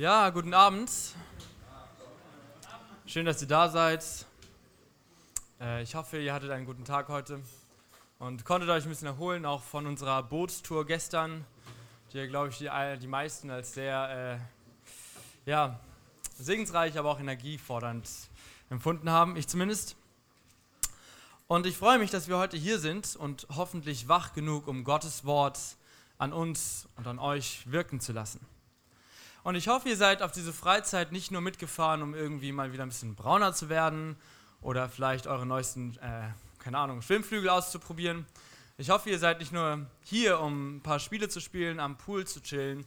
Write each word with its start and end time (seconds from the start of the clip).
Ja, 0.00 0.30
guten 0.30 0.54
Abend. 0.54 0.92
Schön, 3.04 3.26
dass 3.26 3.42
ihr 3.42 3.48
da 3.48 3.68
seid. 3.68 4.04
Äh, 5.60 5.82
ich 5.82 5.96
hoffe, 5.96 6.18
ihr 6.20 6.32
hattet 6.32 6.52
einen 6.52 6.66
guten 6.66 6.84
Tag 6.84 7.08
heute 7.08 7.42
und 8.20 8.44
konntet 8.44 8.70
euch 8.70 8.84
ein 8.84 8.90
bisschen 8.90 9.08
erholen, 9.08 9.44
auch 9.44 9.64
von 9.64 9.88
unserer 9.88 10.22
Bootstour 10.22 10.86
gestern, 10.86 11.44
die 12.12 12.18
ihr, 12.18 12.28
glaube 12.28 12.50
ich, 12.50 12.58
die, 12.58 12.70
die 13.00 13.08
meisten 13.08 13.50
als 13.50 13.74
sehr 13.74 14.38
äh, 15.44 15.50
ja, 15.50 15.80
segensreich, 16.38 16.96
aber 16.96 17.10
auch 17.10 17.18
energiefordernd 17.18 18.08
empfunden 18.70 19.10
haben. 19.10 19.34
Ich 19.34 19.48
zumindest. 19.48 19.96
Und 21.48 21.66
ich 21.66 21.76
freue 21.76 21.98
mich, 21.98 22.12
dass 22.12 22.28
wir 22.28 22.38
heute 22.38 22.56
hier 22.56 22.78
sind 22.78 23.16
und 23.16 23.48
hoffentlich 23.56 24.06
wach 24.06 24.32
genug, 24.32 24.68
um 24.68 24.84
Gottes 24.84 25.24
Wort 25.24 25.58
an 26.18 26.32
uns 26.32 26.86
und 26.94 27.08
an 27.08 27.18
euch 27.18 27.68
wirken 27.68 27.98
zu 27.98 28.12
lassen. 28.12 28.46
Und 29.42 29.54
ich 29.54 29.68
hoffe, 29.68 29.88
ihr 29.88 29.96
seid 29.96 30.22
auf 30.22 30.32
diese 30.32 30.52
Freizeit 30.52 31.12
nicht 31.12 31.30
nur 31.30 31.40
mitgefahren, 31.40 32.02
um 32.02 32.14
irgendwie 32.14 32.52
mal 32.52 32.72
wieder 32.72 32.82
ein 32.82 32.88
bisschen 32.88 33.14
brauner 33.14 33.52
zu 33.54 33.68
werden 33.68 34.16
oder 34.60 34.88
vielleicht 34.88 35.26
eure 35.26 35.46
neuesten, 35.46 35.96
äh, 35.98 36.28
keine 36.58 36.78
Ahnung, 36.78 37.02
Schwimmflügel 37.02 37.48
auszuprobieren. 37.48 38.26
Ich 38.76 38.90
hoffe, 38.90 39.10
ihr 39.10 39.18
seid 39.18 39.40
nicht 39.40 39.52
nur 39.52 39.86
hier, 40.02 40.40
um 40.40 40.76
ein 40.76 40.82
paar 40.82 40.98
Spiele 40.98 41.28
zu 41.28 41.40
spielen, 41.40 41.80
am 41.80 41.96
Pool 41.96 42.26
zu 42.26 42.40
chillen 42.42 42.86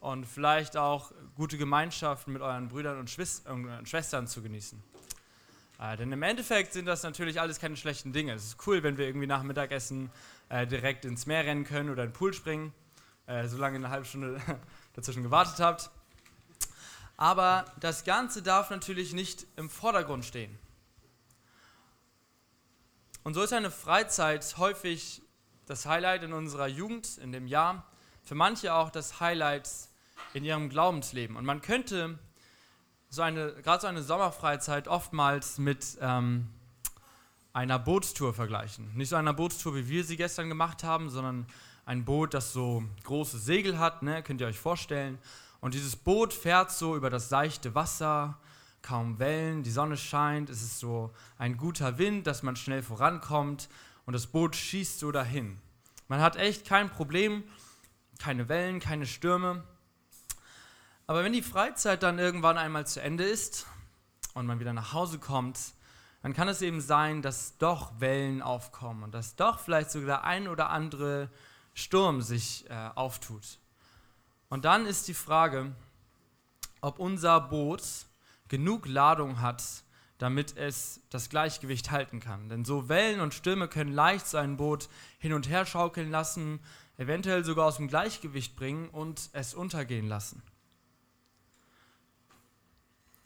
und 0.00 0.26
vielleicht 0.26 0.76
auch 0.76 1.12
gute 1.36 1.58
Gemeinschaften 1.58 2.32
mit 2.32 2.42
euren 2.42 2.68
Brüdern 2.68 2.98
und 2.98 3.08
äh, 3.08 3.86
Schwestern 3.86 4.26
zu 4.26 4.42
genießen. 4.42 4.82
Äh, 5.78 5.96
denn 5.96 6.12
im 6.12 6.22
Endeffekt 6.22 6.72
sind 6.72 6.86
das 6.86 7.02
natürlich 7.02 7.40
alles 7.40 7.58
keine 7.58 7.76
schlechten 7.76 8.12
Dinge. 8.12 8.34
Es 8.34 8.44
ist 8.44 8.66
cool, 8.66 8.82
wenn 8.82 8.98
wir 8.98 9.06
irgendwie 9.06 9.26
nach 9.26 9.42
Mittagessen 9.42 10.10
äh, 10.48 10.66
direkt 10.66 11.04
ins 11.04 11.26
Meer 11.26 11.44
rennen 11.44 11.64
können 11.64 11.90
oder 11.90 12.02
in 12.04 12.10
den 12.10 12.14
Pool 12.14 12.34
springen, 12.34 12.72
äh, 13.26 13.46
solange 13.46 13.76
eine 13.76 13.90
halbe 13.90 14.04
Stunde 14.04 14.40
dazwischen 14.94 15.22
gewartet 15.22 15.60
habt. 15.60 15.90
Aber 17.16 17.66
das 17.80 18.04
Ganze 18.04 18.42
darf 18.42 18.70
natürlich 18.70 19.12
nicht 19.12 19.46
im 19.56 19.68
Vordergrund 19.68 20.24
stehen. 20.24 20.58
Und 23.22 23.34
so 23.34 23.42
ist 23.42 23.52
eine 23.52 23.70
Freizeit 23.70 24.56
häufig 24.56 25.22
das 25.66 25.86
Highlight 25.86 26.22
in 26.22 26.32
unserer 26.32 26.66
Jugend, 26.66 27.18
in 27.18 27.32
dem 27.32 27.46
Jahr, 27.46 27.86
für 28.24 28.34
manche 28.34 28.74
auch 28.74 28.90
das 28.90 29.20
Highlight 29.20 29.68
in 30.32 30.44
ihrem 30.44 30.70
Glaubensleben. 30.70 31.36
Und 31.36 31.44
man 31.44 31.60
könnte 31.60 32.18
so 33.10 33.22
eine, 33.22 33.52
gerade 33.62 33.82
so 33.82 33.86
eine 33.86 34.02
Sommerfreizeit 34.02 34.88
oftmals 34.88 35.58
mit 35.58 35.98
ähm, 36.00 36.48
einer 37.52 37.78
Bootstour 37.78 38.32
vergleichen. 38.32 38.94
Nicht 38.94 39.08
so 39.08 39.16
einer 39.16 39.34
Bootstour, 39.34 39.74
wie 39.74 39.88
wir 39.88 40.04
sie 40.04 40.16
gestern 40.16 40.48
gemacht 40.48 40.84
haben, 40.84 41.10
sondern 41.10 41.46
ein 41.84 42.04
Boot, 42.04 42.34
das 42.34 42.52
so 42.52 42.82
große 43.04 43.38
Segel 43.38 43.78
hat, 43.78 44.02
ne? 44.02 44.22
könnt 44.22 44.40
ihr 44.40 44.46
euch 44.46 44.58
vorstellen. 44.58 45.18
Und 45.60 45.74
dieses 45.74 45.96
Boot 45.96 46.32
fährt 46.32 46.70
so 46.70 46.96
über 46.96 47.10
das 47.10 47.28
seichte 47.28 47.74
Wasser, 47.74 48.38
kaum 48.82 49.18
Wellen, 49.18 49.62
die 49.62 49.70
Sonne 49.70 49.96
scheint, 49.96 50.48
es 50.48 50.62
ist 50.62 50.78
so 50.78 51.10
ein 51.38 51.56
guter 51.56 51.98
Wind, 51.98 52.26
dass 52.26 52.42
man 52.42 52.56
schnell 52.56 52.82
vorankommt 52.82 53.68
und 54.06 54.14
das 54.14 54.26
Boot 54.26 54.56
schießt 54.56 54.98
so 54.98 55.12
dahin. 55.12 55.58
Man 56.08 56.20
hat 56.20 56.36
echt 56.36 56.66
kein 56.66 56.90
Problem, 56.90 57.44
keine 58.18 58.48
Wellen, 58.48 58.80
keine 58.80 59.06
Stürme. 59.06 59.64
Aber 61.06 61.24
wenn 61.24 61.32
die 61.32 61.42
Freizeit 61.42 62.02
dann 62.02 62.18
irgendwann 62.18 62.56
einmal 62.56 62.86
zu 62.86 63.02
Ende 63.02 63.24
ist 63.24 63.66
und 64.34 64.46
man 64.46 64.60
wieder 64.60 64.72
nach 64.72 64.92
Hause 64.92 65.18
kommt, 65.18 65.58
dann 66.22 66.34
kann 66.34 66.48
es 66.48 66.62
eben 66.62 66.80
sein, 66.80 67.22
dass 67.22 67.56
doch 67.58 68.00
Wellen 68.00 68.42
aufkommen 68.42 69.02
und 69.02 69.14
dass 69.14 69.36
doch 69.36 69.58
vielleicht 69.58 69.90
sogar 69.90 70.24
ein 70.24 70.48
oder 70.48 70.70
andere 70.70 71.30
Sturm 71.74 72.22
sich 72.22 72.68
äh, 72.68 72.90
auftut. 72.94 73.58
Und 74.48 74.64
dann 74.64 74.86
ist 74.86 75.08
die 75.08 75.14
Frage, 75.14 75.74
ob 76.80 76.98
unser 76.98 77.40
Boot 77.40 77.82
genug 78.48 78.86
Ladung 78.86 79.40
hat, 79.40 79.62
damit 80.18 80.56
es 80.56 81.00
das 81.08 81.30
Gleichgewicht 81.30 81.90
halten 81.90 82.20
kann. 82.20 82.48
Denn 82.48 82.64
so 82.64 82.88
Wellen 82.88 83.20
und 83.20 83.32
Stürme 83.32 83.68
können 83.68 83.92
leicht 83.92 84.26
so 84.26 84.36
ein 84.36 84.56
Boot 84.56 84.88
hin 85.18 85.32
und 85.32 85.48
her 85.48 85.64
schaukeln 85.64 86.10
lassen, 86.10 86.60
eventuell 86.98 87.44
sogar 87.44 87.66
aus 87.66 87.76
dem 87.76 87.88
Gleichgewicht 87.88 88.56
bringen 88.56 88.88
und 88.90 89.30
es 89.32 89.54
untergehen 89.54 90.08
lassen. 90.08 90.42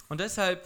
Und 0.09 0.21
deshalb 0.21 0.65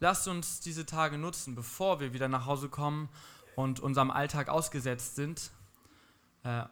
lasst 0.00 0.26
uns 0.26 0.60
diese 0.60 0.86
Tage 0.86 1.18
nutzen, 1.18 1.54
bevor 1.54 2.00
wir 2.00 2.12
wieder 2.12 2.28
nach 2.28 2.46
Hause 2.46 2.68
kommen 2.68 3.08
und 3.56 3.80
unserem 3.80 4.10
Alltag 4.10 4.48
ausgesetzt 4.48 5.16
sind, 5.16 5.50
äh, 6.44 6.64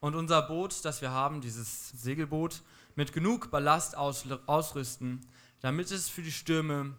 und 0.00 0.14
unser 0.14 0.42
Boot, 0.42 0.84
das 0.84 1.00
wir 1.00 1.12
haben, 1.12 1.40
dieses 1.40 1.88
Segelboot, 1.90 2.60
mit 2.94 3.14
genug 3.14 3.50
Ballast 3.50 3.96
aus, 3.96 4.26
ausrüsten, 4.44 5.26
damit 5.60 5.90
es 5.90 6.10
für 6.10 6.20
die 6.20 6.30
Stürme 6.30 6.94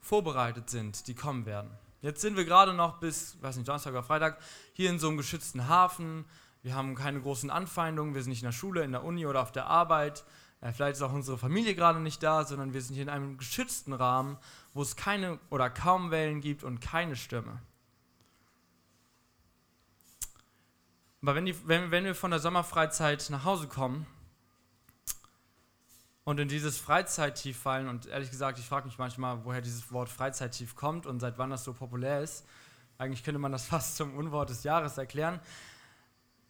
vorbereitet 0.00 0.68
sind, 0.68 1.06
die 1.06 1.14
kommen 1.14 1.46
werden. 1.46 1.70
Jetzt 2.00 2.20
sind 2.20 2.36
wir 2.36 2.44
gerade 2.44 2.74
noch 2.74 2.98
bis, 2.98 3.40
weiß 3.42 3.56
nicht, 3.56 3.68
Donnerstag 3.68 3.92
oder 3.92 4.02
Freitag 4.02 4.38
hier 4.72 4.90
in 4.90 4.98
so 4.98 5.06
einem 5.06 5.16
geschützten 5.16 5.68
Hafen. 5.68 6.24
Wir 6.62 6.74
haben 6.74 6.96
keine 6.96 7.20
großen 7.20 7.48
Anfeindungen, 7.48 8.14
wir 8.14 8.22
sind 8.22 8.30
nicht 8.30 8.42
in 8.42 8.48
der 8.48 8.52
Schule, 8.52 8.82
in 8.82 8.90
der 8.90 9.04
Uni 9.04 9.24
oder 9.24 9.40
auf 9.42 9.52
der 9.52 9.66
Arbeit. 9.66 10.24
Äh, 10.60 10.72
vielleicht 10.72 10.96
ist 10.96 11.02
auch 11.02 11.12
unsere 11.12 11.38
Familie 11.38 11.76
gerade 11.76 12.00
nicht 12.00 12.24
da, 12.24 12.44
sondern 12.44 12.72
wir 12.72 12.82
sind 12.82 12.94
hier 12.94 13.04
in 13.04 13.08
einem 13.08 13.38
geschützten 13.38 13.92
Rahmen, 13.92 14.36
wo 14.74 14.82
es 14.82 14.96
keine 14.96 15.38
oder 15.50 15.70
kaum 15.70 16.10
Wellen 16.10 16.40
gibt 16.40 16.64
und 16.64 16.80
keine 16.80 17.14
Stürme. 17.14 17.62
Aber 21.22 21.34
wenn, 21.34 21.46
die, 21.46 21.66
wenn, 21.66 21.90
wenn 21.90 22.04
wir 22.04 22.14
von 22.14 22.30
der 22.30 22.38
Sommerfreizeit 22.38 23.28
nach 23.30 23.44
Hause 23.44 23.66
kommen 23.66 24.06
und 26.24 26.38
in 26.38 26.46
dieses 26.46 26.78
Freizeittief 26.78 27.58
fallen, 27.58 27.88
und 27.88 28.06
ehrlich 28.06 28.30
gesagt, 28.30 28.58
ich 28.58 28.66
frage 28.66 28.86
mich 28.86 28.98
manchmal, 28.98 29.44
woher 29.44 29.60
dieses 29.60 29.90
Wort 29.90 30.08
Freizeittief 30.08 30.76
kommt 30.76 31.06
und 31.06 31.18
seit 31.18 31.36
wann 31.36 31.50
das 31.50 31.64
so 31.64 31.72
populär 31.72 32.22
ist. 32.22 32.46
Eigentlich 32.98 33.24
könnte 33.24 33.40
man 33.40 33.50
das 33.50 33.66
fast 33.68 33.96
zum 33.96 34.14
Unwort 34.14 34.50
des 34.50 34.62
Jahres 34.62 34.96
erklären. 34.96 35.40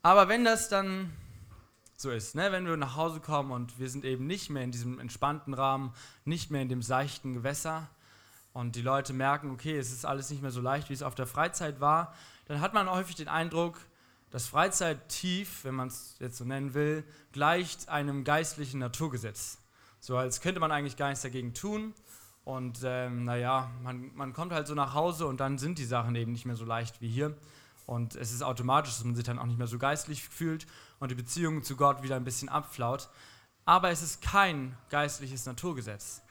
Aber 0.02 0.28
wenn 0.28 0.44
das 0.44 0.68
dann 0.68 1.12
so 1.96 2.10
ist, 2.10 2.34
ne? 2.34 2.52
wenn 2.52 2.66
wir 2.66 2.76
nach 2.76 2.94
Hause 2.94 3.20
kommen 3.20 3.50
und 3.50 3.78
wir 3.78 3.88
sind 3.88 4.04
eben 4.04 4.26
nicht 4.26 4.50
mehr 4.50 4.62
in 4.62 4.70
diesem 4.70 5.00
entspannten 5.00 5.54
Rahmen, 5.54 5.94
nicht 6.24 6.50
mehr 6.50 6.62
in 6.62 6.68
dem 6.68 6.82
seichten 6.82 7.32
Gewässer 7.32 7.88
und 8.52 8.76
die 8.76 8.82
Leute 8.82 9.12
merken, 9.14 9.50
okay, 9.50 9.76
es 9.76 9.92
ist 9.92 10.04
alles 10.04 10.30
nicht 10.30 10.42
mehr 10.42 10.50
so 10.50 10.60
leicht, 10.60 10.90
wie 10.90 10.94
es 10.94 11.02
auf 11.02 11.14
der 11.14 11.26
Freizeit 11.26 11.80
war, 11.80 12.14
dann 12.46 12.60
hat 12.60 12.74
man 12.74 12.88
häufig 12.88 13.16
den 13.16 13.28
Eindruck, 13.28 13.78
das 14.30 14.46
Freizeittief, 14.46 15.64
wenn 15.64 15.74
man 15.74 15.88
es 15.88 16.16
jetzt 16.18 16.36
so 16.36 16.44
nennen 16.44 16.74
will, 16.74 17.04
gleicht 17.32 17.88
einem 17.88 18.24
geistlichen 18.24 18.80
Naturgesetz. 18.80 19.58
So 20.00 20.16
als 20.16 20.40
könnte 20.40 20.60
man 20.60 20.70
eigentlich 20.70 20.96
gar 20.96 21.08
nichts 21.08 21.22
dagegen 21.22 21.54
tun. 21.54 21.94
Und 22.44 22.80
ähm, 22.82 23.24
naja, 23.24 23.70
man, 23.82 24.14
man 24.14 24.32
kommt 24.32 24.52
halt 24.52 24.66
so 24.66 24.74
nach 24.74 24.94
Hause 24.94 25.26
und 25.26 25.40
dann 25.40 25.58
sind 25.58 25.78
die 25.78 25.84
Sachen 25.84 26.14
eben 26.14 26.32
nicht 26.32 26.46
mehr 26.46 26.56
so 26.56 26.64
leicht 26.64 27.00
wie 27.00 27.08
hier. 27.08 27.36
Und 27.86 28.16
es 28.16 28.32
ist 28.32 28.42
automatisch, 28.42 28.94
dass 28.94 29.04
man 29.04 29.14
sich 29.14 29.24
dann 29.24 29.38
auch 29.38 29.46
nicht 29.46 29.58
mehr 29.58 29.66
so 29.66 29.78
geistlich 29.78 30.26
fühlt 30.28 30.66
und 30.98 31.10
die 31.10 31.14
Beziehung 31.14 31.62
zu 31.62 31.76
Gott 31.76 32.02
wieder 32.02 32.16
ein 32.16 32.24
bisschen 32.24 32.48
abflaut. 32.48 33.08
Aber 33.64 33.90
es 33.90 34.02
ist 34.02 34.22
kein 34.22 34.76
geistliches 34.90 35.44
Naturgesetz. 35.46 36.22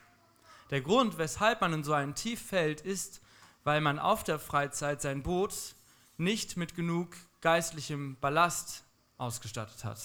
Der 0.70 0.82
Grund, 0.82 1.18
weshalb 1.18 1.62
man 1.62 1.74
in 1.74 1.84
so 1.84 1.94
ein 1.94 2.16
Tief 2.16 2.42
fällt, 2.42 2.82
ist, 2.82 3.22
weil 3.64 3.82
man 3.82 4.00
auf 4.00 4.24
der 4.24 4.40
Freizeit 4.40 5.02
sein 5.02 5.24
Boot 5.24 5.76
nicht 6.18 6.58
mit 6.58 6.76
genug 6.76 7.16
geistlichem 7.42 8.18
Ballast 8.20 8.84
ausgestattet 9.18 9.84
hat. 9.84 10.00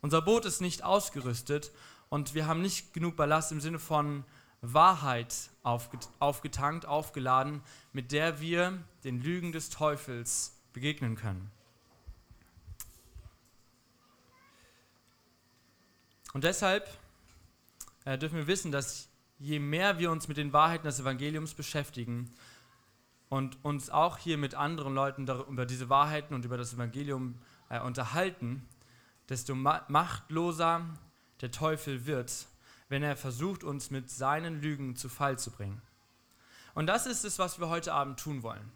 Unser 0.00 0.22
Boot 0.22 0.44
ist 0.44 0.60
nicht 0.60 0.82
ausgerüstet 0.82 1.70
und 2.08 2.34
wir 2.34 2.46
haben 2.46 2.62
nicht 2.62 2.92
genug 2.92 3.16
Ballast 3.16 3.52
im 3.52 3.60
Sinne 3.60 3.78
von 3.78 4.24
Wahrheit 4.62 5.34
aufgetankt, 5.62 6.86
aufgeladen, 6.86 7.62
mit 7.92 8.12
der 8.12 8.40
wir 8.40 8.78
den 9.04 9.20
Lügen 9.20 9.52
des 9.52 9.70
Teufels 9.70 10.56
begegnen 10.72 11.16
können. 11.16 11.50
Und 16.32 16.44
deshalb 16.44 16.88
äh, 18.04 18.16
dürfen 18.18 18.36
wir 18.36 18.46
wissen, 18.46 18.70
dass 18.70 19.08
je 19.38 19.58
mehr 19.58 19.98
wir 19.98 20.10
uns 20.10 20.28
mit 20.28 20.36
den 20.36 20.52
Wahrheiten 20.52 20.86
des 20.86 21.00
Evangeliums 21.00 21.54
beschäftigen, 21.54 22.30
und 23.30 23.64
uns 23.64 23.88
auch 23.88 24.18
hier 24.18 24.36
mit 24.36 24.54
anderen 24.54 24.94
Leuten 24.94 25.26
über 25.26 25.64
diese 25.64 25.88
Wahrheiten 25.88 26.34
und 26.34 26.44
über 26.44 26.58
das 26.58 26.74
Evangelium 26.74 27.36
äh, 27.70 27.80
unterhalten, 27.80 28.68
desto 29.28 29.54
ma 29.54 29.84
machtloser 29.88 30.84
der 31.40 31.52
Teufel 31.52 32.04
wird, 32.04 32.46
wenn 32.88 33.02
er 33.02 33.16
versucht, 33.16 33.64
uns 33.64 33.90
mit 33.90 34.10
seinen 34.10 34.60
Lügen 34.60 34.96
zu 34.96 35.08
Fall 35.08 35.38
zu 35.38 35.52
bringen. 35.52 35.80
Und 36.74 36.86
das 36.86 37.06
ist 37.06 37.24
es, 37.24 37.38
was 37.38 37.60
wir 37.60 37.68
heute 37.68 37.94
Abend 37.94 38.18
tun 38.18 38.42
wollen. 38.42 38.72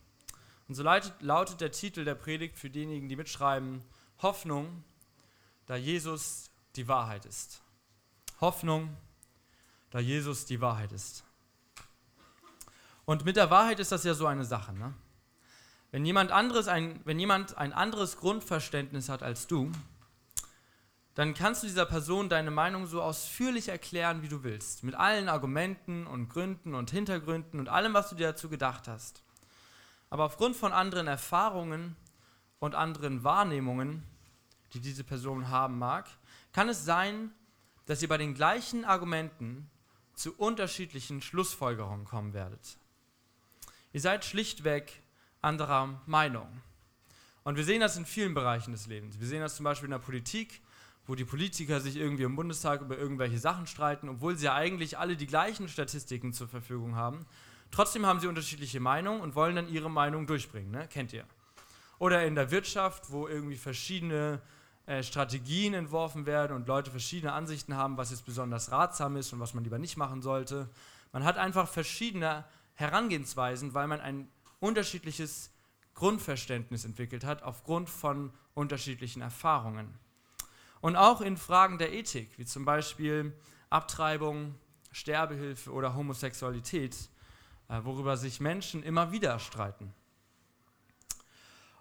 Und 0.68 0.76
so 0.76 0.84
lautet, 0.84 1.20
lautet 1.20 1.60
der 1.60 1.72
Titel 1.72 2.04
der 2.04 2.14
Predigt 2.14 2.56
für 2.56 2.70
diejenigen, 2.70 3.08
die 3.08 3.16
mitschreiben, 3.16 3.82
Hoffnung, 4.22 4.84
da 5.66 5.74
Jesus 5.74 6.50
die 6.76 6.86
Wahrheit 6.86 7.26
ist. 7.26 7.60
Hoffnung, 8.40 8.96
da 9.90 9.98
Jesus 9.98 10.46
die 10.46 10.60
Wahrheit 10.60 10.92
ist. 10.92 11.24
Und 13.04 13.24
mit 13.24 13.36
der 13.36 13.50
Wahrheit 13.50 13.80
ist 13.80 13.92
das 13.92 14.04
ja 14.04 14.14
so 14.14 14.26
eine 14.26 14.44
Sache. 14.44 14.72
Ne? 14.72 14.94
Wenn, 15.90 16.04
jemand 16.04 16.32
anderes 16.32 16.68
ein, 16.68 17.00
wenn 17.04 17.18
jemand 17.18 17.58
ein 17.58 17.72
anderes 17.72 18.16
Grundverständnis 18.16 19.08
hat 19.08 19.22
als 19.22 19.46
du, 19.46 19.70
dann 21.14 21.34
kannst 21.34 21.62
du 21.62 21.68
dieser 21.68 21.86
Person 21.86 22.28
deine 22.28 22.50
Meinung 22.50 22.86
so 22.86 23.00
ausführlich 23.00 23.68
erklären, 23.68 24.22
wie 24.22 24.28
du 24.28 24.42
willst. 24.42 24.82
Mit 24.82 24.96
allen 24.96 25.28
Argumenten 25.28 26.06
und 26.06 26.28
Gründen 26.28 26.74
und 26.74 26.90
Hintergründen 26.90 27.60
und 27.60 27.68
allem, 27.68 27.94
was 27.94 28.08
du 28.08 28.16
dir 28.16 28.28
dazu 28.28 28.48
gedacht 28.48 28.88
hast. 28.88 29.22
Aber 30.10 30.24
aufgrund 30.24 30.56
von 30.56 30.72
anderen 30.72 31.06
Erfahrungen 31.06 31.94
und 32.58 32.74
anderen 32.74 33.22
Wahrnehmungen, 33.22 34.02
die 34.72 34.80
diese 34.80 35.04
Person 35.04 35.48
haben 35.50 35.78
mag, 35.78 36.06
kann 36.52 36.68
es 36.68 36.84
sein, 36.84 37.30
dass 37.86 38.02
ihr 38.02 38.08
bei 38.08 38.18
den 38.18 38.34
gleichen 38.34 38.84
Argumenten 38.84 39.70
zu 40.14 40.34
unterschiedlichen 40.36 41.20
Schlussfolgerungen 41.20 42.04
kommen 42.04 42.32
werdet. 42.32 42.78
Ihr 43.94 44.00
seid 44.00 44.24
schlichtweg 44.24 44.92
anderer 45.40 46.02
Meinung. 46.06 46.48
Und 47.44 47.56
wir 47.56 47.62
sehen 47.62 47.80
das 47.80 47.96
in 47.96 48.04
vielen 48.04 48.34
Bereichen 48.34 48.72
des 48.72 48.88
Lebens. 48.88 49.20
Wir 49.20 49.28
sehen 49.28 49.40
das 49.40 49.54
zum 49.54 49.62
Beispiel 49.62 49.86
in 49.86 49.92
der 49.92 50.00
Politik, 50.00 50.60
wo 51.06 51.14
die 51.14 51.24
Politiker 51.24 51.80
sich 51.80 51.94
irgendwie 51.94 52.24
im 52.24 52.34
Bundestag 52.34 52.80
über 52.80 52.98
irgendwelche 52.98 53.38
Sachen 53.38 53.68
streiten, 53.68 54.08
obwohl 54.08 54.36
sie 54.36 54.46
ja 54.46 54.54
eigentlich 54.54 54.98
alle 54.98 55.16
die 55.16 55.28
gleichen 55.28 55.68
Statistiken 55.68 56.32
zur 56.32 56.48
Verfügung 56.48 56.96
haben. 56.96 57.24
Trotzdem 57.70 58.04
haben 58.04 58.18
sie 58.18 58.26
unterschiedliche 58.26 58.80
Meinungen 58.80 59.20
und 59.20 59.36
wollen 59.36 59.54
dann 59.54 59.68
ihre 59.68 59.88
Meinung 59.88 60.26
durchbringen, 60.26 60.72
ne? 60.72 60.88
kennt 60.88 61.12
ihr. 61.12 61.24
Oder 62.00 62.26
in 62.26 62.34
der 62.34 62.50
Wirtschaft, 62.50 63.12
wo 63.12 63.28
irgendwie 63.28 63.56
verschiedene 63.56 64.42
äh, 64.86 65.04
Strategien 65.04 65.72
entworfen 65.72 66.26
werden 66.26 66.56
und 66.56 66.66
Leute 66.66 66.90
verschiedene 66.90 67.32
Ansichten 67.32 67.76
haben, 67.76 67.96
was 67.96 68.10
jetzt 68.10 68.26
besonders 68.26 68.72
ratsam 68.72 69.14
ist 69.14 69.32
und 69.32 69.38
was 69.38 69.54
man 69.54 69.62
lieber 69.62 69.78
nicht 69.78 69.96
machen 69.96 70.20
sollte. 70.20 70.68
Man 71.12 71.22
hat 71.22 71.38
einfach 71.38 71.68
verschiedene 71.68 72.44
Herangehensweisen, 72.74 73.74
weil 73.74 73.86
man 73.86 74.00
ein 74.00 74.28
unterschiedliches 74.60 75.50
Grundverständnis 75.94 76.84
entwickelt 76.84 77.24
hat 77.24 77.42
aufgrund 77.42 77.88
von 77.88 78.32
unterschiedlichen 78.54 79.22
Erfahrungen. 79.22 79.94
Und 80.80 80.96
auch 80.96 81.20
in 81.20 81.36
Fragen 81.36 81.78
der 81.78 81.92
Ethik, 81.92 82.38
wie 82.38 82.44
zum 82.44 82.64
Beispiel 82.64 83.32
Abtreibung, 83.70 84.54
Sterbehilfe 84.92 85.72
oder 85.72 85.94
Homosexualität, 85.94 86.96
äh, 87.68 87.80
worüber 87.82 88.16
sich 88.16 88.40
Menschen 88.40 88.82
immer 88.82 89.10
wieder 89.10 89.38
streiten. 89.38 89.92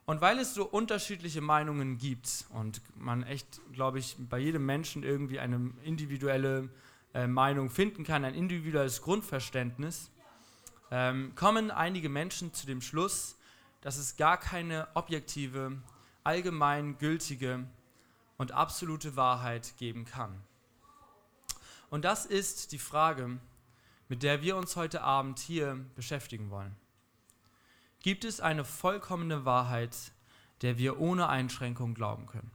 Und 0.05 0.21
weil 0.21 0.39
es 0.39 0.53
so 0.53 0.65
unterschiedliche 0.65 1.41
Meinungen 1.41 1.97
gibt 1.97 2.45
und 2.49 2.81
man 2.95 3.23
echt, 3.23 3.61
glaube 3.71 3.99
ich, 3.99 4.17
bei 4.17 4.37
jedem 4.37 4.65
Menschen 4.65 5.03
irgendwie 5.03 5.39
eine 5.39 5.71
individuelle 5.83 6.69
äh, 7.13 7.27
Meinung 7.27 7.69
finden 7.69 8.03
kann, 8.03 8.25
ein 8.25 8.35
individuelles 8.35 9.01
Grundverständnis, 9.01 10.11
ähm, 10.95 11.33
kommen 11.33 11.71
einige 11.71 12.07
Menschen 12.07 12.53
zu 12.53 12.67
dem 12.67 12.79
Schluss, 12.79 13.35
dass 13.81 13.97
es 13.97 14.15
gar 14.15 14.37
keine 14.37 14.87
objektive, 14.93 15.81
allgemein 16.23 16.99
gültige 16.99 17.65
und 18.37 18.51
absolute 18.51 19.15
Wahrheit 19.15 19.73
geben 19.77 20.05
kann. 20.05 20.39
Und 21.89 22.05
das 22.05 22.27
ist 22.27 22.73
die 22.73 22.77
Frage, 22.77 23.39
mit 24.07 24.21
der 24.21 24.43
wir 24.43 24.55
uns 24.55 24.75
heute 24.75 25.01
Abend 25.01 25.39
hier 25.39 25.83
beschäftigen 25.95 26.51
wollen. 26.51 26.75
Gibt 28.03 28.23
es 28.23 28.39
eine 28.39 28.63
vollkommene 28.63 29.45
Wahrheit, 29.45 29.95
der 30.61 30.77
wir 30.77 30.99
ohne 30.99 31.27
Einschränkung 31.27 31.95
glauben 31.95 32.27
können? 32.27 32.51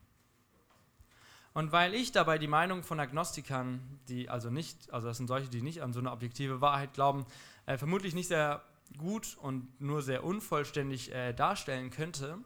Und 1.54 1.72
weil 1.72 1.92
ich 1.92 2.12
dabei 2.12 2.38
die 2.38 2.46
Meinung 2.46 2.84
von 2.84 3.00
Agnostikern, 3.00 3.98
die 4.06 4.28
also 4.28 4.48
nicht, 4.48 4.92
also 4.92 5.08
das 5.08 5.16
sind 5.16 5.26
solche, 5.26 5.48
die 5.48 5.60
nicht 5.60 5.82
an 5.82 5.92
so 5.92 5.98
eine 5.98 6.12
objektive 6.12 6.60
Wahrheit 6.60 6.94
glauben, 6.94 7.26
äh, 7.68 7.76
vermutlich 7.76 8.14
nicht 8.14 8.28
sehr 8.28 8.62
gut 8.96 9.36
und 9.42 9.78
nur 9.78 10.00
sehr 10.00 10.24
unvollständig 10.24 11.12
äh, 11.12 11.34
darstellen 11.34 11.90
könnte, 11.90 12.38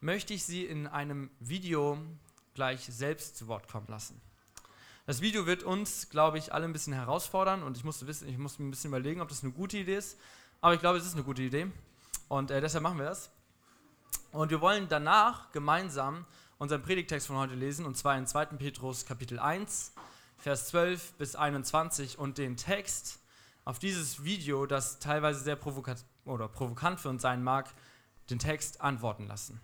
möchte 0.00 0.32
ich 0.32 0.44
sie 0.44 0.64
in 0.64 0.86
einem 0.86 1.28
Video 1.40 1.98
gleich 2.54 2.86
selbst 2.86 3.36
zu 3.36 3.48
Wort 3.48 3.66
kommen 3.66 3.88
lassen. 3.88 4.20
Das 5.06 5.20
Video 5.20 5.46
wird 5.46 5.64
uns, 5.64 6.08
glaube 6.08 6.38
ich, 6.38 6.54
alle 6.54 6.66
ein 6.66 6.72
bisschen 6.72 6.92
herausfordern 6.92 7.64
und 7.64 7.76
ich 7.76 7.82
musste 7.82 8.06
wissen, 8.06 8.28
ich 8.28 8.38
musste 8.38 8.62
mir 8.62 8.68
ein 8.68 8.70
bisschen 8.70 8.90
überlegen, 8.90 9.20
ob 9.20 9.28
das 9.28 9.42
eine 9.42 9.52
gute 9.52 9.76
Idee 9.76 9.96
ist. 9.96 10.18
Aber 10.60 10.72
ich 10.72 10.80
glaube, 10.80 10.98
es 10.98 11.04
ist 11.04 11.14
eine 11.14 11.24
gute 11.24 11.42
Idee 11.42 11.66
und 12.28 12.52
äh, 12.52 12.60
deshalb 12.60 12.84
machen 12.84 12.98
wir 12.98 13.06
das. 13.06 13.30
Und 14.30 14.50
wir 14.50 14.60
wollen 14.60 14.86
danach 14.88 15.50
gemeinsam 15.50 16.26
unseren 16.58 16.80
Predigtext 16.80 17.26
von 17.26 17.36
heute 17.36 17.56
lesen 17.56 17.86
und 17.86 17.96
zwar 17.96 18.16
in 18.16 18.28
2. 18.28 18.46
Petrus 18.46 19.04
Kapitel 19.04 19.40
1, 19.40 19.92
Vers 20.38 20.68
12 20.68 21.14
bis 21.14 21.34
21 21.34 22.20
und 22.20 22.38
den 22.38 22.56
Text 22.56 23.18
auf 23.64 23.78
dieses 23.78 24.24
Video, 24.24 24.66
das 24.66 24.98
teilweise 24.98 25.40
sehr 25.40 25.56
provokat 25.56 26.04
oder 26.24 26.48
provokant 26.48 27.00
für 27.00 27.08
uns 27.08 27.22
sein 27.22 27.42
mag, 27.42 27.72
den 28.30 28.38
Text 28.38 28.80
antworten 28.80 29.26
lassen. 29.26 29.60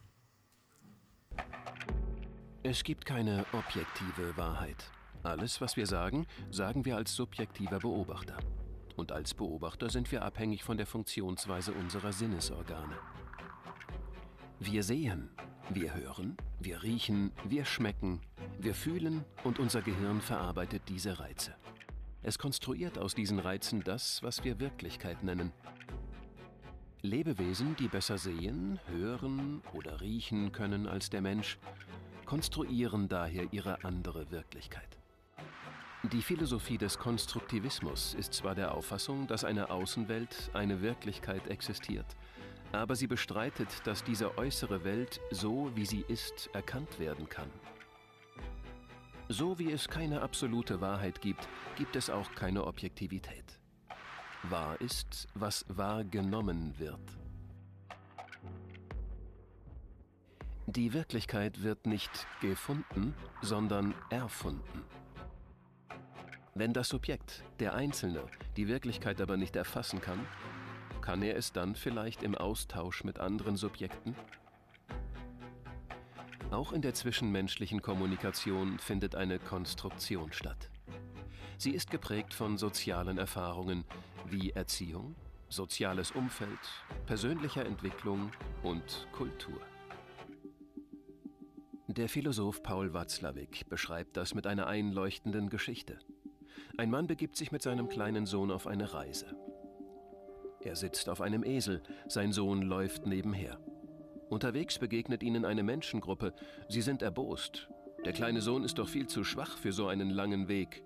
Es 2.62 2.84
gibt 2.84 3.06
keine 3.06 3.46
objektive 3.52 4.36
Wahrheit. 4.36 4.90
Alles, 5.22 5.60
was 5.60 5.76
wir 5.76 5.86
sagen, 5.86 6.26
sagen 6.50 6.84
wir 6.84 6.96
als 6.96 7.14
subjektiver 7.14 7.78
Beobachter. 7.78 8.38
Und 8.96 9.12
als 9.12 9.34
Beobachter 9.34 9.88
sind 9.88 10.10
wir 10.12 10.22
abhängig 10.22 10.64
von 10.64 10.76
der 10.76 10.86
Funktionsweise 10.86 11.72
unserer 11.72 12.12
Sinnesorgane. 12.12 12.98
Wir 14.58 14.82
sehen, 14.82 15.30
wir 15.70 15.94
hören, 15.94 16.36
wir 16.58 16.82
riechen, 16.82 17.32
wir 17.44 17.64
schmecken, 17.64 18.20
wir 18.58 18.74
fühlen 18.74 19.24
und 19.42 19.58
unser 19.58 19.80
Gehirn 19.80 20.20
verarbeitet 20.20 20.82
diese 20.88 21.18
Reize. 21.18 21.54
Es 22.22 22.38
konstruiert 22.38 22.98
aus 22.98 23.14
diesen 23.14 23.38
Reizen 23.38 23.82
das, 23.82 24.22
was 24.22 24.44
wir 24.44 24.60
Wirklichkeit 24.60 25.22
nennen. 25.24 25.52
Lebewesen, 27.00 27.76
die 27.76 27.88
besser 27.88 28.18
sehen, 28.18 28.78
hören 28.88 29.62
oder 29.72 30.02
riechen 30.02 30.52
können 30.52 30.86
als 30.86 31.08
der 31.08 31.22
Mensch, 31.22 31.58
konstruieren 32.26 33.08
daher 33.08 33.46
ihre 33.52 33.84
andere 33.84 34.30
Wirklichkeit. 34.30 34.98
Die 36.12 36.20
Philosophie 36.20 36.76
des 36.76 36.98
Konstruktivismus 36.98 38.14
ist 38.14 38.34
zwar 38.34 38.54
der 38.54 38.74
Auffassung, 38.74 39.26
dass 39.26 39.44
eine 39.44 39.70
Außenwelt, 39.70 40.50
eine 40.52 40.82
Wirklichkeit 40.82 41.46
existiert, 41.48 42.16
aber 42.72 42.96
sie 42.96 43.06
bestreitet, 43.06 43.68
dass 43.84 44.04
diese 44.04 44.36
äußere 44.36 44.84
Welt 44.84 45.20
so, 45.30 45.70
wie 45.74 45.86
sie 45.86 46.04
ist, 46.06 46.50
erkannt 46.52 46.98
werden 46.98 47.28
kann. 47.28 47.50
So 49.32 49.60
wie 49.60 49.70
es 49.70 49.86
keine 49.86 50.22
absolute 50.22 50.80
Wahrheit 50.80 51.20
gibt, 51.20 51.48
gibt 51.76 51.94
es 51.94 52.10
auch 52.10 52.32
keine 52.32 52.66
Objektivität. 52.66 53.60
Wahr 54.42 54.80
ist, 54.80 55.28
was 55.34 55.64
wahrgenommen 55.68 56.76
wird. 56.80 56.98
Die 60.66 60.92
Wirklichkeit 60.92 61.62
wird 61.62 61.86
nicht 61.86 62.10
gefunden, 62.40 63.14
sondern 63.40 63.94
erfunden. 64.10 64.82
Wenn 66.56 66.72
das 66.72 66.88
Subjekt, 66.88 67.44
der 67.60 67.74
Einzelne, 67.74 68.24
die 68.56 68.66
Wirklichkeit 68.66 69.20
aber 69.20 69.36
nicht 69.36 69.54
erfassen 69.54 70.00
kann, 70.00 70.26
kann 71.02 71.22
er 71.22 71.36
es 71.36 71.52
dann 71.52 71.76
vielleicht 71.76 72.24
im 72.24 72.34
Austausch 72.34 73.04
mit 73.04 73.20
anderen 73.20 73.56
Subjekten? 73.56 74.16
Auch 76.50 76.72
in 76.72 76.82
der 76.82 76.94
zwischenmenschlichen 76.94 77.80
Kommunikation 77.80 78.80
findet 78.80 79.14
eine 79.14 79.38
Konstruktion 79.38 80.32
statt. 80.32 80.68
Sie 81.58 81.70
ist 81.70 81.90
geprägt 81.90 82.34
von 82.34 82.58
sozialen 82.58 83.18
Erfahrungen 83.18 83.84
wie 84.26 84.50
Erziehung, 84.50 85.14
soziales 85.48 86.10
Umfeld, 86.10 86.58
persönlicher 87.06 87.64
Entwicklung 87.64 88.32
und 88.64 89.06
Kultur. 89.12 89.60
Der 91.86 92.08
Philosoph 92.08 92.62
Paul 92.64 92.94
Watzlawick 92.94 93.68
beschreibt 93.68 94.16
das 94.16 94.34
mit 94.34 94.46
einer 94.46 94.66
einleuchtenden 94.66 95.50
Geschichte. 95.50 95.98
Ein 96.76 96.90
Mann 96.90 97.06
begibt 97.06 97.36
sich 97.36 97.52
mit 97.52 97.62
seinem 97.62 97.88
kleinen 97.88 98.26
Sohn 98.26 98.50
auf 98.50 98.66
eine 98.66 98.92
Reise. 98.92 99.36
Er 100.62 100.74
sitzt 100.74 101.08
auf 101.08 101.20
einem 101.20 101.44
Esel, 101.44 101.82
sein 102.08 102.32
Sohn 102.32 102.62
läuft 102.62 103.06
nebenher. 103.06 103.60
Unterwegs 104.30 104.78
begegnet 104.78 105.24
ihnen 105.24 105.44
eine 105.44 105.64
Menschengruppe, 105.64 106.32
sie 106.68 106.82
sind 106.82 107.02
erbost. 107.02 107.68
Der 108.04 108.12
kleine 108.12 108.40
Sohn 108.40 108.62
ist 108.62 108.78
doch 108.78 108.88
viel 108.88 109.08
zu 109.08 109.24
schwach 109.24 109.58
für 109.58 109.72
so 109.72 109.88
einen 109.88 110.08
langen 110.08 110.46
Weg. 110.46 110.84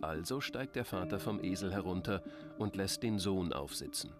Also 0.00 0.40
steigt 0.40 0.74
der 0.74 0.86
Vater 0.86 1.20
vom 1.20 1.44
Esel 1.44 1.70
herunter 1.72 2.22
und 2.58 2.76
lässt 2.76 3.02
den 3.02 3.18
Sohn 3.18 3.52
aufsitzen. 3.52 4.12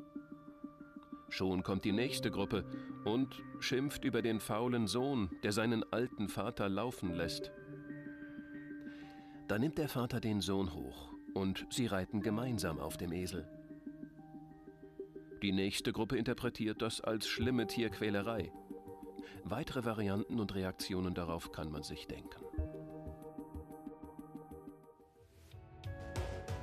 Schon 1.31 1.63
kommt 1.63 1.85
die 1.85 1.93
nächste 1.93 2.31
Gruppe 2.31 2.65
und 3.05 3.43
schimpft 3.59 4.05
über 4.05 4.21
den 4.21 4.39
faulen 4.39 4.87
Sohn, 4.87 5.31
der 5.43 5.53
seinen 5.53 5.83
alten 5.91 6.29
Vater 6.29 6.69
laufen 6.69 7.15
lässt. 7.15 7.53
Da 9.47 9.59
nimmt 9.59 9.79
der 9.79 9.89
Vater 9.89 10.21
den 10.21 10.43
Sohn 10.43 10.75
hoch 10.75 11.09
und 11.33 11.67
sie 11.71 11.87
reiten 11.87 12.21
gemeinsam 12.21 12.79
auf 12.79 12.99
dem 12.99 13.13
Esel. 13.13 13.49
Die 15.43 15.53
nächste 15.53 15.93
Gruppe 15.93 16.17
interpretiert 16.17 16.83
das 16.83 17.01
als 17.01 17.29
schlimme 17.29 17.69
Tierquälerei. 17.69 18.51
Weitere 19.45 19.85
Varianten 19.85 20.41
und 20.41 20.53
Reaktionen 20.55 21.15
darauf 21.15 21.53
kann 21.53 21.71
man 21.71 21.85
sich 21.85 22.09
denken. 22.09 22.45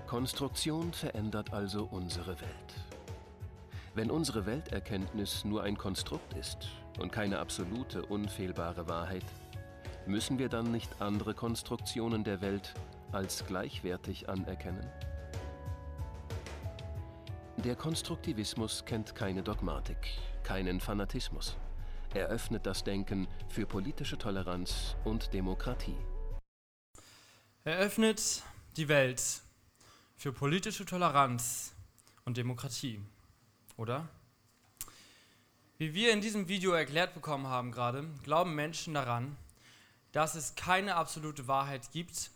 Konstruktion 0.08 0.91
verändert 0.91 1.53
also 1.53 1.86
unsere 1.86 2.39
Welt. 2.41 2.74
Wenn 3.94 4.12
unsere 4.12 4.46
Welterkenntnis 4.46 5.46
nur 5.46 5.63
ein 5.63 5.77
Konstrukt 5.77 6.34
ist 6.34 6.67
und 7.00 7.13
keine 7.13 7.39
absolute, 7.39 8.05
unfehlbare 8.05 8.89
Wahrheit, 8.89 9.25
müssen 10.05 10.38
wir 10.38 10.50
dann 10.50 10.72
nicht 10.72 11.01
andere 11.01 11.34
Konstruktionen 11.34 12.25
der 12.25 12.41
Welt 12.41 12.74
als 13.13 13.46
gleichwertig 13.48 14.27
anerkennen? 14.27 14.86
Der 17.65 17.75
Konstruktivismus 17.75 18.86
kennt 18.86 19.15
keine 19.15 19.41
Dogmatik, 19.41 19.98
keinen 20.43 20.79
Fanatismus. 20.79 21.57
Er 22.13 22.27
öffnet 22.27 22.67
das 22.67 22.84
Denken 22.84 23.27
für 23.50 23.65
politische 23.65 24.19
Toleranz 24.19 24.95
und 25.03 25.34
Demokratie. 25.34 25.98
Er 27.63 27.77
öffnet 27.79 28.43
die 28.77 28.88
Welt 28.88 29.41
für 30.15 30.31
politische 30.31 30.86
Toleranz 30.86 31.74
und 32.24 32.38
Demokratie, 32.38 33.01
oder? 33.77 34.07
Wie 35.79 35.95
wir 35.95 36.13
in 36.13 36.22
diesem 36.22 36.48
Video 36.48 36.72
erklärt 36.74 37.15
bekommen 37.15 37.48
haben 37.48 37.72
gerade, 37.72 38.07
glauben 38.22 38.53
Menschen 38.53 38.93
daran, 38.93 39.36
dass 40.12 40.36
es 40.36 40.53
keine 40.53 40.93
absolute 40.93 41.48
Wahrheit 41.48 41.91
gibt, 41.91 42.29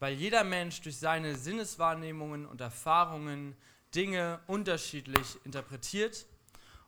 weil 0.00 0.12
jeder 0.12 0.44
Mensch 0.44 0.82
durch 0.82 0.98
seine 0.98 1.36
Sinneswahrnehmungen 1.36 2.44
und 2.44 2.60
Erfahrungen 2.60 3.56
Dinge 3.94 4.40
unterschiedlich 4.46 5.38
interpretiert 5.44 6.26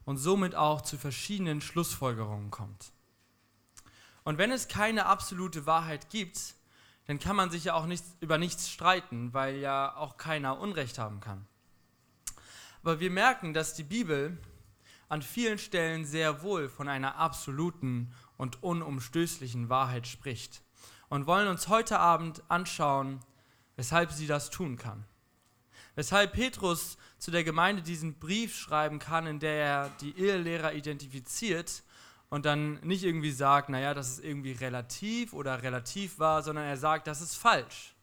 und 0.04 0.18
somit 0.18 0.54
auch 0.54 0.80
zu 0.80 0.98
verschiedenen 0.98 1.60
Schlussfolgerungen 1.60 2.50
kommt. 2.50 2.92
Und 4.24 4.38
wenn 4.38 4.52
es 4.52 4.68
keine 4.68 5.06
absolute 5.06 5.66
Wahrheit 5.66 6.10
gibt, 6.10 6.54
dann 7.06 7.18
kann 7.18 7.36
man 7.36 7.50
sich 7.50 7.64
ja 7.64 7.74
auch 7.74 7.86
nicht, 7.86 8.04
über 8.20 8.38
nichts 8.38 8.70
streiten, 8.70 9.34
weil 9.34 9.56
ja 9.56 9.96
auch 9.96 10.16
keiner 10.16 10.58
Unrecht 10.60 10.98
haben 10.98 11.20
kann. 11.20 11.46
Aber 12.82 13.00
wir 13.00 13.10
merken, 13.10 13.54
dass 13.54 13.74
die 13.74 13.82
Bibel 13.82 14.38
an 15.08 15.22
vielen 15.22 15.58
Stellen 15.58 16.04
sehr 16.04 16.42
wohl 16.42 16.68
von 16.68 16.88
einer 16.88 17.16
absoluten 17.16 18.14
und 18.36 18.62
unumstößlichen 18.62 19.68
Wahrheit 19.68 20.06
spricht 20.06 20.62
und 21.08 21.26
wollen 21.26 21.48
uns 21.48 21.68
heute 21.68 21.98
Abend 21.98 22.42
anschauen, 22.48 23.20
weshalb 23.76 24.10
sie 24.12 24.26
das 24.26 24.50
tun 24.50 24.76
kann. 24.76 25.04
Weshalb 25.94 26.32
Petrus 26.32 26.96
zu 27.18 27.30
der 27.30 27.44
Gemeinde 27.44 27.82
diesen 27.82 28.18
Brief 28.18 28.56
schreiben 28.56 28.98
kann, 28.98 29.26
in 29.26 29.40
der 29.40 29.54
er 29.54 29.88
die 30.00 30.18
Ehelehrer 30.18 30.72
identifiziert 30.72 31.82
und 32.30 32.46
dann 32.46 32.80
nicht 32.80 33.04
irgendwie 33.04 33.30
sagt, 33.30 33.68
naja, 33.68 33.92
das 33.92 34.08
ist 34.08 34.24
irgendwie 34.24 34.52
relativ 34.52 35.34
oder 35.34 35.62
relativ 35.62 36.18
war, 36.18 36.42
sondern 36.42 36.64
er 36.64 36.78
sagt, 36.78 37.06
das 37.06 37.20
ist 37.20 37.34
falsch. 37.34 37.94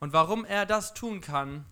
Und 0.00 0.12
warum 0.12 0.44
er 0.44 0.64
das 0.64 0.94
tun 0.94 1.20
kann 1.20 1.66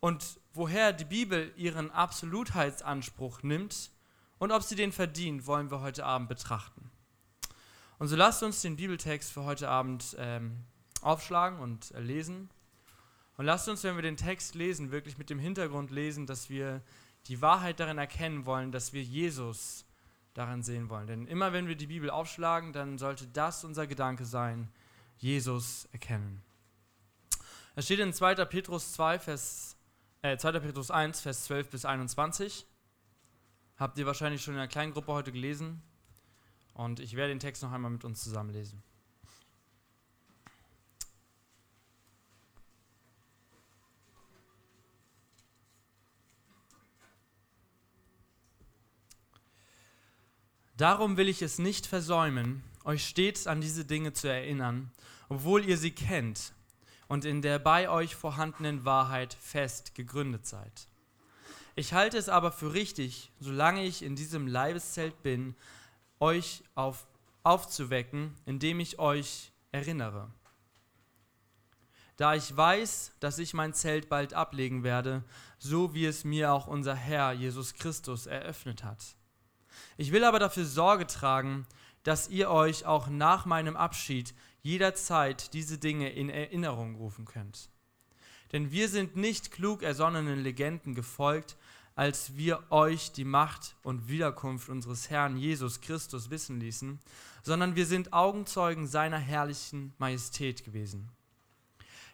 und 0.00 0.38
woher 0.54 0.92
die 0.92 1.04
Bibel 1.04 1.52
ihren 1.56 1.90
Absolutheitsanspruch 1.90 3.42
nimmt 3.42 3.90
und 4.38 4.52
ob 4.52 4.62
sie 4.62 4.76
den 4.76 4.92
verdient, 4.92 5.46
wollen 5.46 5.70
wir 5.70 5.80
heute 5.80 6.04
Abend 6.04 6.28
betrachten. 6.28 6.90
Und 7.98 8.08
so 8.08 8.16
lasst 8.16 8.42
uns 8.42 8.62
den 8.62 8.76
Bibeltext 8.76 9.32
für 9.32 9.44
heute 9.44 9.68
Abend 9.68 10.16
ähm, 10.18 10.64
aufschlagen 11.00 11.58
und 11.58 11.92
äh, 11.92 12.00
lesen. 12.00 12.50
Und 13.36 13.44
lasst 13.44 13.68
uns, 13.68 13.84
wenn 13.84 13.96
wir 13.96 14.02
den 14.02 14.16
Text 14.16 14.54
lesen, 14.54 14.90
wirklich 14.90 15.18
mit 15.18 15.30
dem 15.30 15.38
Hintergrund 15.38 15.90
lesen, 15.90 16.26
dass 16.26 16.48
wir 16.48 16.82
die 17.26 17.42
Wahrheit 17.42 17.80
darin 17.80 17.98
erkennen 17.98 18.46
wollen, 18.46 18.72
dass 18.72 18.92
wir 18.92 19.02
Jesus 19.02 19.84
darin 20.34 20.62
sehen 20.62 20.88
wollen. 20.88 21.06
Denn 21.06 21.26
immer 21.26 21.52
wenn 21.52 21.68
wir 21.68 21.76
die 21.76 21.86
Bibel 21.86 22.10
aufschlagen, 22.10 22.72
dann 22.72 22.98
sollte 22.98 23.26
das 23.26 23.64
unser 23.64 23.86
Gedanke 23.86 24.24
sein, 24.24 24.70
Jesus 25.18 25.88
erkennen. 25.92 26.42
Es 27.74 27.86
steht 27.86 27.98
in 28.00 28.12
2. 28.12 28.36
Petrus 28.46 28.92
2, 28.92 29.18
Vers 29.18 29.76
äh, 30.22 30.36
2. 30.36 30.60
Petrus 30.60 30.90
1, 30.90 31.20
Vers 31.20 31.44
12 31.44 31.70
bis 31.70 31.84
21. 31.84 32.66
Habt 33.76 33.98
ihr 33.98 34.06
wahrscheinlich 34.06 34.42
schon 34.42 34.54
in 34.54 34.60
einer 34.60 34.68
kleinen 34.68 34.92
Gruppe 34.92 35.12
heute 35.12 35.32
gelesen. 35.32 35.82
Und 36.72 37.00
ich 37.00 37.16
werde 37.16 37.32
den 37.32 37.40
Text 37.40 37.62
noch 37.62 37.72
einmal 37.72 37.90
mit 37.90 38.04
uns 38.04 38.22
zusammen 38.22 38.52
Darum 50.76 51.16
will 51.16 51.28
ich 51.28 51.40
es 51.40 51.58
nicht 51.58 51.86
versäumen, 51.86 52.62
euch 52.84 53.06
stets 53.06 53.46
an 53.46 53.62
diese 53.62 53.86
Dinge 53.86 54.12
zu 54.12 54.28
erinnern, 54.28 54.90
obwohl 55.30 55.64
ihr 55.64 55.78
sie 55.78 55.90
kennt 55.90 56.52
und 57.08 57.24
in 57.24 57.40
der 57.40 57.58
bei 57.58 57.88
euch 57.88 58.14
vorhandenen 58.14 58.84
Wahrheit 58.84 59.34
fest 59.40 59.94
gegründet 59.94 60.46
seid. 60.46 60.88
Ich 61.76 61.94
halte 61.94 62.18
es 62.18 62.28
aber 62.28 62.52
für 62.52 62.74
richtig, 62.74 63.30
solange 63.40 63.84
ich 63.84 64.02
in 64.02 64.16
diesem 64.16 64.46
Leibeszelt 64.46 65.22
bin, 65.22 65.54
euch 66.20 66.62
auf, 66.74 67.06
aufzuwecken, 67.42 68.34
indem 68.44 68.80
ich 68.80 68.98
euch 68.98 69.52
erinnere. 69.72 70.30
Da 72.16 72.34
ich 72.34 72.54
weiß, 72.54 73.12
dass 73.20 73.38
ich 73.38 73.52
mein 73.54 73.74
Zelt 73.74 74.08
bald 74.08 74.32
ablegen 74.34 74.84
werde, 74.84 75.22
so 75.58 75.94
wie 75.94 76.06
es 76.06 76.24
mir 76.24 76.52
auch 76.52 76.66
unser 76.66 76.94
Herr 76.94 77.32
Jesus 77.32 77.74
Christus 77.74 78.26
eröffnet 78.26 78.84
hat. 78.84 79.16
Ich 79.96 80.12
will 80.12 80.24
aber 80.24 80.38
dafür 80.38 80.64
Sorge 80.64 81.06
tragen, 81.06 81.66
dass 82.02 82.28
ihr 82.28 82.50
euch 82.50 82.86
auch 82.86 83.08
nach 83.08 83.46
meinem 83.46 83.76
Abschied 83.76 84.34
jederzeit 84.62 85.52
diese 85.54 85.78
Dinge 85.78 86.10
in 86.10 86.28
Erinnerung 86.28 86.96
rufen 86.96 87.24
könnt. 87.24 87.70
Denn 88.52 88.70
wir 88.70 88.88
sind 88.88 89.16
nicht 89.16 89.50
klug 89.50 89.82
ersonnenen 89.82 90.42
Legenden 90.42 90.94
gefolgt, 90.94 91.56
als 91.96 92.36
wir 92.36 92.62
euch 92.70 93.12
die 93.12 93.24
Macht 93.24 93.74
und 93.82 94.08
Wiederkunft 94.08 94.68
unseres 94.68 95.08
Herrn 95.10 95.36
Jesus 95.36 95.80
Christus 95.80 96.30
wissen 96.30 96.60
ließen, 96.60 97.00
sondern 97.42 97.74
wir 97.74 97.86
sind 97.86 98.12
Augenzeugen 98.12 98.86
seiner 98.86 99.18
herrlichen 99.18 99.94
Majestät 99.98 100.64
gewesen. 100.64 101.10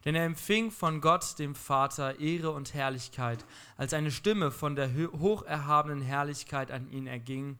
Denn 0.05 0.15
er 0.15 0.25
empfing 0.25 0.71
von 0.71 1.01
Gott, 1.01 1.39
dem 1.39 1.55
Vater, 1.55 2.19
Ehre 2.19 2.51
und 2.51 2.75
Herrlichkeit, 2.75 3.45
als 3.77 3.95
eine 3.95 4.11
Stimme 4.11 4.51
von 4.51 4.75
der 4.75 4.93
hocherhabenen 4.95 6.03
Herrlichkeit 6.03 6.71
an 6.71 6.91
ihn 6.91 7.07
erging. 7.07 7.59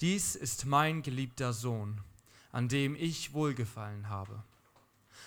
Dies 0.00 0.36
ist 0.36 0.66
mein 0.66 1.02
geliebter 1.02 1.52
Sohn 1.52 2.00
an 2.56 2.68
dem 2.68 2.96
ich 2.96 3.34
wohlgefallen 3.34 4.08
habe. 4.08 4.42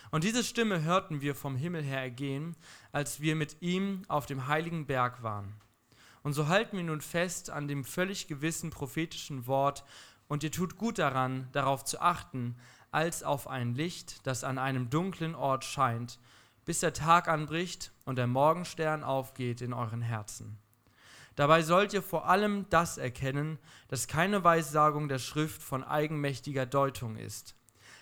Und 0.10 0.24
diese 0.24 0.44
Stimme 0.44 0.82
hörten 0.82 1.22
wir 1.22 1.36
vom 1.36 1.56
Himmel 1.56 1.84
her 1.84 2.02
ergehen, 2.02 2.56
als 2.92 3.22
wir 3.22 3.36
mit 3.36 3.58
ihm 3.62 4.02
auf 4.08 4.26
dem 4.26 4.48
heiligen 4.48 4.88
Berg 4.88 5.22
waren. 5.22 5.54
Und 6.24 6.34
so 6.34 6.48
halten 6.48 6.78
wir 6.78 6.84
nun 6.84 7.02
fest 7.02 7.52
an 7.52 7.68
dem 7.68 7.84
völlig 7.84 8.28
gewissen 8.28 8.72
prophetischen 8.72 9.46
Wort, 9.46 9.86
und 10.28 10.44
ihr 10.44 10.52
tut 10.52 10.76
gut 10.76 10.98
daran, 10.98 11.48
darauf 11.52 11.86
zu 11.86 12.02
achten, 12.02 12.56
als 12.92 13.24
auf 13.24 13.48
ein 13.48 13.76
Licht, 13.76 14.26
das 14.26 14.44
an 14.44 14.58
einem 14.58 14.90
dunklen 14.90 15.36
Ort 15.36 15.64
scheint, 15.66 16.20
bis 16.66 16.80
der 16.80 16.94
Tag 16.94 17.28
anbricht 17.28 17.92
und 18.06 18.18
der 18.18 18.28
Morgenstern 18.28 19.04
aufgeht 19.04 19.62
in 19.62 19.74
euren 19.74 20.02
Herzen. 20.02 20.58
Dabei 21.36 21.62
sollt 21.62 21.94
ihr 21.94 22.04
vor 22.04 22.28
allem 22.28 22.66
das 22.70 22.98
erkennen, 22.98 23.60
dass 23.88 24.08
keine 24.08 24.44
Weissagung 24.44 25.08
der 25.08 25.20
Schrift 25.20 25.64
von 25.64 25.84
eigenmächtiger 25.84 26.66
Deutung 26.66 27.16
ist. 27.16 27.56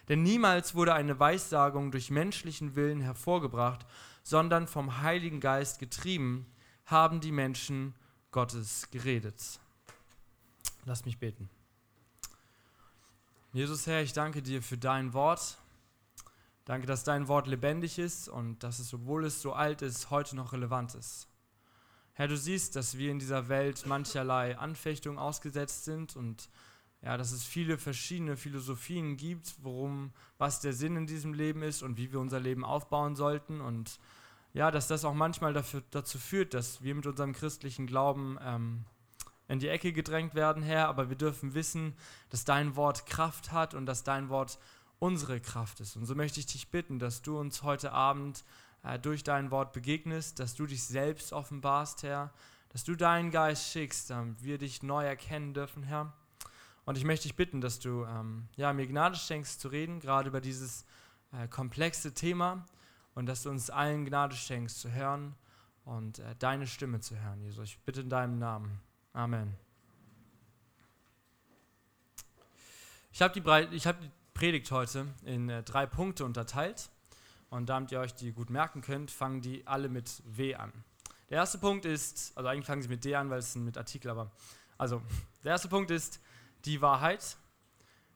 Denn 0.10 0.24
niemals 0.24 0.74
wurde 0.74 0.94
eine 0.94 1.20
Weissagung 1.20 1.92
durch 1.92 2.10
menschlichen 2.10 2.76
Willen 2.76 3.02
hervorgebracht, 3.02 3.86
sondern 4.24 4.68
vom 4.68 5.02
Heiligen 5.02 5.40
Geist 5.40 5.80
getrieben, 5.80 6.48
haben 6.86 7.20
die 7.20 7.32
Menschen 7.32 7.94
Gottes 8.32 8.90
geredet. 8.92 9.60
Lass 10.86 11.06
mich 11.06 11.20
beten. 11.20 11.50
Jesus 13.58 13.88
Herr, 13.88 14.04
ich 14.04 14.14
danke 14.14 14.44
dir 14.44 14.62
für 14.62 14.78
dein 14.78 15.14
Wort. 15.14 15.58
Danke, 16.64 16.86
dass 16.86 17.04
dein 17.04 17.28
Wort 17.28 17.48
lebendig 17.48 17.98
ist 17.98 18.30
und 18.30 18.62
dass 18.62 18.78
es, 18.78 18.94
obwohl 18.94 19.26
es 19.26 19.42
so 19.42 19.54
alt 19.54 19.82
ist, 19.82 20.12
heute 20.12 20.36
noch 20.36 20.54
relevant 20.54 20.94
ist. 20.94 21.28
Herr, 22.14 22.28
du 22.28 22.38
siehst, 22.38 22.76
dass 22.76 23.00
wir 23.00 23.10
in 23.10 23.18
dieser 23.18 23.50
Welt 23.50 23.88
mancherlei 23.88 24.56
Anfechtungen 24.60 25.18
ausgesetzt 25.18 25.86
sind 25.86 26.16
und 26.16 26.52
ja, 27.02 27.18
dass 27.18 27.32
es 27.32 27.46
viele 27.46 27.80
verschiedene 27.80 28.38
Philosophien 28.38 29.18
gibt, 29.18 29.56
worum, 29.64 30.14
was 30.38 30.60
der 30.60 30.74
Sinn 30.74 30.96
in 30.96 31.08
diesem 31.08 31.34
Leben 31.34 31.64
ist 31.64 31.82
und 31.82 31.98
wie 31.98 32.12
wir 32.12 32.20
unser 32.20 32.40
Leben 32.40 32.64
aufbauen 32.64 33.16
sollten. 33.16 33.60
Und 33.60 34.00
ja, 34.54 34.70
dass 34.70 34.88
das 34.88 35.04
auch 35.04 35.16
manchmal 35.16 35.54
dafür, 35.54 35.82
dazu 35.90 36.20
führt, 36.20 36.54
dass 36.54 36.84
wir 36.84 36.94
mit 36.94 37.08
unserem 37.08 37.34
christlichen 37.34 37.88
Glauben 37.88 38.38
ähm, 38.40 38.86
in 39.48 39.60
die 39.60 39.70
Ecke 39.70 39.94
gedrängt 39.94 40.36
werden, 40.36 40.64
Herr. 40.64 40.88
Aber 40.88 41.10
wir 41.10 41.16
dürfen 41.16 41.54
wissen, 41.54 41.96
dass 42.30 42.46
dein 42.46 42.76
Wort 42.76 43.06
Kraft 43.06 43.52
hat 43.52 43.74
und 43.74 43.86
dass 43.86 44.04
dein 44.04 44.30
Wort 44.30 44.60
unsere 45.00 45.40
Kraft 45.40 45.80
ist. 45.80 45.96
Und 45.96 46.06
so 46.06 46.16
möchte 46.16 46.40
ich 46.40 46.46
dich 46.48 46.70
bitten, 46.70 47.00
dass 47.00 47.22
du 47.22 47.40
uns 47.40 47.64
heute 47.64 47.92
Abend 47.92 48.44
äh, 48.84 48.98
durch 49.00 49.24
dein 49.24 49.52
Wort 49.52 49.74
begegnest, 49.74 50.40
dass 50.40 50.56
du 50.56 50.66
dich 50.66 50.84
selbst 50.84 51.34
offenbarst, 51.34 52.04
Herr, 52.04 52.34
dass 52.70 52.84
du 52.84 52.96
deinen 52.96 53.32
Geist 53.32 53.72
schickst, 53.72 54.10
damit 54.10 54.44
wir 54.44 54.58
dich 54.58 54.84
neu 54.84 55.06
erkennen 55.06 55.54
dürfen, 55.54 55.84
Herr. 55.84 56.14
Und 56.86 56.98
ich 56.98 57.04
möchte 57.04 57.24
dich 57.24 57.36
bitten, 57.36 57.60
dass 57.62 57.80
du 57.80 58.06
ähm, 58.06 58.48
ja, 58.56 58.72
mir 58.74 58.88
Gnade 58.88 59.18
schenkst 59.18 59.60
zu 59.60 59.68
reden, 59.68 60.00
gerade 60.00 60.30
über 60.30 60.42
dieses 60.42 60.86
äh, 61.34 61.48
komplexe 61.48 62.14
Thema 62.14 62.66
und 63.14 63.26
dass 63.26 63.44
du 63.44 63.50
uns 63.50 63.70
allen 63.70 64.06
Gnade 64.06 64.36
schenkst 64.36 64.80
zu 64.80 64.92
hören 64.92 65.36
und 65.84 66.20
äh, 66.20 66.36
deine 66.40 66.66
Stimme 66.66 67.00
zu 67.02 67.20
hören, 67.20 67.42
Jesus. 67.42 67.70
Ich 67.70 67.80
bitte 67.80 68.02
in 68.02 68.10
deinem 68.10 68.40
Namen. 68.40 68.87
Amen. 69.18 69.58
Ich 73.12 73.20
habe 73.24 73.42
die, 73.42 73.80
hab 73.80 74.00
die 74.00 74.12
Predigt 74.36 74.70
heute 74.70 75.08
in 75.24 75.50
äh, 75.50 75.64
drei 75.64 75.88
Punkte 75.88 76.24
unterteilt. 76.24 76.92
Und 77.50 77.68
damit 77.68 77.92
ihr 77.92 78.00
euch 78.00 78.14
die 78.14 78.32
gut 78.32 78.52
merken 78.52 78.82
könnt, 78.82 79.10
fangen 79.10 79.42
die 79.42 79.66
alle 79.66 79.90
mit 79.90 80.22
W 80.24 80.54
an. 80.54 80.72
Der 81.32 81.38
erste 81.38 81.58
Punkt 81.58 81.86
ist, 81.86 82.38
also 82.38 82.48
eigentlich 82.48 82.68
fangen 82.68 82.84
sie 82.84 82.90
mit 82.90 83.06
D 83.06 83.16
an, 83.16 83.32
weil 83.32 83.40
es 83.40 83.56
ein 83.56 83.66
mit 83.66 83.76
Artikel, 83.76 84.12
aber 84.12 84.30
also 84.78 85.02
der 85.44 85.54
erste 85.54 85.68
Punkt 85.68 85.90
ist 85.90 86.20
die 86.66 86.80
Wahrheit. 86.84 87.38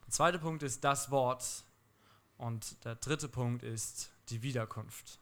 Der 0.06 0.12
zweite 0.12 0.38
Punkt 0.38 0.62
ist 0.62 0.84
das 0.84 1.10
Wort. 1.10 1.64
Und 2.38 2.86
der 2.86 2.94
dritte 2.94 3.28
Punkt 3.28 3.64
ist 3.64 4.12
die 4.30 4.44
Wiederkunft. 4.44 5.20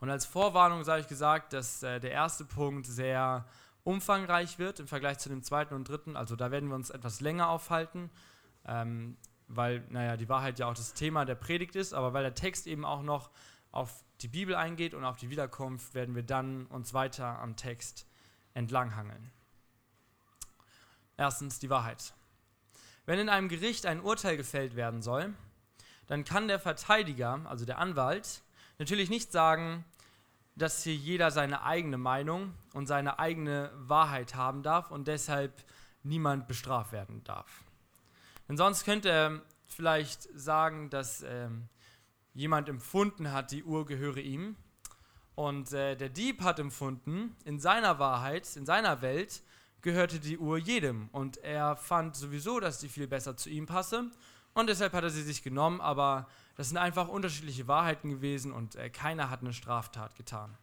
Und 0.00 0.10
als 0.10 0.26
Vorwarnung 0.26 0.82
sei 0.82 0.98
ich 0.98 1.06
gesagt, 1.06 1.52
dass 1.52 1.84
äh, 1.84 2.00
der 2.00 2.10
erste 2.10 2.44
Punkt 2.44 2.84
sehr 2.84 3.46
umfangreich 3.84 4.58
wird 4.58 4.80
im 4.80 4.88
Vergleich 4.88 5.18
zu 5.18 5.28
dem 5.28 5.42
zweiten 5.42 5.74
und 5.74 5.88
dritten. 5.88 6.16
Also 6.16 6.36
da 6.36 6.50
werden 6.50 6.68
wir 6.68 6.74
uns 6.74 6.90
etwas 6.90 7.20
länger 7.20 7.48
aufhalten, 7.48 8.10
ähm, 8.66 9.16
weil, 9.46 9.84
naja, 9.90 10.16
die 10.16 10.28
Wahrheit 10.28 10.58
ja 10.58 10.66
auch 10.66 10.74
das 10.74 10.94
Thema 10.94 11.24
der 11.24 11.34
Predigt 11.34 11.76
ist, 11.76 11.92
aber 11.92 12.12
weil 12.14 12.22
der 12.22 12.34
Text 12.34 12.66
eben 12.66 12.84
auch 12.84 13.02
noch 13.02 13.30
auf 13.70 14.04
die 14.20 14.28
Bibel 14.28 14.54
eingeht 14.54 14.94
und 14.94 15.04
auf 15.04 15.16
die 15.16 15.30
Wiederkunft, 15.30 15.94
werden 15.94 16.14
wir 16.14 16.22
dann 16.22 16.66
uns 16.66 16.94
weiter 16.94 17.38
am 17.40 17.56
Text 17.56 18.06
entlanghangeln. 18.54 19.30
Erstens 21.16 21.58
die 21.58 21.70
Wahrheit. 21.70 22.14
Wenn 23.06 23.18
in 23.18 23.28
einem 23.28 23.48
Gericht 23.48 23.84
ein 23.84 24.00
Urteil 24.00 24.36
gefällt 24.36 24.76
werden 24.76 25.02
soll, 25.02 25.34
dann 26.06 26.24
kann 26.24 26.48
der 26.48 26.58
Verteidiger, 26.58 27.40
also 27.44 27.64
der 27.64 27.78
Anwalt, 27.78 28.42
natürlich 28.78 29.10
nicht 29.10 29.30
sagen, 29.30 29.84
dass 30.56 30.82
hier 30.82 30.94
jeder 30.94 31.30
seine 31.30 31.62
eigene 31.62 31.98
Meinung 31.98 32.54
und 32.72 32.86
seine 32.86 33.18
eigene 33.18 33.70
Wahrheit 33.74 34.34
haben 34.34 34.62
darf 34.62 34.90
und 34.90 35.08
deshalb 35.08 35.64
niemand 36.02 36.46
bestraft 36.46 36.92
werden 36.92 37.24
darf. 37.24 37.64
Denn 38.48 38.56
sonst 38.56 38.84
könnte 38.84 39.08
er 39.08 39.42
vielleicht 39.66 40.28
sagen, 40.38 40.90
dass 40.90 41.22
ähm, 41.22 41.68
jemand 42.34 42.68
empfunden 42.68 43.32
hat, 43.32 43.50
die 43.50 43.64
Uhr 43.64 43.86
gehöre 43.86 44.18
ihm. 44.18 44.56
Und 45.34 45.72
äh, 45.72 45.96
der 45.96 46.10
Dieb 46.10 46.42
hat 46.42 46.58
empfunden, 46.58 47.34
in 47.44 47.58
seiner 47.58 47.98
Wahrheit, 47.98 48.54
in 48.56 48.66
seiner 48.66 49.02
Welt, 49.02 49.42
gehörte 49.80 50.20
die 50.20 50.38
Uhr 50.38 50.58
jedem. 50.58 51.08
Und 51.10 51.38
er 51.38 51.76
fand 51.76 52.14
sowieso, 52.14 52.60
dass 52.60 52.78
die 52.78 52.88
viel 52.88 53.08
besser 53.08 53.36
zu 53.36 53.50
ihm 53.50 53.66
passe. 53.66 54.10
Und 54.52 54.68
deshalb 54.68 54.92
hat 54.92 55.04
er 55.04 55.10
sie 55.10 55.22
sich 55.22 55.42
genommen, 55.42 55.80
aber 55.80 56.28
das 56.56 56.68
sind 56.68 56.78
einfach 56.78 57.08
unterschiedliche 57.08 57.66
Wahrheiten 57.66 58.10
gewesen 58.10 58.52
und 58.52 58.76
äh, 58.76 58.90
keiner 58.90 59.30
hat 59.30 59.40
eine 59.40 59.52
Straftat 59.52 60.16
getan. 60.16 60.56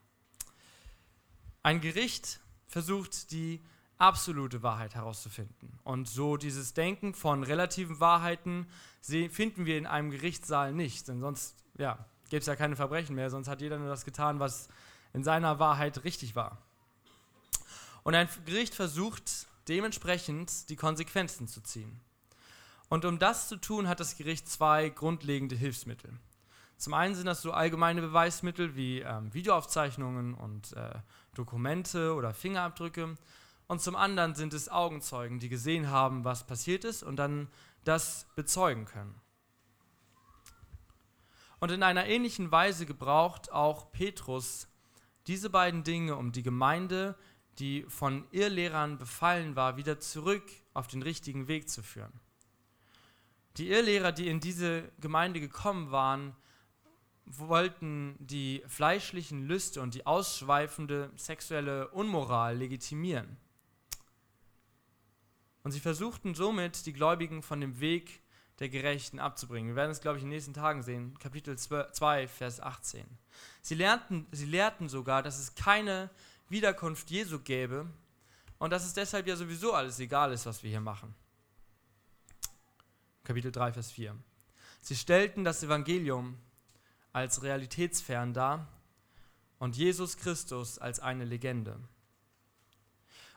Ein 1.64 1.82
Gericht 1.82 2.40
versucht 2.68 3.32
die 3.32 3.62
absolute 3.98 4.64
Wahrheit 4.64 4.96
herauszufinden. 4.96 5.80
Und 5.84 6.10
so 6.10 6.36
dieses 6.36 6.74
Denken 6.74 7.14
von 7.14 7.44
relativen 7.44 8.00
Wahrheiten 8.00 8.68
finden 9.02 9.66
wir 9.66 9.78
in 9.78 9.86
einem 9.86 10.10
Gerichtssaal 10.10 10.74
nicht, 10.74 11.08
denn 11.08 11.20
sonst 11.20 11.56
ja, 11.78 12.04
gäbe 12.30 12.40
es 12.40 12.48
ja 12.48 12.56
keine 12.56 12.76
Verbrechen 12.76 13.16
mehr, 13.16 13.30
sonst 13.30 13.48
hat 13.48 13.62
jeder 13.62 13.78
nur 13.78 13.90
das 13.90 14.06
getan, 14.06 14.40
was 14.40 14.70
in 15.14 15.24
seiner 15.24 15.60
Wahrheit 15.60 16.04
richtig 16.04 16.36
war. 16.36 16.58
Und 18.04 18.16
ein 18.16 18.28
Gericht 18.46 18.74
versucht 18.74 19.48
dementsprechend 19.68 20.70
die 20.70 20.76
Konsequenzen 20.76 21.48
zu 21.48 21.62
ziehen. 21.62 22.00
Und 22.92 23.06
um 23.06 23.20
das 23.20 23.48
zu 23.48 23.56
tun, 23.56 23.88
hat 23.88 24.02
das 24.02 24.18
Gericht 24.18 24.50
zwei 24.50 24.90
grundlegende 24.90 25.56
Hilfsmittel. 25.56 26.12
Zum 26.76 26.94
einen 26.94 27.16
sind 27.16 27.26
das 27.26 27.42
so 27.42 27.54
allgemeine 27.54 28.02
Beweismittel 28.02 28.76
wie 28.76 29.00
ähm, 29.00 29.34
Videoaufzeichnungen 29.34 30.34
und 30.34 30.74
äh, 30.74 30.96
Dokumente 31.34 32.14
oder 32.14 32.34
Fingerabdrücke. 32.34 33.16
Und 33.68 33.82
zum 33.82 33.96
anderen 33.96 34.36
sind 34.36 34.54
es 34.54 34.68
Augenzeugen, 34.68 35.40
die 35.40 35.48
gesehen 35.48 35.90
haben, 35.90 36.26
was 36.26 36.46
passiert 36.46 36.84
ist 36.84 37.02
und 37.02 37.16
dann 37.16 37.48
das 37.86 38.28
bezeugen 38.36 38.84
können. 38.84 39.16
Und 41.62 41.72
in 41.72 41.84
einer 41.84 42.08
ähnlichen 42.08 42.52
Weise 42.52 42.86
gebraucht 42.86 43.54
auch 43.54 43.94
Petrus 43.94 44.68
diese 45.28 45.50
beiden 45.50 45.86
Dinge, 45.86 46.18
um 46.18 46.34
die 46.34 46.44
Gemeinde, 46.44 47.16
die 47.58 47.86
von 47.88 48.28
Irrlehrern 48.32 48.98
befallen 48.98 49.56
war, 49.56 49.78
wieder 49.78 50.02
zurück 50.02 50.44
auf 50.74 50.88
den 50.88 51.04
richtigen 51.04 51.48
Weg 51.48 51.70
zu 51.70 51.84
führen. 51.84 52.20
Die 53.58 53.70
Irrlehrer, 53.70 54.12
die 54.12 54.28
in 54.28 54.40
diese 54.40 54.90
Gemeinde 55.00 55.40
gekommen 55.40 55.92
waren, 55.92 56.36
wollten 57.26 58.16
die 58.20 58.64
fleischlichen 58.68 59.48
Lüste 59.48 59.82
und 59.82 59.94
die 59.94 60.06
ausschweifende 60.06 61.12
sexuelle 61.16 61.90
Unmoral 61.90 62.58
legitimieren. 62.58 63.38
Und 65.64 65.72
sie 65.72 65.80
versuchten 65.80 66.34
somit, 66.34 66.86
die 66.86 66.94
Gläubigen 66.94 67.44
von 67.44 67.62
dem 67.62 67.80
Weg 67.80 68.22
der 68.60 68.70
Gerechten 68.70 69.20
abzubringen. 69.20 69.70
Wir 69.70 69.76
werden 69.76 69.92
es, 69.92 70.02
glaube 70.02 70.18
ich, 70.18 70.24
in 70.24 70.30
den 70.30 70.36
nächsten 70.36 70.54
Tagen 70.54 70.84
sehen. 70.84 71.18
Kapitel 71.20 71.58
2, 71.58 72.28
Vers 72.28 72.60
18. 72.60 73.06
Sie, 73.62 73.76
lernten, 73.76 74.28
sie 74.32 74.46
lehrten 74.46 74.90
sogar, 74.90 75.24
dass 75.24 75.40
es 75.40 75.56
keine 75.56 76.10
Wiederkunft 76.50 77.10
Jesu 77.10 77.40
gäbe 77.40 77.88
und 78.60 78.72
dass 78.72 78.86
es 78.86 78.94
deshalb 78.94 79.28
ja 79.28 79.36
sowieso 79.36 79.74
alles 79.74 80.00
egal 80.00 80.32
ist, 80.32 80.46
was 80.46 80.62
wir 80.64 80.70
hier 80.70 80.82
machen. 80.82 81.16
Kapitel 83.24 83.52
3, 83.52 83.74
Vers 83.74 83.92
4. 83.92 84.16
Sie 84.82 84.96
stellten 84.96 85.44
das 85.44 85.62
Evangelium 85.62 86.38
als 87.14 87.44
realitätsfern 87.44 88.34
dar 88.34 88.68
und 89.60 89.78
Jesus 89.78 90.18
Christus 90.18 90.80
als 90.80 91.00
eine 91.00 91.26
Legende. 91.26 91.80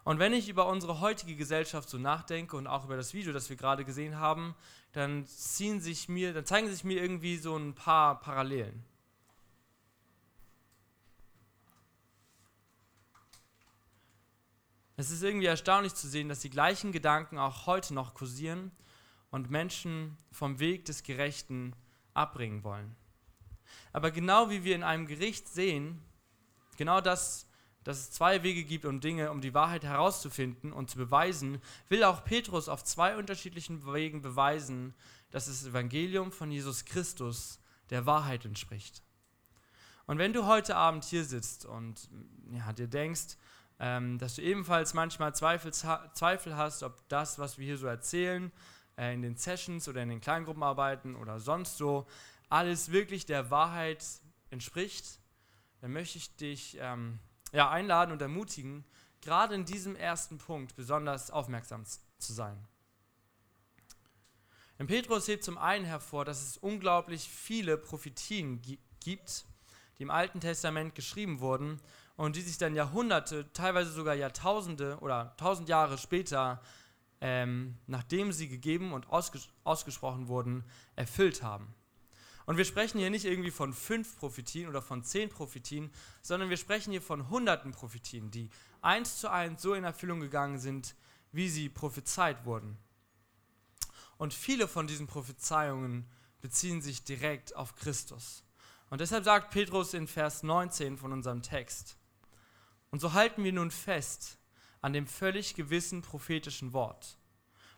Und 0.04 0.18
wenn 0.18 0.32
ich 0.32 0.48
über 0.48 0.68
unsere 0.68 1.00
heutige 1.00 1.36
Gesellschaft 1.36 1.88
so 1.88 1.98
nachdenke 1.98 2.56
und 2.56 2.66
auch 2.66 2.84
über 2.84 2.96
das 2.96 3.14
Video, 3.14 3.32
das 3.32 3.48
wir 3.50 3.56
gerade 3.56 3.84
gesehen 3.84 4.18
haben, 4.18 4.54
dann, 4.92 5.26
ziehen 5.26 5.80
sich 5.80 6.08
mir, 6.08 6.32
dann 6.32 6.46
zeigen 6.46 6.68
sich 6.68 6.84
mir 6.84 7.02
irgendwie 7.02 7.36
so 7.36 7.56
ein 7.56 7.74
paar 7.74 8.20
Parallelen. 8.20 8.84
Es 14.96 15.10
ist 15.10 15.22
irgendwie 15.22 15.46
erstaunlich 15.46 15.94
zu 15.94 16.06
sehen, 16.06 16.28
dass 16.28 16.40
die 16.40 16.50
gleichen 16.50 16.92
Gedanken 16.92 17.38
auch 17.38 17.66
heute 17.66 17.92
noch 17.92 18.14
kursieren 18.14 18.70
und 19.34 19.50
Menschen 19.50 20.16
vom 20.30 20.60
Weg 20.60 20.84
des 20.84 21.02
Gerechten 21.02 21.74
abbringen 22.14 22.62
wollen. 22.62 22.94
Aber 23.92 24.12
genau 24.12 24.48
wie 24.48 24.62
wir 24.62 24.76
in 24.76 24.84
einem 24.84 25.06
Gericht 25.06 25.48
sehen, 25.48 26.00
genau 26.76 27.00
das, 27.00 27.48
dass 27.82 27.98
es 27.98 28.12
zwei 28.12 28.44
Wege 28.44 28.62
gibt, 28.62 28.84
um 28.84 29.00
Dinge, 29.00 29.32
um 29.32 29.40
die 29.40 29.52
Wahrheit 29.52 29.82
herauszufinden 29.82 30.72
und 30.72 30.88
zu 30.88 30.98
beweisen, 30.98 31.60
will 31.88 32.04
auch 32.04 32.22
Petrus 32.24 32.68
auf 32.68 32.84
zwei 32.84 33.16
unterschiedlichen 33.16 33.84
Wegen 33.92 34.22
beweisen, 34.22 34.94
dass 35.32 35.46
das 35.46 35.66
Evangelium 35.66 36.30
von 36.30 36.52
Jesus 36.52 36.84
Christus 36.84 37.58
der 37.90 38.06
Wahrheit 38.06 38.44
entspricht. 38.44 39.02
Und 40.06 40.18
wenn 40.18 40.32
du 40.32 40.46
heute 40.46 40.76
Abend 40.76 41.02
hier 41.02 41.24
sitzt 41.24 41.66
und 41.66 42.08
ja, 42.52 42.72
dir 42.72 42.86
denkst, 42.86 43.36
ähm, 43.80 44.16
dass 44.18 44.36
du 44.36 44.42
ebenfalls 44.42 44.94
manchmal 44.94 45.34
Zweifel, 45.34 45.72
Zweifel 45.72 46.56
hast, 46.56 46.84
ob 46.84 47.08
das, 47.08 47.40
was 47.40 47.58
wir 47.58 47.66
hier 47.66 47.78
so 47.78 47.88
erzählen, 47.88 48.52
äh, 48.52 48.73
in 48.96 49.22
den 49.22 49.36
Sessions 49.36 49.88
oder 49.88 50.02
in 50.02 50.08
den 50.08 50.20
Kleingruppenarbeiten 50.20 51.16
oder 51.16 51.40
sonst 51.40 51.76
so 51.76 52.06
alles 52.48 52.92
wirklich 52.92 53.26
der 53.26 53.50
Wahrheit 53.50 54.04
entspricht, 54.50 55.18
dann 55.80 55.92
möchte 55.92 56.18
ich 56.18 56.36
dich 56.36 56.76
ähm, 56.80 57.18
ja, 57.52 57.70
einladen 57.70 58.12
und 58.12 58.22
ermutigen, 58.22 58.84
gerade 59.20 59.54
in 59.54 59.64
diesem 59.64 59.96
ersten 59.96 60.38
Punkt 60.38 60.76
besonders 60.76 61.30
aufmerksam 61.30 61.84
zu 61.84 62.32
sein. 62.32 62.56
Denn 64.78 64.86
Petrus 64.86 65.28
hebt 65.28 65.44
zum 65.44 65.58
einen 65.58 65.84
hervor, 65.84 66.24
dass 66.24 66.42
es 66.42 66.56
unglaublich 66.56 67.28
viele 67.28 67.76
Prophetien 67.76 68.60
gibt, 69.00 69.46
die 69.98 70.02
im 70.02 70.10
Alten 70.10 70.40
Testament 70.40 70.94
geschrieben 70.94 71.40
wurden 71.40 71.80
und 72.16 72.36
die 72.36 72.40
sich 72.40 72.58
dann 72.58 72.74
Jahrhunderte, 72.74 73.52
teilweise 73.52 73.90
sogar 73.90 74.14
Jahrtausende 74.14 74.98
oder 75.00 75.34
tausend 75.36 75.68
Jahre 75.68 75.98
später 75.98 76.60
ähm, 77.26 77.78
nachdem 77.86 78.32
sie 78.32 78.50
gegeben 78.50 78.92
und 78.92 79.08
ausges 79.08 79.48
ausgesprochen 79.64 80.28
wurden, 80.28 80.62
erfüllt 80.94 81.42
haben. 81.42 81.74
Und 82.44 82.58
wir 82.58 82.66
sprechen 82.66 82.98
hier 82.98 83.08
nicht 83.08 83.24
irgendwie 83.24 83.50
von 83.50 83.72
fünf 83.72 84.18
Prophetien 84.18 84.68
oder 84.68 84.82
von 84.82 85.02
zehn 85.02 85.30
Prophetien, 85.30 85.90
sondern 86.20 86.50
wir 86.50 86.58
sprechen 86.58 86.90
hier 86.90 87.00
von 87.00 87.30
hunderten 87.30 87.72
Prophetien, 87.72 88.30
die 88.30 88.50
eins 88.82 89.20
zu 89.20 89.30
eins 89.30 89.62
so 89.62 89.72
in 89.72 89.84
Erfüllung 89.84 90.20
gegangen 90.20 90.58
sind, 90.58 90.96
wie 91.32 91.48
sie 91.48 91.70
prophezeit 91.70 92.44
wurden. 92.44 92.76
Und 94.18 94.34
viele 94.34 94.68
von 94.68 94.86
diesen 94.86 95.06
Prophezeiungen 95.06 96.06
beziehen 96.42 96.82
sich 96.82 97.04
direkt 97.04 97.56
auf 97.56 97.74
Christus. 97.74 98.44
Und 98.90 99.00
deshalb 99.00 99.24
sagt 99.24 99.50
Petrus 99.50 99.94
in 99.94 100.08
Vers 100.08 100.42
19 100.42 100.98
von 100.98 101.10
unserem 101.14 101.40
Text, 101.40 101.96
und 102.90 103.00
so 103.00 103.14
halten 103.14 103.42
wir 103.44 103.52
nun 103.54 103.70
fest, 103.70 104.36
an 104.84 104.92
dem 104.92 105.06
völlig 105.06 105.54
gewissen 105.54 106.02
prophetischen 106.02 106.74
Wort. 106.74 107.16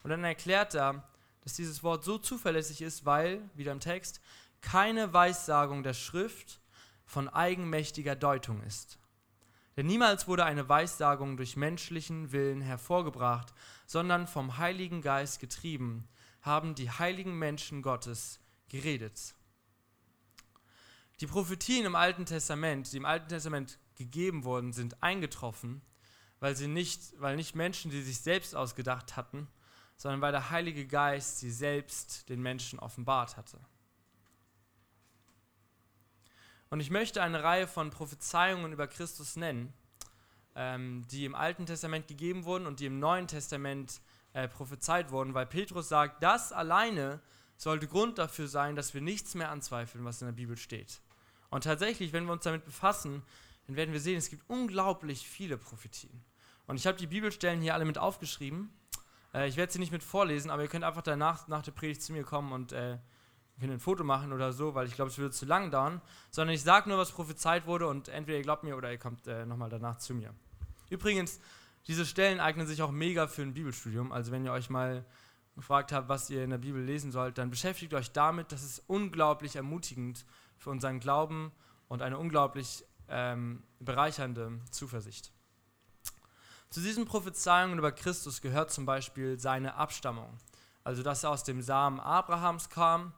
Und 0.02 0.10
dann 0.10 0.24
erklärt 0.24 0.74
er, 0.74 1.08
dass 1.42 1.54
dieses 1.54 1.84
Wort 1.84 2.02
so 2.02 2.18
zuverlässig 2.18 2.82
ist, 2.82 3.04
weil, 3.04 3.48
wieder 3.54 3.70
im 3.70 3.78
Text, 3.78 4.20
keine 4.60 5.12
Weissagung 5.12 5.84
der 5.84 5.94
Schrift 5.94 6.60
von 7.04 7.28
eigenmächtiger 7.28 8.16
Deutung 8.16 8.60
ist. 8.64 8.98
Denn 9.76 9.86
niemals 9.86 10.26
wurde 10.26 10.44
eine 10.46 10.68
Weissagung 10.68 11.36
durch 11.36 11.54
menschlichen 11.54 12.32
Willen 12.32 12.60
hervorgebracht, 12.60 13.54
sondern 13.86 14.26
vom 14.26 14.58
Heiligen 14.58 15.00
Geist 15.00 15.38
getrieben, 15.38 16.08
haben 16.42 16.74
die 16.74 16.90
heiligen 16.90 17.38
Menschen 17.38 17.82
Gottes 17.82 18.40
geredet. 18.68 19.36
Die 21.20 21.28
Prophetien 21.28 21.86
im 21.86 21.94
Alten 21.94 22.26
Testament, 22.26 22.92
die 22.92 22.96
im 22.96 23.04
Alten 23.04 23.28
Testament 23.28 23.78
gegeben 23.94 24.42
wurden, 24.42 24.72
sind 24.72 25.04
eingetroffen, 25.04 25.82
weil 26.40 26.56
sie 26.56 26.68
nicht, 26.68 27.00
weil 27.20 27.36
nicht 27.36 27.54
Menschen, 27.54 27.90
die 27.90 28.02
sich 28.02 28.20
selbst 28.20 28.54
ausgedacht 28.54 29.16
hatten, 29.16 29.48
sondern 29.96 30.20
weil 30.20 30.32
der 30.32 30.50
Heilige 30.50 30.86
Geist 30.86 31.38
sie 31.38 31.50
selbst 31.50 32.28
den 32.28 32.42
Menschen 32.42 32.78
offenbart 32.78 33.36
hatte. 33.36 33.58
Und 36.68 36.80
ich 36.80 36.90
möchte 36.90 37.22
eine 37.22 37.42
Reihe 37.42 37.66
von 37.66 37.90
Prophezeiungen 37.90 38.72
über 38.72 38.86
Christus 38.86 39.36
nennen, 39.36 39.72
ähm, 40.54 41.06
die 41.10 41.24
im 41.24 41.34
Alten 41.34 41.64
Testament 41.64 42.08
gegeben 42.08 42.44
wurden 42.44 42.66
und 42.66 42.80
die 42.80 42.86
im 42.86 42.98
Neuen 42.98 43.28
Testament 43.28 44.00
äh, 44.32 44.48
prophezeit 44.48 45.10
wurden, 45.10 45.32
weil 45.32 45.46
Petrus 45.46 45.88
sagt, 45.88 46.22
das 46.22 46.52
alleine 46.52 47.20
sollte 47.56 47.86
Grund 47.86 48.18
dafür 48.18 48.48
sein, 48.48 48.76
dass 48.76 48.92
wir 48.92 49.00
nichts 49.00 49.34
mehr 49.34 49.50
anzweifeln, 49.50 50.04
was 50.04 50.20
in 50.20 50.26
der 50.26 50.32
Bibel 50.32 50.56
steht. 50.56 51.00
Und 51.48 51.64
tatsächlich, 51.64 52.12
wenn 52.12 52.26
wir 52.26 52.32
uns 52.32 52.44
damit 52.44 52.64
befassen, 52.64 53.22
dann 53.66 53.76
werden 53.76 53.92
wir 53.92 54.00
sehen, 54.00 54.16
es 54.16 54.30
gibt 54.30 54.48
unglaublich 54.48 55.26
viele 55.26 55.58
Prophetien. 55.58 56.24
Und 56.66 56.76
ich 56.76 56.86
habe 56.86 56.98
die 56.98 57.06
Bibelstellen 57.06 57.60
hier 57.60 57.74
alle 57.74 57.84
mit 57.84 57.98
aufgeschrieben. 57.98 58.70
Äh, 59.34 59.48
ich 59.48 59.56
werde 59.56 59.72
sie 59.72 59.78
nicht 59.78 59.92
mit 59.92 60.02
vorlesen, 60.02 60.50
aber 60.50 60.62
ihr 60.62 60.68
könnt 60.68 60.84
einfach 60.84 61.02
danach 61.02 61.48
nach 61.48 61.62
der 61.62 61.72
Predigt 61.72 62.02
zu 62.02 62.12
mir 62.12 62.24
kommen 62.24 62.52
und 62.52 62.72
äh, 62.72 62.98
wir 63.58 63.70
ein 63.70 63.80
Foto 63.80 64.04
machen 64.04 64.32
oder 64.32 64.52
so, 64.52 64.74
weil 64.74 64.86
ich 64.86 64.94
glaube, 64.94 65.10
es 65.10 65.18
würde 65.18 65.32
zu 65.32 65.46
lang 65.46 65.70
dauern. 65.70 66.00
Sondern 66.30 66.54
ich 66.54 66.62
sage 66.62 66.88
nur, 66.88 66.98
was 66.98 67.12
prophezeit 67.12 67.66
wurde 67.66 67.88
und 67.88 68.08
entweder 68.08 68.38
ihr 68.38 68.44
glaubt 68.44 68.64
mir 68.64 68.76
oder 68.76 68.90
ihr 68.92 68.98
kommt 68.98 69.26
äh, 69.26 69.46
nochmal 69.46 69.70
danach 69.70 69.98
zu 69.98 70.14
mir. 70.14 70.34
Übrigens, 70.90 71.40
diese 71.86 72.04
Stellen 72.04 72.40
eignen 72.40 72.66
sich 72.66 72.82
auch 72.82 72.90
mega 72.90 73.26
für 73.26 73.42
ein 73.42 73.54
Bibelstudium. 73.54 74.12
Also 74.12 74.32
wenn 74.32 74.44
ihr 74.44 74.52
euch 74.52 74.70
mal 74.70 75.04
gefragt 75.54 75.92
habt, 75.92 76.08
was 76.08 76.28
ihr 76.28 76.44
in 76.44 76.50
der 76.50 76.58
Bibel 76.58 76.82
lesen 76.82 77.12
sollt, 77.12 77.38
dann 77.38 77.48
beschäftigt 77.48 77.94
euch 77.94 78.12
damit. 78.12 78.52
Das 78.52 78.62
ist 78.62 78.82
unglaublich 78.86 79.56
ermutigend 79.56 80.26
für 80.58 80.70
unseren 80.70 81.00
Glauben 81.00 81.52
und 81.88 82.02
eine 82.02 82.18
unglaublich 82.18 82.84
ähm, 83.08 83.62
bereichernde 83.78 84.60
Zuversicht. 84.70 85.32
Zu 86.70 86.80
diesen 86.80 87.06
Prophezeiungen 87.06 87.78
über 87.78 87.92
Christus 87.92 88.40
gehört 88.40 88.70
zum 88.70 88.86
Beispiel 88.86 89.38
seine 89.38 89.76
Abstammung. 89.76 90.38
Also, 90.84 91.02
dass 91.02 91.24
er 91.24 91.30
aus 91.30 91.44
dem 91.44 91.62
Samen 91.62 92.00
Abrahams 92.00 92.68
kam 92.68 93.12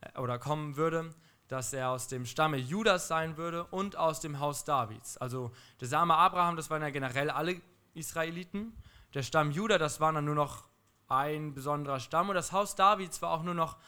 äh, 0.00 0.18
oder 0.18 0.38
kommen 0.38 0.76
würde, 0.76 1.14
dass 1.48 1.72
er 1.72 1.90
aus 1.90 2.08
dem 2.08 2.26
Stamme 2.26 2.56
Judas 2.56 3.08
sein 3.08 3.36
würde 3.36 3.64
und 3.64 3.96
aus 3.96 4.20
dem 4.20 4.38
Haus 4.38 4.64
Davids. 4.64 5.16
Also, 5.16 5.50
der 5.80 5.88
Same 5.88 6.14
Abraham, 6.14 6.56
das 6.56 6.70
waren 6.70 6.82
ja 6.82 6.90
generell 6.90 7.30
alle 7.30 7.60
Israeliten. 7.94 8.76
Der 9.14 9.22
Stamm 9.22 9.50
Juda, 9.50 9.78
das 9.78 10.00
war 10.00 10.12
dann 10.12 10.24
nur 10.24 10.36
noch 10.36 10.68
ein 11.08 11.54
besonderer 11.54 12.00
Stamm. 12.00 12.28
Und 12.28 12.36
das 12.36 12.52
Haus 12.52 12.76
Davids 12.76 13.22
war 13.22 13.32
auch 13.32 13.42
nur 13.42 13.54
noch 13.54 13.78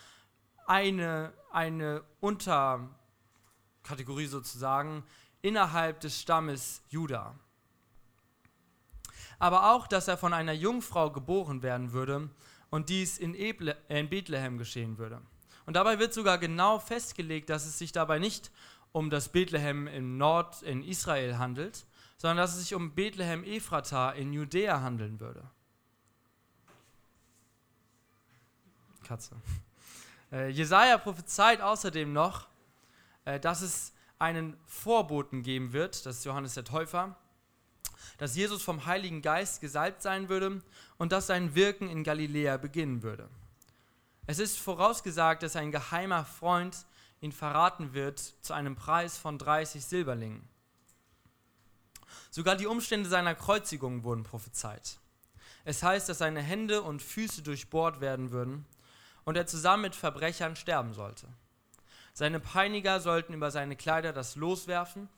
eine, 0.66 1.33
eine 1.52 2.02
Unterkategorie 2.20 4.26
sozusagen 4.26 5.05
innerhalb 5.42 6.00
des 6.00 6.20
Stammes 6.20 6.83
Juda. 6.88 7.35
Aber 9.38 9.72
auch, 9.72 9.87
dass 9.87 10.09
er 10.09 10.16
von 10.16 10.33
einer 10.33 10.52
Jungfrau 10.52 11.11
geboren 11.11 11.62
werden 11.62 11.92
würde 11.92 12.31
und 12.70 12.88
dies 12.88 13.18
in, 13.18 13.35
Eble, 13.35 13.76
in 13.88 14.09
Bethlehem 14.09 14.57
geschehen 14.57 14.98
würde. 14.98 15.20
Und 15.66 15.74
dabei 15.74 15.98
wird 15.98 16.14
sogar 16.14 16.38
genau 16.38 16.78
festgelegt, 16.78 17.50
dass 17.50 17.66
es 17.66 17.78
sich 17.78 17.92
dabei 17.92 18.18
nicht 18.18 18.50
um 18.92 19.11
das 19.11 19.28
Bethlehem 19.31 19.87
im 19.87 20.16
Nord 20.16 20.62
in 20.62 20.83
Israel 20.83 21.38
handelt, 21.38 21.87
sondern 22.16 22.37
dass 22.38 22.55
es 22.55 22.61
sich 22.61 22.74
um 22.74 22.94
Bethlehem 22.94 23.42
Ephrata 23.42 24.12
in 24.12 24.33
Judäa 24.33 24.81
handeln 24.81 25.18
würde. 25.18 25.42
Katze. 29.02 29.37
Äh, 30.31 30.48
Jesaja 30.48 30.98
prophezeit 30.98 31.61
außerdem 31.61 32.12
noch, 32.12 32.46
äh, 33.24 33.40
dass 33.40 33.61
es 33.61 33.92
einen 34.23 34.57
Vorboten 34.67 35.43
geben 35.43 35.73
wird, 35.73 36.07
das 36.07 36.19
ist 36.19 36.25
Johannes 36.25 36.55
der 36.55 36.65
Täufer, 36.65 37.17
dass 38.19 38.37
Jesus 38.37 38.63
vom 38.63 38.87
Heiligen 38.87 39.21
Geist 39.21 39.61
gesalbt 39.61 40.01
sein 40.01 40.29
würde 40.29 40.63
und 40.97 41.11
dass 41.11 41.27
sein 41.27 41.57
Wirken 41.57 41.89
in 41.89 42.05
Galiläa 42.05 42.57
beginnen 42.57 43.03
würde. 43.03 43.29
Es 44.27 44.39
ist 44.39 44.61
vorausgesagt, 44.61 45.43
dass 45.43 45.57
ein 45.57 45.73
geheimer 45.73 46.25
Freund 46.25 46.87
ihn 47.21 47.33
verraten 47.33 47.95
wird 47.95 48.21
zu 48.21 48.53
einem 48.53 48.77
Preis 48.77 49.19
von 49.19 49.39
30 49.39 49.85
Silberlingen. 49.85 50.49
Sogar 52.31 52.55
die 52.55 52.67
Umstände 52.67 53.11
seiner 53.11 53.35
Kreuzigung 53.35 54.05
wurden 54.05 54.23
prophezeit. 54.23 54.99
Es 55.65 55.83
heißt, 55.83 56.09
dass 56.09 56.19
seine 56.19 56.43
Hände 56.43 56.83
und 56.83 57.03
Füße 57.03 57.43
durchbohrt 57.43 58.01
werden 58.01 58.31
würden 58.31 58.67
und 59.25 59.37
er 59.37 59.47
zusammen 59.47 59.83
mit 59.83 59.97
Verbrechern 59.97 60.55
sterben 60.55 60.95
sollte. 60.95 61.27
Seine 62.12 62.40
Peiniger 62.40 63.01
sollten 63.01 63.33
über 63.33 63.51
seine 63.51 63.77
Kleider 63.77 64.12
das 64.12 64.37
Los 64.37 64.66
werfen 64.66 65.09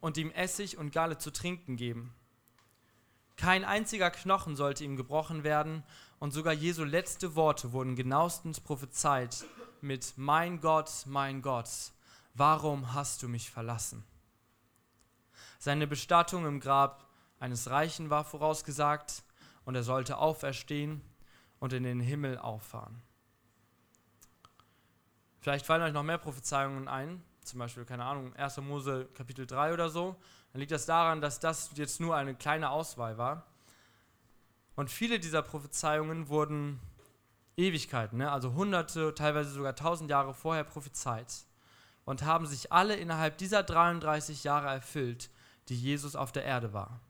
und 0.00 0.16
ihm 0.16 0.30
Essig 0.32 0.78
und 0.78 0.92
Galle 0.92 1.18
zu 1.18 1.30
trinken 1.30 1.76
geben. 1.76 2.14
Kein 3.36 3.64
einziger 3.64 4.10
Knochen 4.10 4.56
sollte 4.56 4.84
ihm 4.84 4.96
gebrochen 4.96 5.44
werden, 5.44 5.82
und 6.18 6.32
sogar 6.32 6.52
Jesu 6.52 6.84
letzte 6.84 7.34
Worte 7.34 7.72
wurden 7.72 7.96
genauestens 7.96 8.60
prophezeit 8.60 9.46
mit 9.80 10.12
Mein 10.16 10.60
Gott, 10.60 10.90
mein 11.06 11.40
Gott, 11.40 11.70
warum 12.34 12.92
hast 12.92 13.22
du 13.22 13.28
mich 13.28 13.50
verlassen? 13.50 14.04
Seine 15.58 15.86
Bestattung 15.86 16.44
im 16.44 16.60
Grab 16.60 17.08
eines 17.38 17.70
Reichen 17.70 18.10
war 18.10 18.24
vorausgesagt, 18.24 19.22
und 19.64 19.74
er 19.74 19.82
sollte 19.82 20.18
auferstehen 20.18 21.00
und 21.58 21.72
in 21.72 21.84
den 21.84 22.00
Himmel 22.00 22.38
auffahren. 22.38 23.00
Vielleicht 25.40 25.64
fallen 25.64 25.82
euch 25.82 25.92
noch 25.92 26.02
mehr 26.02 26.18
Prophezeiungen 26.18 26.86
ein, 26.86 27.22
zum 27.42 27.58
Beispiel, 27.58 27.84
keine 27.84 28.04
Ahnung, 28.04 28.34
1. 28.36 28.58
Mose 28.58 29.08
Kapitel 29.14 29.46
3 29.46 29.72
oder 29.72 29.88
so. 29.88 30.16
Dann 30.52 30.60
liegt 30.60 30.72
das 30.72 30.84
daran, 30.84 31.20
dass 31.20 31.40
das 31.40 31.70
jetzt 31.74 32.00
nur 32.00 32.14
eine 32.14 32.34
kleine 32.34 32.70
Auswahl 32.70 33.16
war. 33.16 33.46
Und 34.76 34.90
viele 34.90 35.18
dieser 35.18 35.42
Prophezeiungen 35.42 36.28
wurden 36.28 36.78
Ewigkeiten, 37.56 38.18
ne? 38.18 38.30
also 38.30 38.54
hunderte, 38.54 39.14
teilweise 39.14 39.50
sogar 39.50 39.74
tausend 39.74 40.10
Jahre 40.10 40.34
vorher 40.34 40.64
prophezeit 40.64 41.44
und 42.04 42.22
haben 42.22 42.46
sich 42.46 42.72
alle 42.72 42.96
innerhalb 42.96 43.38
dieser 43.38 43.62
33 43.62 44.44
Jahre 44.44 44.68
erfüllt, 44.68 45.30
die 45.68 45.76
Jesus 45.76 46.16
auf 46.16 46.32
der 46.32 46.44
Erde 46.44 46.72
war. 46.72 47.00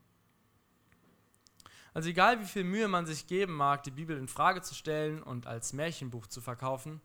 Also 1.95 2.09
egal 2.09 2.41
wie 2.41 2.47
viel 2.47 2.65
Mühe 2.65 2.89
man 2.89 3.07
sich 3.07 3.27
geben 3.27 3.55
mag, 3.55 3.83
die 3.83 3.91
Bibel 3.91 4.17
in 4.17 4.29
Frage 4.29 4.63
zu 4.63 4.75
stellen 4.75 5.23
und 5.23 5.47
als 5.47 5.73
Märchenbuch 5.73 6.27
zu 6.27 6.41
verkaufen, 6.41 7.01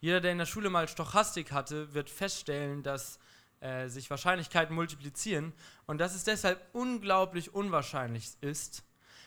jeder, 0.00 0.20
der 0.20 0.32
in 0.32 0.38
der 0.38 0.46
Schule 0.46 0.70
mal 0.70 0.88
Stochastik 0.88 1.52
hatte, 1.52 1.92
wird 1.94 2.10
feststellen, 2.10 2.82
dass 2.82 3.18
äh, 3.60 3.88
sich 3.88 4.10
Wahrscheinlichkeiten 4.10 4.74
multiplizieren 4.74 5.52
und 5.86 5.98
dass 5.98 6.14
es 6.14 6.24
deshalb 6.24 6.60
unglaublich 6.72 7.54
unwahrscheinlich 7.54 8.30
ist, 8.40 8.84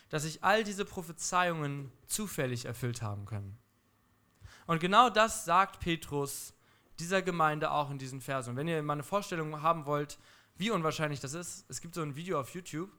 dass 0.08 0.22
sich 0.22 0.42
all 0.42 0.64
diese 0.64 0.84
Prophezeiungen 0.84 1.92
zufällig 2.06 2.64
erfüllt 2.64 3.02
haben 3.02 3.26
können. 3.26 3.58
Und 4.66 4.80
genau 4.80 5.10
das 5.10 5.44
sagt 5.44 5.80
Petrus 5.80 6.54
dieser 6.98 7.22
Gemeinde 7.22 7.70
auch 7.70 7.90
in 7.90 7.98
diesen 7.98 8.20
Versen. 8.20 8.50
Und 8.50 8.56
wenn 8.56 8.68
ihr 8.68 8.82
mal 8.82 8.94
eine 8.94 9.02
Vorstellung 9.02 9.62
haben 9.62 9.86
wollt, 9.86 10.18
wie 10.56 10.70
unwahrscheinlich 10.70 11.20
das 11.20 11.34
ist, 11.34 11.64
es 11.68 11.80
gibt 11.80 11.94
so 11.94 12.02
ein 12.02 12.14
Video 12.14 12.38
auf 12.38 12.54
YouTube, 12.54 12.90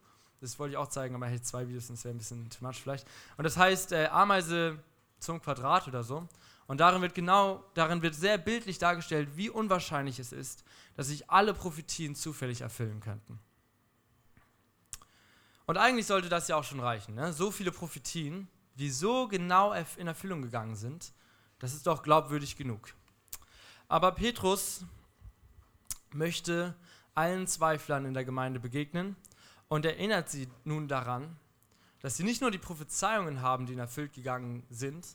das 0.42 0.60
wollte 0.60 0.74
ich 0.74 0.78
auch 0.78 0.90
zeigen, 0.90 1.16
aber 1.16 1.30
ich 1.30 1.42
zwei 1.44 1.68
Videos, 1.68 1.88
das 1.88 2.04
wäre 2.04 2.14
ein 2.14 2.18
bisschen 2.18 2.50
too 2.50 2.66
much 2.66 2.82
vielleicht. 2.82 3.08
Und 3.38 3.46
das 3.46 3.56
heißt 3.56 3.94
äh, 3.94 4.08
Ameise 4.08 4.78
zum 5.20 5.42
Quadrat 5.42 5.88
oder 5.88 6.04
so. 6.04 6.28
Und 6.68 6.80
darin 6.80 7.02
wird 7.02 7.14
genau, 7.14 7.64
darin 7.74 8.02
wird 8.02 8.16
sehr 8.16 8.38
bildlich 8.38 8.78
dargestellt, 8.78 9.30
wie 9.36 9.50
unwahrscheinlich 9.50 10.20
es 10.20 10.32
ist, 10.32 10.64
dass 10.96 11.08
sich 11.08 11.30
alle 11.30 11.54
Prophetien 11.54 12.16
zufällig 12.16 12.62
erfüllen 12.62 13.00
könnten. 13.00 13.40
Und 15.66 15.78
eigentlich 15.78 16.08
sollte 16.08 16.30
das 16.30 16.48
ja 16.48 16.56
auch 16.56 16.64
schon 16.64 16.80
reichen. 16.80 17.16
Ne? 17.16 17.34
So 17.34 17.52
viele 17.52 17.72
Prophetien, 17.72 18.48
die 18.76 18.90
so 18.90 19.28
genau 19.28 19.74
in 19.98 20.08
Erfüllung 20.08 20.42
gegangen 20.42 20.76
sind, 20.76 21.14
das 21.60 21.74
ist 21.74 21.88
doch 21.88 22.04
glaubwürdig 22.04 22.58
genug. 22.58 22.94
Aber 23.88 24.12
Petrus 24.12 24.86
möchte 26.12 26.76
allen 27.16 27.48
Zweiflern 27.48 28.06
in 28.06 28.14
der 28.14 28.26
Gemeinde 28.26 28.60
begegnen 28.60 29.16
und 29.68 29.86
erinnert 29.86 30.30
sie 30.30 30.50
nun 30.64 30.88
daran, 30.88 31.38
dass 32.02 32.18
sie 32.18 32.24
nicht 32.24 32.42
nur 32.42 32.52
die 32.52 32.58
Prophezeiungen 32.58 33.42
haben, 33.42 33.66
die 33.66 33.74
in 33.74 33.80
erfüllt 33.80 34.14
gegangen 34.14 34.66
sind, 34.70 35.06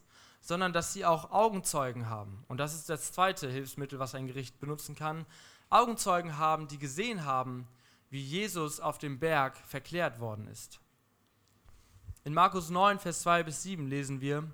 sondern 0.49 0.73
dass 0.73 0.95
sie 0.95 1.05
auch 1.05 1.31
Augenzeugen 1.31 2.09
haben. 2.09 2.43
Und 2.49 2.57
das 2.57 2.75
ist 2.75 2.89
das 2.89 3.13
zweite 3.13 3.51
Hilfsmittel, 3.51 3.99
was 3.99 4.15
ein 4.15 4.27
Gericht 4.27 4.59
benutzen 4.59 4.95
kann. 4.95 5.27
Augenzeugen 5.69 6.39
haben, 6.39 6.69
die 6.69 6.79
gesehen 6.79 7.27
haben, 7.27 7.69
wie 8.09 8.23
Jesus 8.23 8.81
auf 8.81 8.97
dem 8.97 9.19
Berg 9.19 9.59
verklärt 9.59 10.21
worden 10.21 10.49
ist. 10.49 10.81
In 12.25 12.33
Markus 12.33 12.71
9, 12.71 12.99
Vers 12.99 13.21
2 13.21 13.43
bis 13.43 13.63
7 13.63 13.89
lesen 13.89 14.23
wir, 14.23 14.51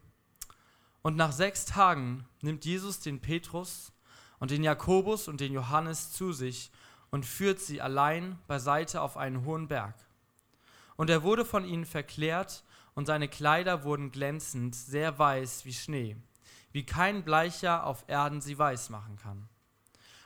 und 1.03 1.15
nach 1.15 1.31
sechs 1.31 1.65
Tagen 1.65 2.27
nimmt 2.41 2.65
Jesus 2.65 2.99
den 2.99 3.21
Petrus 3.21 3.93
und 4.41 4.51
den 4.51 4.65
Jakobus 4.65 5.29
und 5.29 5.41
den 5.41 5.53
Johannes 5.53 6.11
zu 6.11 6.33
sich 6.33 6.73
und 7.11 7.25
führt 7.25 7.61
sie 7.61 7.81
allein 7.81 8.37
beiseite 8.49 9.01
auf 9.01 9.17
einen 9.17 9.45
hohen 9.45 9.69
Berg. 9.69 9.95
Und 10.97 11.09
er 11.09 11.23
wurde 11.23 11.45
von 11.45 11.65
ihnen 11.65 11.85
verklärt 11.85 12.65
und 12.95 13.07
seine 13.07 13.29
Kleider 13.29 13.85
wurden 13.85 14.11
glänzend, 14.11 14.75
sehr 14.75 15.19
weiß 15.19 15.65
wie 15.65 15.75
Schnee. 15.75 16.17
wie 16.75 16.85
kein 16.85 17.25
Bleicher 17.25 17.87
auf 17.87 18.05
Erden 18.09 18.41
sie 18.41 18.59
weiß 18.59 18.91
machen 18.91 19.17
kann. 19.17 19.49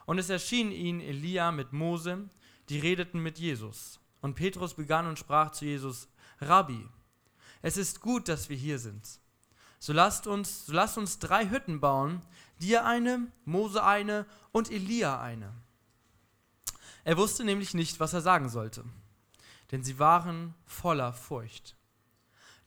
Und 0.07 0.19
es 0.19 0.31
erschien 0.31 0.73
ihnen 0.73 1.01
Elia 1.01 1.53
mit 1.53 1.75
Mose, 1.75 2.31
die 2.71 2.79
redeten 2.79 3.23
mit 3.23 3.39
Jesus. 3.39 4.01
Und 4.23 4.35
Petrus 4.35 4.73
begann 4.73 5.07
und 5.07 5.19
sprach 5.19 5.53
zu 5.53 5.67
Jesus, 5.67 6.09
Rabbi, 6.41 6.89
es 7.61 7.77
ist 7.77 8.01
gut, 8.01 8.29
dass 8.29 8.49
wir 8.49 8.57
hier 8.57 8.79
sind. 8.79 9.21
So 9.79 9.93
lasst 9.93 10.27
uns, 10.27 10.65
so 10.65 10.73
lasst 10.73 10.97
uns 10.97 11.19
drei 11.19 11.51
Hütten 11.51 11.81
bauen, 11.81 12.23
dir 12.61 12.87
eine, 12.87 13.31
Mose 13.45 13.85
eine 13.85 14.25
und 14.51 14.71
Elia 14.71 15.21
eine. 15.21 15.53
Er 17.05 17.19
wusste 17.19 17.45
nämlich 17.45 17.75
nicht, 17.75 18.01
was 18.01 18.15
er 18.15 18.23
sagen 18.23 18.49
sollte, 18.49 18.85
denn 19.71 19.85
sie 19.85 19.99
waren 19.99 20.55
voller 20.65 21.13
Furcht. 21.13 21.77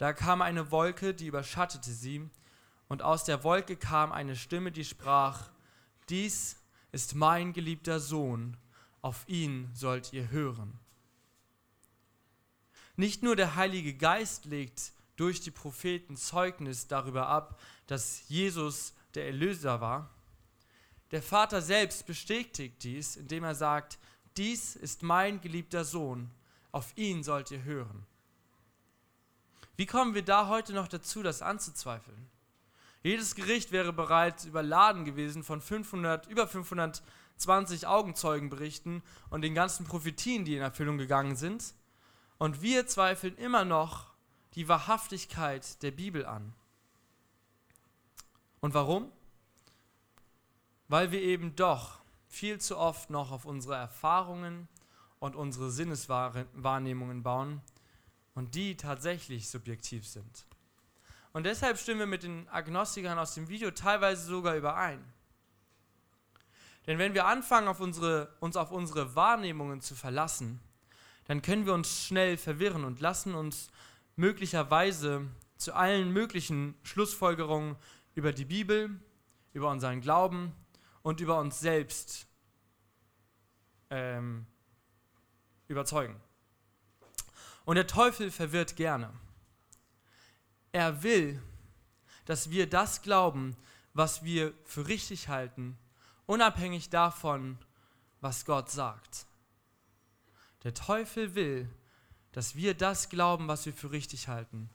Da 0.02 0.14
kam 0.14 0.42
eine 0.42 0.72
Wolke, 0.72 1.14
die 1.14 1.28
überschattete 1.28 1.92
sie, 1.92 2.28
und 2.88 3.04
aus 3.04 3.24
der 3.24 3.44
Wolke 3.44 3.78
kam 3.78 4.12
eine 4.12 4.36
Stimme, 4.36 4.72
die 4.72 4.84
sprach, 4.84 5.52
Dies 6.10 6.60
ist 6.92 7.14
mein 7.14 7.54
geliebter 7.54 8.00
Sohn, 8.00 8.58
auf 9.04 9.24
ihn 9.28 9.70
sollt 9.76 10.12
ihr 10.12 10.32
hören. 10.32 10.80
Nicht 12.96 13.22
nur 13.22 13.36
der 13.36 13.56
Heilige 13.56 13.94
Geist 13.94 14.46
legt 14.46 14.94
durch 15.18 15.40
die 15.40 15.52
Propheten 15.52 16.18
Zeugnis 16.18 16.88
darüber 16.88 17.28
ab, 17.28 17.60
dass 17.86 18.28
Jesus 18.28 18.96
der 19.14 19.28
Erlöser 19.28 19.82
war. 19.82 20.10
Der 21.12 21.22
Vater 21.22 21.62
selbst 21.62 22.08
bestätigt 22.08 22.82
dies, 22.82 23.18
indem 23.18 23.44
er 23.44 23.54
sagt, 23.54 24.00
dies 24.36 24.76
ist 24.76 25.04
mein 25.04 25.42
geliebter 25.42 25.86
Sohn, 25.86 26.32
auf 26.72 26.92
ihn 26.98 27.22
sollt 27.22 27.52
ihr 27.52 27.62
hören. 27.66 28.08
Wie 29.78 29.86
kommen 29.86 30.14
wir 30.14 30.24
da 30.24 30.48
heute 30.48 30.74
noch 30.74 30.88
dazu, 30.88 31.24
das 31.24 31.42
anzuzweifeln? 31.42 32.30
Jedes 33.04 33.34
Gericht 33.34 33.72
wäre 33.72 33.94
bereits 33.94 34.46
überladen 34.46 35.06
gewesen 35.06 35.44
von 35.44 35.60
500, 35.60 36.28
über 36.28 36.48
520 36.48 37.88
Augenzeugenberichten 37.88 39.02
und 39.30 39.42
den 39.42 39.56
ganzen 39.56 39.86
Prophetien, 39.86 40.46
die 40.46 40.56
in 40.56 40.62
Erfüllung 40.62 40.98
gegangen 40.98 41.36
sind. 41.36 41.74
Und 42.38 42.62
wir 42.62 42.86
zweifeln 42.86 43.36
immer 43.38 43.66
noch 43.66 44.12
die 44.54 44.68
Wahrhaftigkeit 44.68 45.82
der 45.82 45.92
Bibel 45.92 46.26
an. 46.26 46.54
Und 48.60 48.74
warum? 48.76 49.12
Weil 50.88 51.12
wir 51.12 51.22
eben 51.22 51.56
doch 51.56 52.02
viel 52.28 52.60
zu 52.60 52.78
oft 52.78 53.10
noch 53.10 53.32
auf 53.32 53.46
unsere 53.46 53.76
Erfahrungen 53.76 54.68
und 55.20 55.36
unsere 55.36 55.72
Sinneswahrnehmungen 55.72 57.24
bauen 57.24 57.62
und 58.34 58.56
die 58.56 58.78
tatsächlich 58.78 59.50
subjektiv 59.50 60.08
sind. 60.08 60.46
Und 61.34 61.46
deshalb 61.46 61.78
stimmen 61.78 62.00
wir 62.00 62.08
mit 62.08 62.24
den 62.24 62.48
Agnostikern 62.50 63.18
aus 63.18 63.36
dem 63.36 63.48
Video 63.48 63.72
teilweise 63.72 64.26
sogar 64.26 64.56
überein. 64.56 65.04
Denn 66.88 66.98
wenn 66.98 67.14
wir 67.14 67.26
anfangen, 67.26 67.68
auf 67.68 67.80
unsere, 67.80 68.34
uns 68.40 68.58
auf 68.58 68.72
unsere 68.72 69.16
Wahrnehmungen 69.16 69.82
zu 69.82 69.96
verlassen, 69.96 70.60
dann 71.26 71.42
können 71.42 71.66
wir 71.66 71.74
uns 71.74 72.06
schnell 72.06 72.38
verwirren 72.38 72.84
und 72.84 73.00
lassen 73.00 73.36
uns 73.36 73.70
möglicherweise 74.16 75.28
zu 75.58 75.74
allen 75.74 76.12
möglichen 76.12 76.76
Schlussfolgerungen 76.84 77.76
über 78.16 78.34
die 78.34 78.46
Bibel, 78.46 78.90
über 79.54 79.70
unseren 79.70 80.02
Glauben 80.02 80.54
und 81.04 81.22
über 81.22 81.40
uns 81.40 81.60
selbst 81.60 82.28
ähm, 83.90 84.46
überzeugen. 85.68 86.20
Und 87.66 87.76
der 87.76 87.88
Teufel 87.88 88.32
verwirrt 88.32 88.76
gerne. 88.76 89.12
Er 90.72 91.04
will, 91.04 91.42
dass 92.26 92.50
wir 92.50 92.70
das 92.70 93.02
glauben, 93.02 93.56
was 93.94 94.24
wir 94.24 94.54
für 94.64 94.88
richtig 94.88 95.28
halten, 95.28 95.78
unabhängig 96.26 96.90
davon, 96.90 97.58
was 98.22 98.46
Gott 98.46 98.70
sagt. 98.70 99.26
Der 100.64 100.74
Teufel 100.74 101.36
will, 101.36 101.70
dass 102.32 102.56
wir 102.56 102.74
das 102.74 103.10
glauben, 103.10 103.48
was 103.48 103.66
wir 103.66 103.74
für 103.74 103.92
richtig 103.92 104.28
halten, 104.28 104.70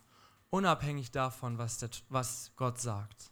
unabhängig 0.51 1.11
davon, 1.11 1.59
was, 1.59 1.79
der, 1.79 1.91
was 2.09 2.53
Gott 2.57 2.81
sagt. 2.81 3.31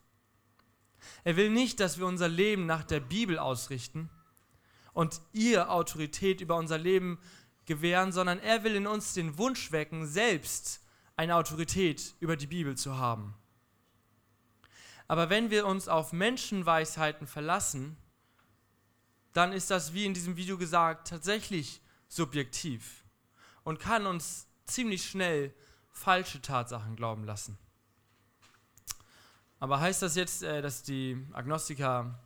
Er 1.25 1.37
will 1.37 1.51
nicht, 1.51 1.81
dass 1.81 1.99
wir 1.99 2.07
unser 2.07 2.29
Leben 2.29 2.64
nach 2.67 2.85
der 2.85 3.01
Bibel 3.01 3.38
ausrichten 3.38 4.09
und 4.95 5.21
ihr 5.33 5.71
Autorität 5.71 6.40
über 6.40 6.57
unser 6.57 6.79
Leben 6.79 7.19
gewähren, 7.66 8.12
sondern 8.12 8.38
er 8.38 8.64
will 8.64 8.74
in 8.74 8.87
uns 8.87 9.14
den 9.14 9.38
Wunsch 9.38 9.72
wecken, 9.72 10.07
selbst 10.07 10.81
eine 11.16 11.37
Autorität 11.37 12.14
über 12.20 12.37
die 12.37 12.46
Bibel 12.46 12.77
zu 12.77 12.96
haben. 12.96 13.35
Aber 15.07 15.31
wenn 15.31 15.50
wir 15.50 15.66
uns 15.66 15.88
auf 15.88 16.12
Menschenweisheiten 16.12 17.27
verlassen, 17.27 17.96
dann 19.33 19.53
ist 19.53 19.70
das, 19.70 19.92
wie 19.92 20.07
in 20.07 20.14
diesem 20.14 20.37
Video 20.37 20.57
gesagt, 20.57 21.09
tatsächlich 21.09 21.81
subjektiv 22.09 23.05
und 23.64 23.81
kann 23.81 24.07
uns 24.07 24.46
ziemlich 24.66 25.05
schnell 25.05 25.53
falsche 25.90 26.40
Tatsachen 26.40 26.96
glauben 26.96 27.24
lassen. 27.24 27.59
Aber 29.61 29.81
heißt 29.81 30.03
das 30.03 30.14
jetzt, 30.16 30.42
äh, 30.42 30.62
dass 30.62 30.83
die 30.83 31.27
Agnostiker 31.33 32.18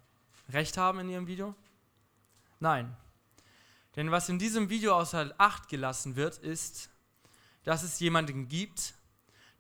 recht 0.51 0.77
haben 0.77 1.01
in 1.01 1.09
ihrem 1.09 1.27
Video? 1.27 1.55
Nein. 2.61 2.97
Denn 3.99 4.11
was 4.11 4.31
in 4.31 4.39
diesem 4.39 4.71
Video 4.71 4.95
außer 4.95 5.35
Acht 5.37 5.69
gelassen 5.69 6.17
wird, 6.17 6.39
ist, 6.39 6.89
dass 7.65 7.83
es 7.83 8.01
jemanden 8.01 8.49
gibt, 8.49 8.95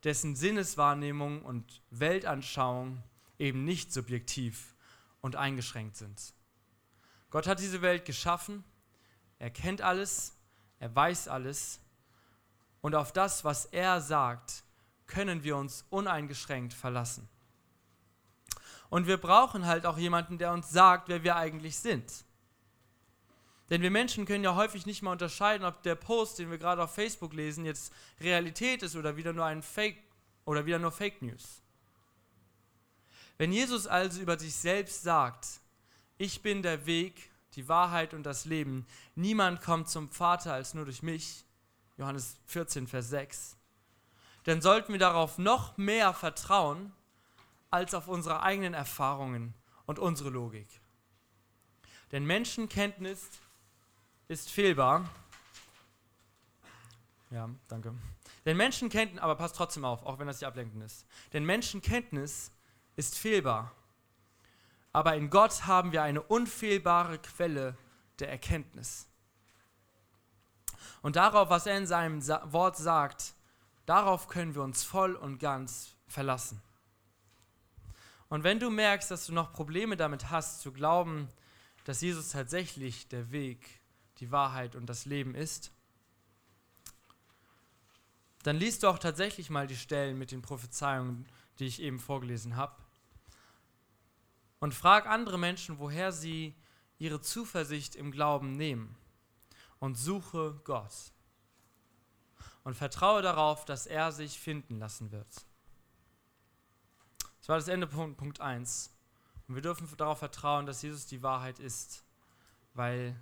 dessen 0.04 0.34
Sinneswahrnehmung 0.34 1.42
und 1.42 1.82
Weltanschauung 1.90 3.02
eben 3.38 3.64
nicht 3.64 3.92
subjektiv 3.92 4.74
und 5.20 5.36
eingeschränkt 5.36 5.98
sind. 5.98 6.32
Gott 7.28 7.46
hat 7.46 7.60
diese 7.60 7.82
Welt 7.82 8.06
geschaffen, 8.06 8.64
er 9.38 9.50
kennt 9.50 9.82
alles 9.82 10.38
er 10.80 10.94
weiß 10.94 11.28
alles. 11.28 11.80
Und 12.80 12.94
auf 12.94 13.12
das, 13.12 13.44
was 13.44 13.66
er 13.66 14.00
sagt, 14.00 14.62
können 15.06 15.42
wir 15.42 15.56
uns 15.56 15.84
uneingeschränkt 15.90 16.72
verlassen. 16.72 17.28
Und 18.90 19.06
wir 19.06 19.18
brauchen 19.18 19.66
halt 19.66 19.84
auch 19.84 19.98
jemanden, 19.98 20.38
der 20.38 20.52
uns 20.52 20.70
sagt, 20.70 21.08
wer 21.08 21.22
wir 21.22 21.36
eigentlich 21.36 21.76
sind. 21.76 22.24
Denn 23.70 23.82
wir 23.82 23.90
Menschen 23.90 24.24
können 24.24 24.44
ja 24.44 24.54
häufig 24.54 24.86
nicht 24.86 25.02
mal 25.02 25.12
unterscheiden, 25.12 25.66
ob 25.66 25.82
der 25.82 25.94
Post, 25.94 26.38
den 26.38 26.50
wir 26.50 26.58
gerade 26.58 26.82
auf 26.82 26.94
Facebook 26.94 27.34
lesen, 27.34 27.64
jetzt 27.64 27.92
Realität 28.20 28.82
ist 28.82 28.96
oder 28.96 29.16
wieder 29.16 29.32
nur 29.32 29.44
ein 29.44 29.62
Fake 29.62 30.02
oder 30.44 30.64
wieder 30.64 30.78
nur 30.78 30.92
Fake 30.92 31.20
News. 31.20 31.62
Wenn 33.36 33.52
Jesus 33.52 33.86
also 33.86 34.20
über 34.20 34.38
sich 34.38 34.54
selbst 34.54 35.02
sagt, 35.02 35.60
ich 36.16 36.42
bin 36.42 36.62
der 36.62 36.86
Weg, 36.86 37.30
die 37.54 37.68
Wahrheit 37.68 38.14
und 38.14 38.24
das 38.24 38.44
Leben. 38.44 38.86
Niemand 39.14 39.62
kommt 39.62 39.88
zum 39.88 40.10
Vater 40.10 40.52
als 40.52 40.74
nur 40.74 40.84
durch 40.84 41.02
mich. 41.02 41.44
Johannes 41.96 42.38
14, 42.46 42.86
Vers 42.86 43.08
6. 43.10 43.56
Dann 44.44 44.62
sollten 44.62 44.92
wir 44.92 45.00
darauf 45.00 45.38
noch 45.38 45.76
mehr 45.76 46.14
vertrauen 46.14 46.92
als 47.70 47.94
auf 47.94 48.08
unsere 48.08 48.42
eigenen 48.42 48.74
Erfahrungen 48.74 49.54
und 49.86 49.98
unsere 49.98 50.30
Logik. 50.30 50.68
Denn 52.12 52.24
Menschenkenntnis 52.24 53.28
ist 54.28 54.50
fehlbar. 54.50 55.08
Ja, 57.30 57.50
danke. 57.68 57.94
Denn 58.44 58.56
Menschenkenntnis, 58.56 59.20
aber 59.20 59.34
passt 59.34 59.56
trotzdem 59.56 59.84
auf, 59.84 60.04
auch 60.04 60.18
wenn 60.18 60.26
das 60.26 60.38
hier 60.38 60.48
ablenkend 60.48 60.82
ist. 60.84 61.06
Denn 61.32 61.44
Menschenkenntnis 61.44 62.52
ist 62.96 63.18
fehlbar 63.18 63.72
aber 64.92 65.14
in 65.14 65.30
Gott 65.30 65.66
haben 65.66 65.92
wir 65.92 66.02
eine 66.02 66.22
unfehlbare 66.22 67.18
Quelle 67.18 67.76
der 68.18 68.30
Erkenntnis. 68.30 69.06
Und 71.02 71.16
darauf, 71.16 71.50
was 71.50 71.66
er 71.66 71.76
in 71.76 71.86
seinem 71.86 72.26
Wort 72.52 72.76
sagt, 72.76 73.34
darauf 73.86 74.28
können 74.28 74.54
wir 74.54 74.62
uns 74.62 74.82
voll 74.82 75.14
und 75.14 75.38
ganz 75.38 75.94
verlassen. 76.08 76.60
Und 78.28 78.42
wenn 78.42 78.58
du 78.58 78.70
merkst, 78.70 79.10
dass 79.10 79.26
du 79.26 79.32
noch 79.32 79.52
Probleme 79.52 79.96
damit 79.96 80.30
hast, 80.30 80.60
zu 80.60 80.72
glauben, 80.72 81.28
dass 81.84 82.00
Jesus 82.00 82.30
tatsächlich 82.30 83.08
der 83.08 83.30
Weg, 83.30 83.77
die 84.20 84.30
Wahrheit 84.30 84.76
und 84.76 84.86
das 84.86 85.04
Leben 85.04 85.34
ist, 85.34 85.72
dann 88.42 88.56
liest 88.56 88.82
du 88.82 88.88
auch 88.88 88.98
tatsächlich 88.98 89.50
mal 89.50 89.66
die 89.66 89.76
Stellen 89.76 90.18
mit 90.18 90.30
den 90.30 90.42
Prophezeiungen, 90.42 91.26
die 91.58 91.66
ich 91.66 91.82
eben 91.82 91.98
vorgelesen 91.98 92.56
habe. 92.56 92.76
Und 94.60 94.74
frag 94.74 95.06
andere 95.06 95.38
Menschen, 95.38 95.78
woher 95.78 96.12
sie 96.12 96.54
ihre 96.98 97.20
Zuversicht 97.20 97.94
im 97.94 98.10
Glauben 98.10 98.52
nehmen. 98.52 98.96
Und 99.78 99.96
suche 99.96 100.60
Gott. 100.64 101.12
Und 102.64 102.74
vertraue 102.74 103.22
darauf, 103.22 103.64
dass 103.64 103.86
er 103.86 104.12
sich 104.12 104.38
finden 104.38 104.78
lassen 104.78 105.12
wird. 105.12 105.46
Das 107.40 107.48
war 107.48 107.56
das 107.56 107.68
Ende 107.68 107.86
Punkt, 107.86 108.18
Punkt 108.18 108.40
1. 108.40 108.90
Und 109.46 109.54
wir 109.54 109.62
dürfen 109.62 109.88
darauf 109.96 110.18
vertrauen, 110.18 110.66
dass 110.66 110.82
Jesus 110.82 111.06
die 111.06 111.22
Wahrheit 111.22 111.60
ist, 111.60 112.04
weil 112.74 113.18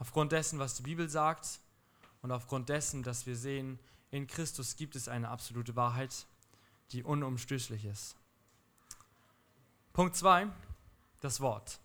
aufgrund 0.00 0.32
dessen, 0.32 0.58
was 0.58 0.74
die 0.74 0.82
Bibel 0.82 1.08
sagt 1.08 1.60
und 2.22 2.32
aufgrund 2.32 2.68
dessen, 2.68 3.04
dass 3.04 3.26
wir 3.26 3.36
sehen, 3.36 3.78
in 4.10 4.26
Christus 4.26 4.74
gibt 4.74 4.96
es 4.96 5.06
eine 5.06 5.28
absolute 5.28 5.76
Wahrheit, 5.76 6.26
die 6.90 7.04
unumstößlich 7.04 7.84
ist. 7.84 8.16
Punkt 9.92 10.16
2, 10.16 10.48
das 11.20 11.40
Wort. 11.40 11.78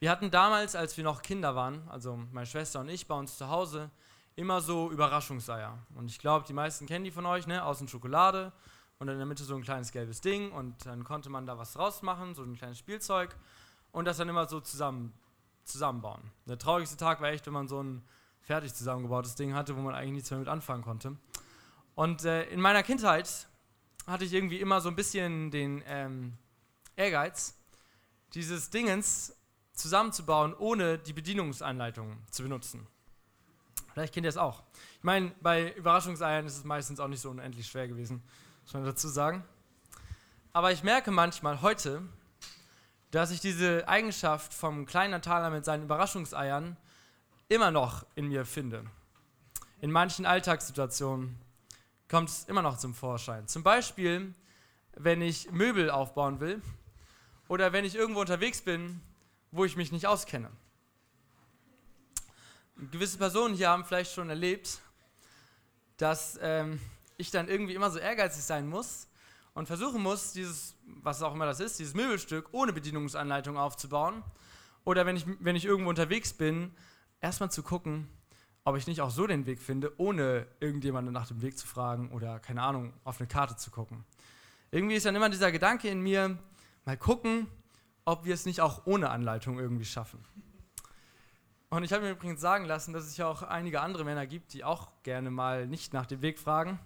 Wir 0.00 0.10
hatten 0.10 0.30
damals, 0.30 0.74
als 0.74 0.96
wir 0.96 1.04
noch 1.04 1.22
Kinder 1.22 1.54
waren, 1.54 1.88
also 1.88 2.16
meine 2.32 2.46
Schwester 2.46 2.80
und 2.80 2.88
ich 2.88 3.06
bei 3.06 3.14
uns 3.14 3.38
zu 3.38 3.48
Hause, 3.48 3.90
immer 4.34 4.60
so 4.60 4.90
Überraschungseier. 4.90 5.78
Und 5.94 6.10
ich 6.10 6.18
glaube, 6.18 6.44
die 6.46 6.52
meisten 6.52 6.86
kennen 6.86 7.04
die 7.04 7.12
von 7.12 7.24
euch, 7.24 7.46
ne? 7.46 7.64
Außen 7.64 7.86
Schokolade 7.86 8.52
und 8.98 9.08
in 9.08 9.16
der 9.16 9.26
Mitte 9.26 9.44
so 9.44 9.54
ein 9.54 9.62
kleines 9.62 9.92
gelbes 9.92 10.20
Ding 10.20 10.50
und 10.50 10.86
dann 10.86 11.04
konnte 11.04 11.30
man 11.30 11.46
da 11.46 11.56
was 11.56 11.74
draus 11.74 12.02
machen, 12.02 12.34
so 12.34 12.42
ein 12.42 12.56
kleines 12.56 12.78
Spielzeug 12.78 13.36
und 13.92 14.06
das 14.06 14.16
dann 14.16 14.28
immer 14.28 14.48
so 14.48 14.60
zusammen, 14.60 15.12
zusammenbauen. 15.64 16.20
Der 16.46 16.58
traurigste 16.58 16.96
Tag 16.96 17.20
war 17.20 17.30
echt, 17.30 17.46
wenn 17.46 17.52
man 17.52 17.68
so 17.68 17.82
ein 17.82 18.02
fertig 18.40 18.74
zusammengebautes 18.74 19.34
Ding 19.34 19.54
hatte, 19.54 19.76
wo 19.76 19.80
man 19.80 19.94
eigentlich 19.94 20.12
nichts 20.12 20.30
mehr 20.30 20.40
mit 20.40 20.48
anfangen 20.48 20.82
konnte. 20.82 21.16
Und 21.94 22.24
äh, 22.24 22.44
in 22.44 22.60
meiner 22.60 22.82
Kindheit 22.82 23.48
hatte 24.06 24.24
ich 24.24 24.32
irgendwie 24.32 24.60
immer 24.60 24.80
so 24.80 24.88
ein 24.88 24.96
bisschen 24.96 25.50
den 25.50 25.82
ähm, 25.86 26.34
Ehrgeiz, 26.96 27.56
dieses 28.34 28.70
Dingens 28.70 29.36
zusammenzubauen, 29.72 30.54
ohne 30.54 30.98
die 30.98 31.12
Bedienungsanleitung 31.12 32.18
zu 32.30 32.42
benutzen. 32.42 32.86
Vielleicht 33.92 34.14
kennt 34.14 34.24
ihr 34.24 34.30
es 34.30 34.36
auch. 34.36 34.62
Ich 34.98 35.04
meine, 35.04 35.32
bei 35.40 35.72
Überraschungseiern 35.74 36.46
ist 36.46 36.56
es 36.56 36.64
meistens 36.64 36.98
auch 36.98 37.08
nicht 37.08 37.20
so 37.20 37.30
unendlich 37.30 37.66
schwer 37.66 37.88
gewesen, 37.88 38.22
muss 38.62 38.74
man 38.74 38.84
dazu 38.84 39.08
sagen. 39.08 39.44
Aber 40.52 40.72
ich 40.72 40.82
merke 40.82 41.10
manchmal 41.10 41.62
heute, 41.62 42.02
dass 43.12 43.30
ich 43.30 43.40
diese 43.40 43.86
Eigenschaft 43.88 44.54
vom 44.54 44.86
kleinen 44.86 45.12
Nataler 45.12 45.50
mit 45.50 45.66
seinen 45.66 45.84
Überraschungseiern 45.84 46.78
immer 47.48 47.70
noch 47.70 48.06
in 48.14 48.28
mir 48.28 48.46
finde. 48.46 48.84
In 49.82 49.92
manchen 49.92 50.24
Alltagssituationen 50.24 51.38
kommt 52.08 52.30
es 52.30 52.44
immer 52.44 52.62
noch 52.62 52.78
zum 52.78 52.94
Vorschein. 52.94 53.46
Zum 53.46 53.62
Beispiel, 53.62 54.34
wenn 54.96 55.20
ich 55.20 55.50
Möbel 55.50 55.90
aufbauen 55.90 56.40
will 56.40 56.62
oder 57.48 57.74
wenn 57.74 57.84
ich 57.84 57.94
irgendwo 57.94 58.20
unterwegs 58.20 58.62
bin, 58.62 59.02
wo 59.50 59.66
ich 59.66 59.76
mich 59.76 59.92
nicht 59.92 60.06
auskenne. 60.06 60.50
Gewisse 62.90 63.18
Personen 63.18 63.54
hier 63.54 63.68
haben 63.68 63.84
vielleicht 63.84 64.14
schon 64.14 64.30
erlebt, 64.30 64.78
dass 65.98 66.38
ähm, 66.40 66.80
ich 67.18 67.30
dann 67.30 67.48
irgendwie 67.48 67.74
immer 67.74 67.90
so 67.90 67.98
ehrgeizig 67.98 68.42
sein 68.42 68.66
muss 68.66 69.06
und 69.54 69.66
versuchen 69.66 70.02
muss, 70.02 70.32
dieses, 70.32 70.76
was 70.86 71.22
auch 71.22 71.34
immer 71.34 71.46
das 71.46 71.60
ist, 71.60 71.78
dieses 71.78 71.94
Möbelstück 71.94 72.48
ohne 72.52 72.72
Bedienungsanleitung 72.72 73.56
aufzubauen. 73.56 74.22
Oder 74.84 75.06
wenn 75.06 75.16
ich, 75.16 75.26
wenn 75.40 75.56
ich 75.56 75.64
irgendwo 75.64 75.90
unterwegs 75.90 76.32
bin, 76.32 76.72
erstmal 77.20 77.50
zu 77.50 77.62
gucken, 77.62 78.08
ob 78.64 78.76
ich 78.76 78.86
nicht 78.86 79.00
auch 79.00 79.10
so 79.10 79.26
den 79.26 79.46
Weg 79.46 79.60
finde, 79.60 79.92
ohne 79.98 80.46
irgendjemanden 80.60 81.12
nach 81.12 81.26
dem 81.26 81.42
Weg 81.42 81.58
zu 81.58 81.66
fragen 81.66 82.10
oder, 82.12 82.38
keine 82.38 82.62
Ahnung, 82.62 82.92
auf 83.04 83.20
eine 83.20 83.26
Karte 83.26 83.56
zu 83.56 83.70
gucken. 83.70 84.04
Irgendwie 84.70 84.94
ist 84.94 85.04
dann 85.04 85.16
immer 85.16 85.28
dieser 85.28 85.52
Gedanke 85.52 85.88
in 85.88 86.00
mir, 86.00 86.38
mal 86.84 86.96
gucken, 86.96 87.46
ob 88.04 88.24
wir 88.24 88.34
es 88.34 88.46
nicht 88.46 88.60
auch 88.60 88.86
ohne 88.86 89.10
Anleitung 89.10 89.58
irgendwie 89.58 89.84
schaffen. 89.84 90.24
Und 91.70 91.84
ich 91.84 91.92
habe 91.92 92.04
mir 92.04 92.10
übrigens 92.10 92.40
sagen 92.40 92.66
lassen, 92.66 92.92
dass 92.92 93.04
es 93.04 93.16
ja 93.16 93.26
auch 93.26 93.42
einige 93.42 93.80
andere 93.80 94.04
Männer 94.04 94.26
gibt, 94.26 94.52
die 94.52 94.64
auch 94.64 94.90
gerne 95.02 95.30
mal 95.30 95.66
nicht 95.66 95.92
nach 95.92 96.06
dem 96.06 96.22
Weg 96.22 96.38
fragen. 96.38 96.78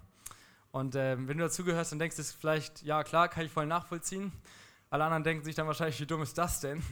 Und 0.77 0.95
äh, 0.95 1.17
wenn 1.17 1.39
du 1.39 1.45
dazugehörst, 1.45 1.93
dann 1.93 1.99
denkst 1.99 2.17
du 2.17 2.23
vielleicht, 2.23 2.83
ja 2.83 3.03
klar, 3.03 3.29
kann 3.29 3.47
ich 3.47 3.51
voll 3.51 3.65
nachvollziehen. 3.65 4.31
Alle 4.91 5.05
anderen 5.05 5.25
denken 5.25 5.43
sich 5.43 5.55
dann 5.55 5.67
wahrscheinlich, 5.67 5.99
wie 6.01 6.07
dumm 6.07 6.21
ist 6.21 6.37
das 6.37 6.61
denn? 6.61 6.83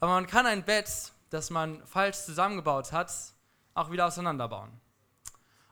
Aber 0.00 0.12
man 0.12 0.26
kann 0.26 0.46
ein 0.46 0.64
Bett, 0.64 1.12
das 1.28 1.50
man 1.50 1.86
falsch 1.86 2.16
zusammengebaut 2.16 2.92
hat, 2.92 3.12
auch 3.74 3.90
wieder 3.90 4.06
auseinanderbauen. 4.06 4.70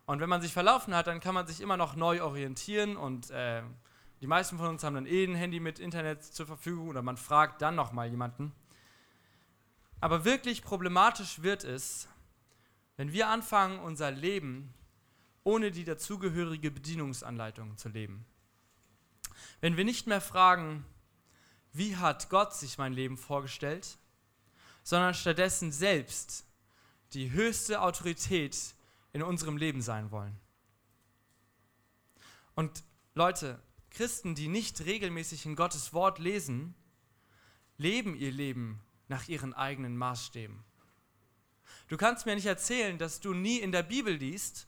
Und 0.04 0.20
wenn 0.20 0.28
man 0.28 0.42
sich 0.42 0.52
verlaufen 0.52 0.94
hat, 0.94 1.06
dann 1.06 1.20
kann 1.20 1.34
man 1.34 1.46
sich 1.46 1.62
immer 1.62 1.78
noch 1.78 1.96
neu 1.96 2.22
orientieren 2.22 2.98
und 2.98 3.30
äh, 3.30 3.62
die 4.20 4.26
meisten 4.26 4.58
von 4.58 4.68
uns 4.68 4.84
haben 4.84 4.94
dann 4.94 5.06
eh 5.06 5.24
ein 5.24 5.34
Handy 5.34 5.58
mit 5.58 5.78
Internet 5.78 6.22
zur 6.22 6.44
Verfügung 6.44 6.90
oder 6.90 7.00
man 7.00 7.16
fragt 7.16 7.62
dann 7.62 7.76
nochmal 7.76 8.10
jemanden. 8.10 8.52
Aber 10.02 10.26
wirklich 10.26 10.62
problematisch 10.62 11.40
wird 11.40 11.64
es, 11.64 12.08
wenn 12.98 13.10
wir 13.10 13.28
anfangen, 13.28 13.78
unser 13.78 14.10
Leben 14.10 14.74
ohne 15.44 15.70
die 15.70 15.84
dazugehörige 15.84 16.70
Bedienungsanleitung 16.70 17.76
zu 17.76 17.88
leben. 17.88 18.24
Wenn 19.60 19.76
wir 19.76 19.84
nicht 19.84 20.06
mehr 20.06 20.20
fragen, 20.20 20.84
wie 21.72 21.96
hat 21.96 22.28
Gott 22.28 22.54
sich 22.54 22.78
mein 22.78 22.92
Leben 22.92 23.16
vorgestellt, 23.16 23.98
sondern 24.82 25.14
stattdessen 25.14 25.72
selbst 25.72 26.44
die 27.12 27.30
höchste 27.30 27.80
Autorität 27.80 28.74
in 29.12 29.22
unserem 29.22 29.56
Leben 29.56 29.82
sein 29.82 30.10
wollen. 30.10 30.38
Und 32.54 32.84
Leute, 33.14 33.60
Christen, 33.90 34.34
die 34.34 34.48
nicht 34.48 34.84
regelmäßig 34.84 35.46
in 35.46 35.56
Gottes 35.56 35.92
Wort 35.92 36.18
lesen, 36.18 36.74
leben 37.76 38.14
ihr 38.14 38.32
Leben 38.32 38.80
nach 39.08 39.28
ihren 39.28 39.52
eigenen 39.52 39.96
Maßstäben. 39.96 40.62
Du 41.88 41.96
kannst 41.96 42.26
mir 42.26 42.34
nicht 42.34 42.46
erzählen, 42.46 42.96
dass 42.98 43.20
du 43.20 43.34
nie 43.34 43.58
in 43.58 43.72
der 43.72 43.82
Bibel 43.82 44.14
liest 44.14 44.66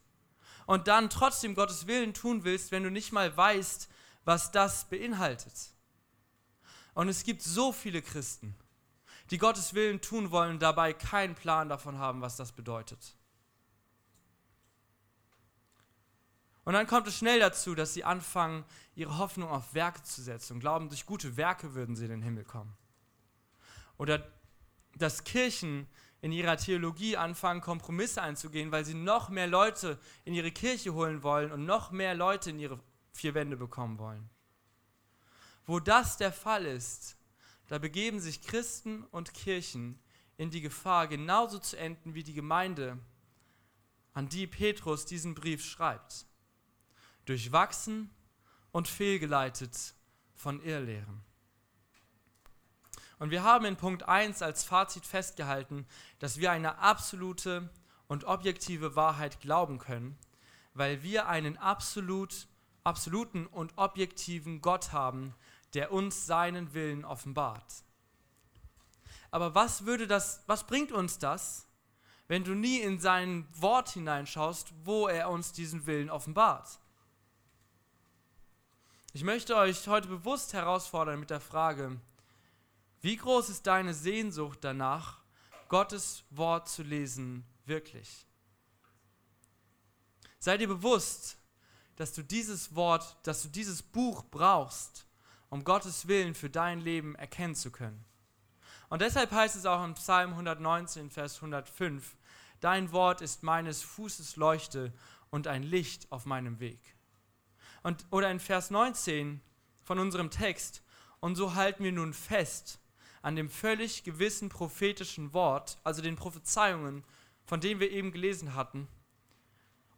und 0.67 0.89
dann 0.89 1.11
trotzdem 1.11 1.55
Gottes 1.55 1.87
Willen 1.87 2.15
tun 2.15 2.45
willst, 2.45 2.73
wenn 2.73 2.83
du 2.83 2.91
nicht 2.91 3.13
mal 3.13 3.37
weißt, 3.37 3.89
was 4.25 4.51
das 4.51 4.89
beinhaltet. 4.89 5.73
Und 6.95 7.09
es 7.09 7.25
gibt 7.25 7.43
so 7.43 7.73
viele 7.73 8.03
Christen, 8.03 8.55
die 9.31 9.39
Gottes 9.39 9.75
Willen 9.75 10.01
tun 10.01 10.31
wollen 10.31 10.59
dabei 10.59 10.93
keinen 10.93 11.35
Plan 11.35 11.69
davon 11.69 11.99
haben, 11.99 12.21
was 12.21 12.37
das 12.37 12.53
bedeutet. 12.53 13.17
Und 16.65 16.73
dann 16.73 16.87
kommt 16.87 17.07
es 17.07 17.19
schnell 17.19 17.41
dazu, 17.41 17.75
dass 17.75 17.93
sie 17.93 18.05
anfangen, 18.05 18.65
ihre 18.95 19.19
Hoffnung 19.19 19.51
auf 19.51 19.75
Werke 19.75 20.03
zu 20.03 20.23
setzen 20.23 20.55
und 20.55 20.61
glauben, 20.61 20.89
durch 20.89 21.05
gute 21.05 21.37
Werke 21.37 21.75
würden 21.75 21.95
sie 21.95 22.05
in 22.05 22.11
den 22.11 22.23
Himmel 22.23 22.45
kommen. 22.45 22.75
Oder 23.99 24.27
dass 24.97 25.25
Kirchen 25.25 25.87
in 26.25 26.33
ihrer 26.33 26.57
Theologie 26.57 27.19
anfangen, 27.19 27.61
Kompromisse 27.61 28.23
einzugehen, 28.23 28.73
weil 28.73 28.87
sie 28.87 28.95
noch 28.95 29.29
mehr 29.29 29.47
Leute 29.47 29.99
in 30.25 30.33
ihre 30.33 30.51
Kirche 30.51 30.95
holen 30.95 31.23
wollen 31.23 31.53
und 31.53 31.67
noch 31.67 31.91
mehr 31.91 32.15
Leute 32.15 32.49
in 32.49 32.59
ihre 32.59 32.81
vier 33.13 33.35
Wände 33.35 33.59
bekommen 33.59 33.99
wollen. 33.99 34.31
Wo 35.67 35.81
das 35.81 36.17
der 36.17 36.33
Fall 36.33 36.65
ist, 36.65 37.19
da 37.69 37.77
begeben 37.77 38.21
sich 38.21 38.41
Christen 38.41 39.05
und 39.11 39.35
Kirchen 39.35 39.99
in 40.39 40.49
die 40.49 40.63
Gefahr, 40.63 41.09
genauso 41.09 41.59
zu 41.59 41.77
enden 41.77 42.15
wie 42.15 42.23
die 42.23 42.33
Gemeinde, 42.33 42.97
an 44.15 44.31
die 44.31 44.47
Petrus 44.47 45.05
diesen 45.05 45.35
Brief 45.35 45.63
schreibt 45.63 46.25
durchwachsen 47.27 48.09
und 48.73 48.89
fehlgeleitet 48.89 49.95
von 50.35 50.63
Irrlehren. 50.63 51.21
Und 53.19 53.31
wir 53.31 53.43
haben 53.43 53.65
in 53.65 53.77
Punkt 53.77 54.09
1 54.09 54.43
als 54.43 54.65
Fazit 54.65 55.07
festgehalten, 55.07 55.87
dass 56.19 56.39
wir 56.39 56.51
eine 56.51 56.79
absolute 56.79 57.69
und 58.09 58.25
objektive 58.25 58.97
Wahrheit 58.97 59.41
glauben 59.41 59.79
können, 59.79 60.19
weil 60.75 61.03
wir 61.03 61.29
einen 61.29 61.57
absolut, 61.57 62.49
absoluten 62.83 63.47
und 63.47 63.73
objektiven 63.77 64.61
Gott 64.61 64.93
haben, 64.93 65.35
der 65.75 65.93
uns 65.93 66.27
seinen 66.27 66.75
Willen 66.75 67.05
offenbart. 67.05 67.85
Aber 69.31 69.55
was 69.55 69.85
würde 69.85 70.07
das, 70.07 70.43
was 70.47 70.65
bringt 70.65 70.93
uns 70.93 71.19
das, 71.19 71.67
wenn 72.29 72.45
du 72.45 72.55
nie 72.55 72.79
in 72.79 73.01
sein 73.01 73.47
Wort 73.53 73.91
hineinschaust, 73.91 74.73
wo 74.85 75.09
er 75.09 75.29
uns 75.29 75.53
diesen 75.53 75.87
Willen 75.87 76.11
offenbart? 76.11 76.79
Ich 79.13 79.25
möchte 79.25 79.57
euch 79.57 79.87
heute 79.87 80.09
bewusst 80.09 80.53
herausfordern 80.53 81.21
mit 81.21 81.31
der 81.31 81.41
Frage, 81.41 82.01
wie 83.05 83.19
groß 83.19 83.51
ist 83.51 83.67
deine 83.67 83.93
Sehnsucht 83.93 84.61
danach, 84.63 85.21
Gottes 85.69 86.25
Wort 86.31 86.71
zu 86.71 86.83
lesen, 86.83 87.45
wirklich? 87.67 88.27
Sei 90.39 90.57
dir 90.57 90.69
bewusst, 90.69 91.37
dass 91.97 92.15
du 92.15 92.23
dieses 92.23 92.75
Wort, 92.75 93.19
dass 93.23 93.43
du 93.43 93.49
dieses 93.49 93.83
Buch 93.83 94.25
brauchst, 94.31 95.07
um 95.51 95.65
Gottes 95.65 96.09
Willen 96.09 96.35
für 96.35 96.49
dein 96.49 96.81
Leben 96.81 97.15
erkennen 97.15 97.55
zu 97.55 97.71
können. 97.71 98.07
Und 98.89 99.03
deshalb 99.03 99.33
heißt 99.33 99.55
es 99.55 99.67
auch 99.67 99.85
im 99.85 99.93
Psalm 99.93 100.31
119, 100.31 101.11
Vers 101.11 101.37
105, 101.37 102.17
Dein 102.61 102.91
Wort 102.91 103.21
ist 103.21 103.43
meines 103.43 103.83
Fußes 103.83 104.37
Leuchte 104.37 104.95
und 105.29 105.47
ein 105.47 105.63
Licht 105.63 106.11
auf 106.11 106.25
meinem 106.25 106.59
Weg. 106.59 106.81
Und, 107.83 108.07
oder 108.11 108.31
in 108.31 108.41
Vers 108.41 108.71
19 108.71 109.43
von 109.83 109.99
unserem 109.99 110.31
Text, 110.31 110.83
und 111.21 111.37
so 111.37 111.55
halten 111.55 111.85
wir 111.85 111.93
nun 111.93 112.15
fest 112.15 112.81
an 113.25 113.37
dem 113.37 113.49
völlig 113.49 114.05
gewissen 114.05 114.49
prophetischen 114.49 115.33
Wort, 115.33 115.79
also 115.83 116.03
den 116.03 116.17
Prophezeiungen, 116.17 117.05
von 117.47 117.61
denen 117.61 117.81
wir 117.81 117.91
eben 117.91 118.13
gelesen 118.13 118.55
hatten. 118.55 118.87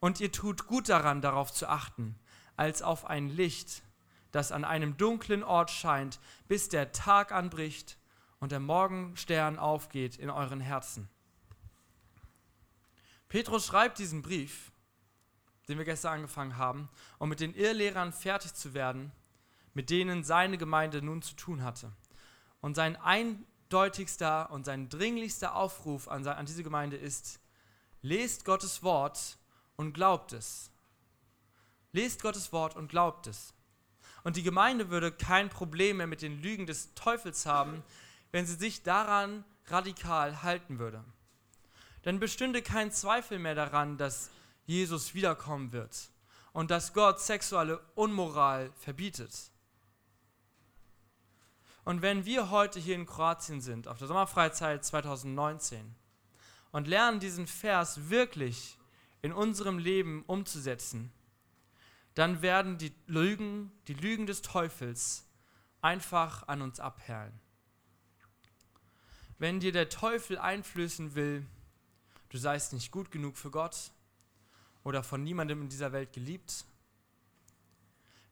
Und 0.01 0.21
ihr 0.21 0.33
tut 0.33 0.67
gut 0.67 0.89
daran, 0.89 1.21
darauf 1.21 1.53
zu 1.53 1.69
achten, 1.69 2.19
als 2.57 2.83
auf 2.83 3.05
ein 3.05 3.29
Licht, 3.29 3.83
das 4.33 4.53
an 4.53 4.65
einem 4.65 4.97
dunklen 4.97 5.43
Ort 5.43 5.71
scheint, 5.71 6.21
bis 6.49 6.69
der 6.69 6.93
Tag 6.93 7.33
anbricht 7.33 7.99
und 8.39 8.53
der 8.53 8.61
Morgenstern 8.61 9.59
aufgeht 9.59 10.17
in 10.17 10.31
euren 10.31 10.61
Herzen. 10.61 11.09
Petrus 13.29 13.67
schreibt 13.67 13.99
diesen 13.99 14.23
Brief 14.23 14.71
den 15.69 15.79
wir 15.79 15.85
gestern 15.85 16.15
angefangen 16.15 16.57
haben, 16.57 16.89
um 17.19 17.29
mit 17.29 17.41
den 17.41 17.55
Irrlehrern 17.55 18.13
fertig 18.13 18.55
zu 18.55 18.75
werden, 18.75 19.13
mit 19.75 19.91
denen 19.91 20.25
seine 20.25 20.59
Gemeinde 20.59 21.03
nun 21.03 21.23
zu 21.23 21.35
tun 21.35 21.63
hatte. 21.63 21.93
Und 22.61 22.75
sein 22.75 22.97
eindeutigster 22.97 24.51
und 24.51 24.65
sein 24.65 24.89
dringlichster 24.89 25.55
Aufruf 25.55 26.09
an, 26.09 26.27
an 26.27 26.47
diese 26.47 26.63
Gemeinde 26.63 26.97
ist, 26.97 27.41
lest 28.03 28.45
Gottes 28.45 28.83
Wort 28.83 29.39
und 29.77 29.93
glaubt 29.93 30.33
es. 30.33 30.71
Lest 31.93 32.23
Gottes 32.23 32.53
Wort 32.53 32.77
und 32.77 32.89
glaubt 32.89 33.27
es. 33.27 33.55
Und 34.25 34.37
die 34.37 34.43
Gemeinde 34.43 34.91
würde 34.91 35.13
kein 35.13 35.49
Problem 35.49 35.99
mehr 35.99 36.07
mit 36.07 36.23
den 36.23 36.43
Lügen 36.43 36.67
des 36.67 36.95
Teufels 36.95 37.47
haben, 37.47 37.85
wenn 38.33 38.47
sie 38.47 38.57
sich 38.57 38.83
daran 38.83 39.45
radikal 39.67 40.43
halten 40.43 40.79
würde. 40.79 41.05
Dann 42.03 42.21
bestünde 42.21 42.63
kein 42.63 42.93
Zweifel 42.93 43.39
mehr 43.39 43.55
daran, 43.55 43.99
dass 43.99 44.31
Jesus 44.65 45.15
wiederkommen 45.15 45.73
wird 45.73 46.11
und 46.53 46.71
dass 46.71 46.93
Gott 46.93 47.21
sexuelle 47.21 47.81
Unmoral 47.95 48.73
verbietet. 48.79 49.51
Und 51.87 52.03
wenn 52.03 52.25
wir 52.25 52.51
heute 52.51 52.81
hier 52.81 52.97
in 52.97 53.07
Kroatien 53.07 53.61
sind, 53.61 53.87
auf 53.87 53.97
der 53.99 54.09
Sommerfreizeit 54.09 54.85
2019, 54.85 55.95
und 56.73 56.89
lernen, 56.89 57.21
diesen 57.21 57.47
Vers 57.47 58.11
wirklich 58.11 58.77
in 59.23 59.33
unserem 59.33 59.79
Leben 59.79 60.25
umzusetzen, 60.27 61.13
dann 62.15 62.43
werden 62.43 62.77
die 62.77 62.93
Lügen, 63.07 63.71
die 63.87 63.95
Lügen 63.95 64.27
des 64.27 64.43
Teufels 64.43 65.29
einfach 65.81 66.49
an 66.49 66.61
uns 66.61 66.81
abperlen. 66.81 67.39
Wenn 69.39 69.61
dir 69.61 69.71
der 69.71 69.89
Teufel 69.89 70.39
einflößen 70.39 71.15
will, 71.15 71.47
du 72.31 72.39
seist 72.39 72.73
nicht 72.73 72.91
gut 72.91 73.13
genug 73.13 73.37
für 73.37 73.53
Gott 73.53 73.93
oder 74.83 75.05
von 75.05 75.23
niemandem 75.23 75.63
in 75.63 75.69
dieser 75.69 75.93
Welt 75.93 76.13
geliebt, 76.13 76.65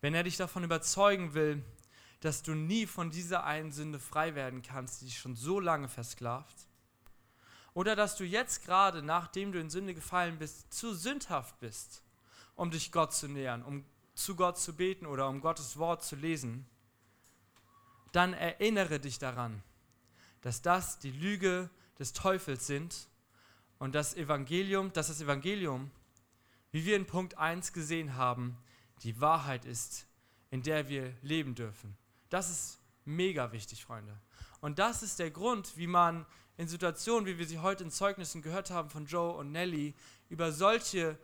wenn 0.00 0.12
er 0.12 0.24
dich 0.24 0.38
davon 0.38 0.64
überzeugen 0.64 1.34
will, 1.34 1.62
dass 2.24 2.42
du 2.42 2.54
nie 2.54 2.86
von 2.86 3.10
dieser 3.10 3.44
einen 3.44 3.70
Sünde 3.70 3.98
frei 3.98 4.34
werden 4.34 4.62
kannst, 4.62 5.02
die 5.02 5.04
dich 5.04 5.18
schon 5.18 5.36
so 5.36 5.60
lange 5.60 5.88
versklavt, 5.88 6.56
oder 7.74 7.94
dass 7.94 8.16
du 8.16 8.24
jetzt 8.24 8.64
gerade, 8.64 9.02
nachdem 9.02 9.52
du 9.52 9.60
in 9.60 9.68
Sünde 9.68 9.92
gefallen 9.92 10.38
bist, 10.38 10.72
zu 10.72 10.94
sündhaft 10.94 11.60
bist, 11.60 12.02
um 12.54 12.70
dich 12.70 12.92
Gott 12.92 13.12
zu 13.12 13.28
nähern, 13.28 13.62
um 13.62 13.84
zu 14.14 14.36
Gott 14.36 14.58
zu 14.58 14.74
beten 14.74 15.04
oder 15.04 15.28
um 15.28 15.42
Gottes 15.42 15.76
Wort 15.76 16.02
zu 16.02 16.16
lesen, 16.16 16.64
dann 18.12 18.32
erinnere 18.32 19.00
dich 19.00 19.18
daran, 19.18 19.62
dass 20.40 20.62
das 20.62 20.98
die 20.98 21.10
Lüge 21.10 21.68
des 21.98 22.14
Teufels 22.14 22.66
sind 22.66 23.08
und 23.78 23.94
das 23.94 24.14
Evangelium, 24.14 24.94
dass 24.94 25.08
das 25.08 25.20
Evangelium, 25.20 25.90
wie 26.72 26.86
wir 26.86 26.96
in 26.96 27.06
Punkt 27.06 27.36
1 27.36 27.74
gesehen 27.74 28.14
haben, 28.14 28.56
die 29.02 29.20
Wahrheit 29.20 29.66
ist, 29.66 30.06
in 30.50 30.62
der 30.62 30.88
wir 30.88 31.12
leben 31.20 31.54
dürfen. 31.54 31.98
Das 32.30 32.50
ist 32.50 32.78
mega 33.04 33.52
wichtig, 33.52 33.84
Freunde. 33.84 34.18
Und 34.60 34.78
das 34.78 35.02
ist 35.02 35.18
der 35.18 35.30
Grund, 35.30 35.76
wie 35.76 35.86
man 35.86 36.26
in 36.56 36.68
Situationen, 36.68 37.26
wie 37.26 37.38
wir 37.38 37.46
sie 37.46 37.58
heute 37.58 37.84
in 37.84 37.90
Zeugnissen 37.90 38.42
gehört 38.42 38.70
haben 38.70 38.90
von 38.90 39.06
Joe 39.06 39.34
und 39.34 39.52
Nelly, 39.52 39.94
über 40.28 40.52
solche 40.52 41.18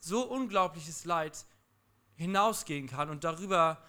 so 0.00 0.22
unglaubliches 0.26 1.04
Leid 1.04 1.44
hinausgehen 2.14 2.88
kann 2.88 3.10
und 3.10 3.24
darüber 3.24 3.82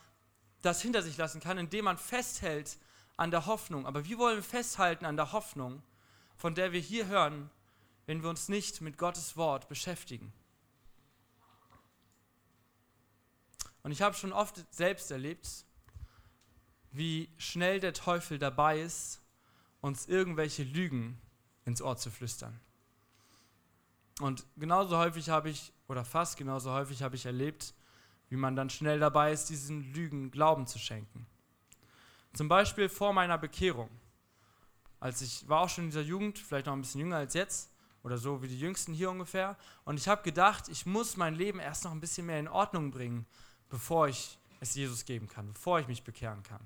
das 0.62 0.82
hinter 0.82 1.02
sich 1.02 1.18
lassen 1.18 1.42
kann, 1.42 1.58
indem 1.58 1.86
man 1.86 1.98
festhält 1.98 2.78
an 3.18 3.32
der 3.32 3.46
Hoffnung. 3.46 3.86
Aber 3.86 4.06
wie 4.06 4.18
wollen 4.18 4.38
wir 4.38 4.44
festhalten 4.44 5.06
an 5.06 5.16
der 5.16 5.32
Hoffnung, 5.32 5.82
von 6.38 6.56
der 6.56 6.72
wir 6.72 6.80
hier 6.80 7.08
hören, 7.08 7.50
wenn 8.06 8.22
wir 8.22 8.30
uns 8.30 8.50
nicht 8.50 8.82
mit 8.82 8.98
Gottes 8.98 9.38
Wort 9.38 9.68
beschäftigen? 9.68 10.32
Und 13.84 13.92
ich 13.92 14.02
habe 14.02 14.16
schon 14.16 14.34
oft 14.34 14.64
selbst 14.74 15.10
erlebt, 15.10 15.66
wie 16.92 17.30
schnell 17.38 17.80
der 17.80 17.94
Teufel 17.94 18.38
dabei 18.38 18.82
ist, 18.82 19.22
uns 19.82 20.08
irgendwelche 20.08 20.64
Lügen 20.64 21.20
ins 21.66 21.82
Ohr 21.82 21.98
zu 21.98 22.12
flüstern. 22.12 22.60
Und 24.20 24.46
genauso 24.58 24.98
häufig 24.98 25.30
habe 25.30 25.50
ich, 25.50 25.74
oder 25.88 26.06
fast 26.06 26.38
genauso 26.38 26.72
häufig 26.72 27.02
habe 27.02 27.16
ich 27.16 27.26
erlebt, 27.26 27.74
wie 28.30 28.36
man 28.36 28.56
dann 28.56 28.70
schnell 28.70 29.00
dabei 29.00 29.32
ist, 29.32 29.50
diesen 29.50 29.94
Lügen 29.94 30.32
Glauben 30.32 30.68
zu 30.68 30.80
schenken. 30.80 31.26
Zum 32.34 32.48
Beispiel 32.48 32.88
vor 32.88 33.14
meiner 33.14 33.38
Bekehrung. 33.38 33.90
Als 35.00 35.22
ich 35.22 35.50
war 35.50 35.62
auch 35.62 35.70
schon 35.70 35.86
in 35.86 35.90
dieser 35.90 36.02
Jugend, 36.02 36.38
vielleicht 36.38 36.68
noch 36.68 36.74
ein 36.74 36.82
bisschen 36.82 37.02
jünger 37.02 37.18
als 37.18 37.34
jetzt, 37.34 37.72
oder 38.04 38.18
so 38.18 38.42
wie 38.42 38.48
die 38.48 38.60
Jüngsten 38.60 38.94
hier 38.94 39.10
ungefähr. 39.10 39.58
Und 39.84 39.98
ich 39.98 40.08
habe 40.08 40.24
gedacht, 40.24 40.70
ich 40.70 40.86
muss 40.86 41.18
mein 41.18 41.36
Leben 41.36 41.60
erst 41.60 41.84
noch 41.84 41.92
ein 41.92 42.00
bisschen 42.00 42.26
mehr 42.26 42.40
in 42.40 42.48
Ordnung 42.48 42.92
bringen, 42.92 43.26
bevor 43.70 44.08
ich 44.08 44.40
es 44.60 44.76
Jesus 44.76 45.06
geben 45.06 45.28
kann, 45.28 45.54
bevor 45.54 45.80
ich 45.80 45.88
mich 45.88 46.04
bekehren 46.04 46.44
kann. 46.44 46.62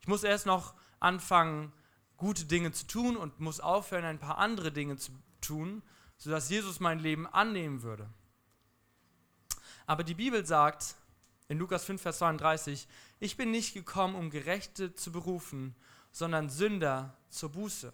Ich 0.00 0.08
muss 0.08 0.24
erst 0.24 0.46
noch 0.46 0.74
anfangen, 0.98 1.72
gute 2.16 2.44
Dinge 2.44 2.72
zu 2.72 2.86
tun 2.86 3.16
und 3.16 3.40
muss 3.40 3.60
aufhören, 3.60 4.04
ein 4.04 4.18
paar 4.18 4.38
andere 4.38 4.72
Dinge 4.72 4.96
zu 4.96 5.12
tun, 5.40 5.82
sodass 6.16 6.50
Jesus 6.50 6.80
mein 6.80 6.98
Leben 6.98 7.26
annehmen 7.26 7.82
würde. 7.82 8.08
Aber 9.86 10.04
die 10.04 10.14
Bibel 10.14 10.44
sagt 10.44 10.94
in 11.48 11.58
Lukas 11.58 11.84
5, 11.84 12.00
Vers 12.00 12.18
32, 12.18 12.86
ich 13.18 13.36
bin 13.36 13.50
nicht 13.50 13.74
gekommen, 13.74 14.14
um 14.14 14.30
Gerechte 14.30 14.94
zu 14.94 15.10
berufen, 15.10 15.74
sondern 16.12 16.48
Sünder 16.48 17.16
zur 17.28 17.50
Buße. 17.50 17.92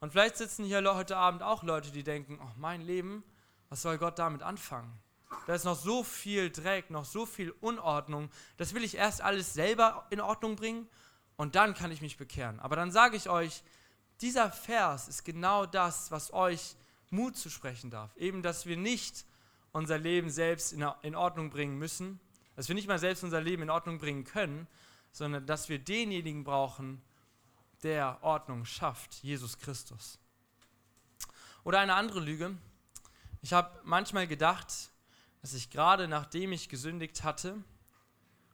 Und 0.00 0.12
vielleicht 0.12 0.36
sitzen 0.36 0.64
hier 0.64 0.82
heute 0.94 1.16
Abend 1.16 1.42
auch 1.42 1.62
Leute, 1.62 1.90
die 1.90 2.02
denken, 2.02 2.38
oh 2.42 2.52
mein 2.56 2.80
Leben, 2.80 3.22
was 3.68 3.82
soll 3.82 3.98
Gott 3.98 4.18
damit 4.18 4.42
anfangen? 4.42 4.98
Da 5.46 5.54
ist 5.54 5.64
noch 5.64 5.78
so 5.78 6.02
viel 6.02 6.50
Dreck, 6.50 6.90
noch 6.90 7.04
so 7.04 7.26
viel 7.26 7.50
Unordnung. 7.60 8.30
Das 8.56 8.74
will 8.74 8.84
ich 8.84 8.96
erst 8.96 9.20
alles 9.20 9.54
selber 9.54 10.06
in 10.10 10.20
Ordnung 10.20 10.56
bringen 10.56 10.88
und 11.36 11.54
dann 11.54 11.74
kann 11.74 11.90
ich 11.90 12.00
mich 12.00 12.16
bekehren. 12.16 12.60
Aber 12.60 12.76
dann 12.76 12.92
sage 12.92 13.16
ich 13.16 13.28
euch, 13.28 13.62
dieser 14.20 14.50
Vers 14.50 15.08
ist 15.08 15.24
genau 15.24 15.66
das, 15.66 16.10
was 16.10 16.32
euch 16.32 16.76
Mut 17.10 17.36
zu 17.36 17.48
sprechen 17.48 17.90
darf. 17.90 18.14
Eben, 18.16 18.42
dass 18.42 18.66
wir 18.66 18.76
nicht 18.76 19.24
unser 19.72 19.98
Leben 19.98 20.30
selbst 20.30 20.72
in 20.72 21.14
Ordnung 21.14 21.50
bringen 21.50 21.78
müssen, 21.78 22.20
dass 22.56 22.68
wir 22.68 22.74
nicht 22.74 22.88
mal 22.88 22.98
selbst 22.98 23.24
unser 23.24 23.40
Leben 23.40 23.62
in 23.62 23.70
Ordnung 23.70 23.98
bringen 23.98 24.24
können, 24.24 24.66
sondern 25.12 25.46
dass 25.46 25.68
wir 25.68 25.78
denjenigen 25.78 26.44
brauchen, 26.44 27.00
der 27.82 28.18
Ordnung 28.22 28.64
schafft, 28.64 29.14
Jesus 29.22 29.58
Christus. 29.58 30.18
Oder 31.64 31.78
eine 31.78 31.94
andere 31.94 32.20
Lüge. 32.20 32.56
Ich 33.42 33.52
habe 33.52 33.80
manchmal 33.84 34.26
gedacht, 34.26 34.90
dass 35.40 35.54
ich 35.54 35.70
gerade 35.70 36.08
nachdem 36.08 36.52
ich 36.52 36.68
gesündigt 36.68 37.22
hatte, 37.22 37.62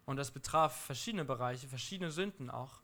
und 0.07 0.17
das 0.17 0.31
betraf 0.31 0.87
verschiedene 0.87 1.25
Bereiche, 1.25 1.69
verschiedene 1.69 2.11
Sünden 2.11 2.49
auch. 2.49 2.81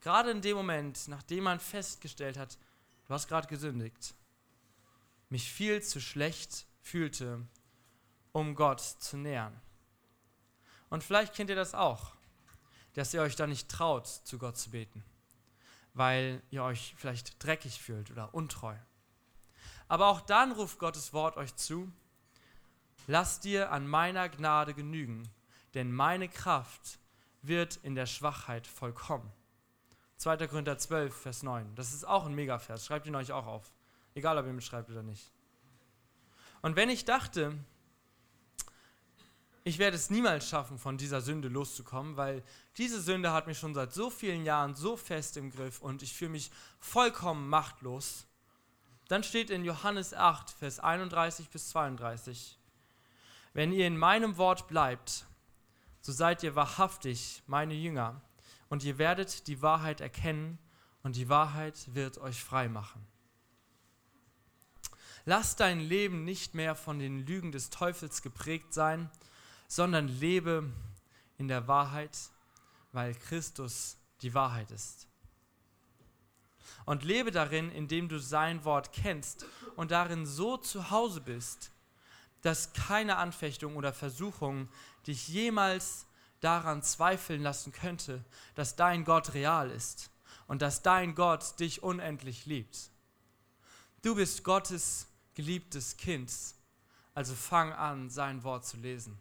Gerade 0.00 0.30
in 0.30 0.42
dem 0.42 0.56
Moment, 0.56 1.08
nachdem 1.08 1.44
man 1.44 1.58
festgestellt 1.58 2.36
hat, 2.36 2.58
du 3.06 3.14
hast 3.14 3.28
gerade 3.28 3.48
gesündigt, 3.48 4.14
mich 5.30 5.50
viel 5.50 5.82
zu 5.82 6.00
schlecht 6.00 6.66
fühlte, 6.80 7.44
um 8.32 8.54
Gott 8.54 8.80
zu 8.80 9.16
nähern. 9.16 9.58
Und 10.90 11.02
vielleicht 11.02 11.34
kennt 11.34 11.50
ihr 11.50 11.56
das 11.56 11.74
auch, 11.74 12.12
dass 12.92 13.12
ihr 13.12 13.22
euch 13.22 13.36
da 13.36 13.46
nicht 13.46 13.68
traut, 13.68 14.06
zu 14.06 14.38
Gott 14.38 14.56
zu 14.56 14.70
beten, 14.70 15.02
weil 15.94 16.42
ihr 16.50 16.62
euch 16.62 16.94
vielleicht 16.98 17.42
dreckig 17.42 17.80
fühlt 17.80 18.10
oder 18.10 18.34
untreu. 18.34 18.76
Aber 19.88 20.08
auch 20.08 20.20
dann 20.20 20.52
ruft 20.52 20.78
Gottes 20.78 21.12
Wort 21.12 21.36
euch 21.36 21.56
zu, 21.56 21.90
lass 23.06 23.40
dir 23.40 23.72
an 23.72 23.86
meiner 23.86 24.28
Gnade 24.28 24.74
genügen, 24.74 25.28
denn 25.74 25.92
meine 25.92 26.28
Kraft 26.28 26.98
wird 27.42 27.76
in 27.82 27.94
der 27.94 28.06
Schwachheit 28.06 28.66
vollkommen. 28.66 29.30
2. 30.18 30.46
Korinther 30.48 30.78
12, 30.78 31.14
Vers 31.14 31.42
9. 31.42 31.74
Das 31.74 31.92
ist 31.92 32.04
auch 32.04 32.26
ein 32.26 32.34
Megavers. 32.34 32.86
Schreibt 32.86 33.06
ihn 33.06 33.14
euch 33.14 33.32
auch 33.32 33.46
auf. 33.46 33.72
Egal, 34.14 34.38
ob 34.38 34.46
ihr 34.46 34.52
mitschreibt 34.52 34.90
oder 34.90 35.02
nicht. 35.02 35.30
Und 36.62 36.74
wenn 36.74 36.88
ich 36.88 37.04
dachte, 37.04 37.52
ich 39.62 39.78
werde 39.78 39.96
es 39.96 40.10
niemals 40.10 40.48
schaffen, 40.48 40.78
von 40.78 40.96
dieser 40.96 41.20
Sünde 41.20 41.48
loszukommen, 41.48 42.16
weil 42.16 42.42
diese 42.78 43.00
Sünde 43.00 43.32
hat 43.32 43.46
mich 43.46 43.58
schon 43.58 43.74
seit 43.74 43.92
so 43.92 44.10
vielen 44.10 44.44
Jahren 44.44 44.74
so 44.74 44.96
fest 44.96 45.36
im 45.36 45.50
Griff 45.50 45.82
und 45.82 46.02
ich 46.02 46.14
fühle 46.14 46.30
mich 46.30 46.50
vollkommen 46.78 47.48
machtlos, 47.48 48.26
dann 49.08 49.22
steht 49.22 49.50
in 49.50 49.64
Johannes 49.64 50.14
8, 50.14 50.50
Vers 50.50 50.78
31 50.78 51.50
bis 51.50 51.68
32, 51.70 52.58
wenn 53.56 53.72
ihr 53.72 53.86
in 53.86 53.96
meinem 53.96 54.36
Wort 54.36 54.68
bleibt, 54.68 55.24
so 56.02 56.12
seid 56.12 56.42
ihr 56.42 56.54
wahrhaftig 56.54 57.42
meine 57.46 57.72
Jünger 57.72 58.20
und 58.68 58.84
ihr 58.84 58.98
werdet 58.98 59.46
die 59.46 59.62
Wahrheit 59.62 60.02
erkennen 60.02 60.58
und 61.02 61.16
die 61.16 61.30
Wahrheit 61.30 61.94
wird 61.94 62.18
euch 62.18 62.44
frei 62.44 62.68
machen. 62.68 63.06
Lass 65.24 65.56
dein 65.56 65.80
Leben 65.80 66.26
nicht 66.26 66.54
mehr 66.54 66.74
von 66.74 66.98
den 66.98 67.24
Lügen 67.24 67.50
des 67.50 67.70
Teufels 67.70 68.20
geprägt 68.20 68.74
sein, 68.74 69.08
sondern 69.68 70.06
lebe 70.06 70.70
in 71.38 71.48
der 71.48 71.66
Wahrheit, 71.66 72.18
weil 72.92 73.14
Christus 73.14 73.96
die 74.20 74.34
Wahrheit 74.34 74.70
ist. 74.70 75.08
Und 76.84 77.04
lebe 77.04 77.30
darin, 77.30 77.70
indem 77.70 78.10
du 78.10 78.20
sein 78.20 78.66
Wort 78.66 78.92
kennst 78.92 79.46
und 79.76 79.92
darin 79.92 80.26
so 80.26 80.58
zu 80.58 80.90
Hause 80.90 81.22
bist, 81.22 81.72
dass 82.46 82.72
keine 82.72 83.16
Anfechtung 83.16 83.74
oder 83.74 83.92
Versuchung 83.92 84.68
dich 85.04 85.26
jemals 85.26 86.06
daran 86.38 86.80
zweifeln 86.80 87.42
lassen 87.42 87.72
könnte, 87.72 88.24
dass 88.54 88.76
dein 88.76 89.04
Gott 89.04 89.34
real 89.34 89.68
ist 89.68 90.10
und 90.46 90.62
dass 90.62 90.82
dein 90.82 91.16
Gott 91.16 91.58
dich 91.58 91.82
unendlich 91.82 92.46
liebt. 92.46 92.90
Du 94.02 94.14
bist 94.14 94.44
Gottes 94.44 95.08
geliebtes 95.34 95.96
Kind, 95.96 96.32
also 97.14 97.34
fang 97.34 97.72
an, 97.72 98.10
sein 98.10 98.44
Wort 98.44 98.64
zu 98.64 98.76
lesen. 98.76 99.20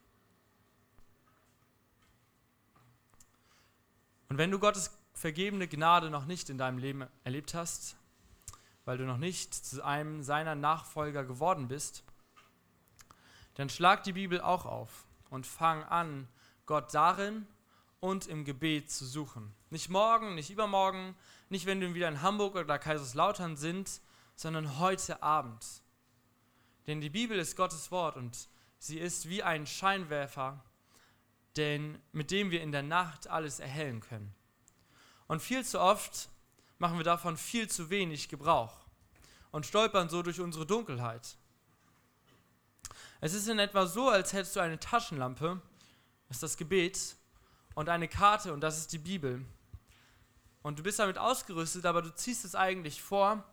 Und 4.29 4.37
wenn 4.37 4.51
du 4.51 4.59
Gottes 4.59 4.91
vergebene 5.13 5.67
Gnade 5.67 6.11
noch 6.11 6.25
nicht 6.25 6.51
in 6.51 6.59
deinem 6.59 6.77
Leben 6.77 7.07
erlebt 7.23 7.55
hast, 7.55 7.95
weil 8.83 8.99
du 8.99 9.05
noch 9.05 9.17
nicht 9.17 9.55
zu 9.55 9.83
einem 9.83 10.21
seiner 10.21 10.53
Nachfolger 10.53 11.23
geworden 11.23 11.67
bist, 11.67 12.03
dann 13.55 13.69
schlag 13.69 14.03
die 14.03 14.13
Bibel 14.13 14.39
auch 14.39 14.65
auf 14.65 15.05
und 15.29 15.47
fang 15.47 15.83
an, 15.83 16.27
Gott 16.65 16.93
darin 16.93 17.47
und 17.99 18.27
im 18.27 18.45
Gebet 18.45 18.91
zu 18.91 19.05
suchen. 19.05 19.53
Nicht 19.69 19.89
morgen, 19.89 20.35
nicht 20.35 20.49
übermorgen, 20.49 21.15
nicht 21.49 21.65
wenn 21.65 21.79
du 21.79 21.93
wieder 21.93 22.07
in 22.07 22.21
Hamburg 22.21 22.55
oder 22.55 22.79
Kaiserslautern 22.79 23.57
sind, 23.57 24.01
sondern 24.35 24.79
heute 24.79 25.23
Abend. 25.23 25.65
Denn 26.87 27.01
die 27.01 27.09
Bibel 27.09 27.39
ist 27.39 27.55
Gottes 27.55 27.91
Wort 27.91 28.15
und 28.17 28.49
sie 28.77 28.99
ist 28.99 29.29
wie 29.29 29.41
ein 29.41 29.65
Scheinwerfer, 29.65 30.63
denn 31.55 31.99
mit 32.11 32.31
dem 32.31 32.51
wir 32.51 32.61
in 32.61 32.71
der 32.71 32.83
Nacht 32.83 33.27
alles 33.27 33.59
erhellen 33.59 34.01
können. 34.01 34.35
Und 35.27 35.41
viel 35.41 35.63
zu 35.63 35.79
oft 35.79 36.29
machen 36.77 36.97
wir 36.97 37.03
davon 37.03 37.37
viel 37.37 37.69
zu 37.69 37.89
wenig 37.89 38.29
Gebrauch 38.29 38.85
und 39.51 39.65
stolpern 39.65 40.09
so 40.09 40.21
durch 40.21 40.39
unsere 40.39 40.65
Dunkelheit. 40.65 41.37
Es 43.21 43.33
ist 43.33 43.47
in 43.47 43.59
etwa 43.59 43.87
so, 43.87 44.09
als 44.09 44.33
hättest 44.33 44.55
du 44.55 44.59
eine 44.59 44.79
Taschenlampe, 44.79 45.61
das 46.27 46.37
ist 46.37 46.43
das 46.43 46.57
Gebet, 46.57 47.15
und 47.73 47.89
eine 47.89 48.07
Karte, 48.07 48.53
und 48.53 48.61
das 48.61 48.77
ist 48.77 48.93
die 48.93 48.97
Bibel. 48.97 49.45
Und 50.63 50.79
du 50.79 50.83
bist 50.83 50.99
damit 50.99 51.17
ausgerüstet, 51.17 51.85
aber 51.85 52.01
du 52.01 52.13
ziehst 52.13 52.45
es 52.45 52.55
eigentlich 52.55 53.01
vor, 53.01 53.43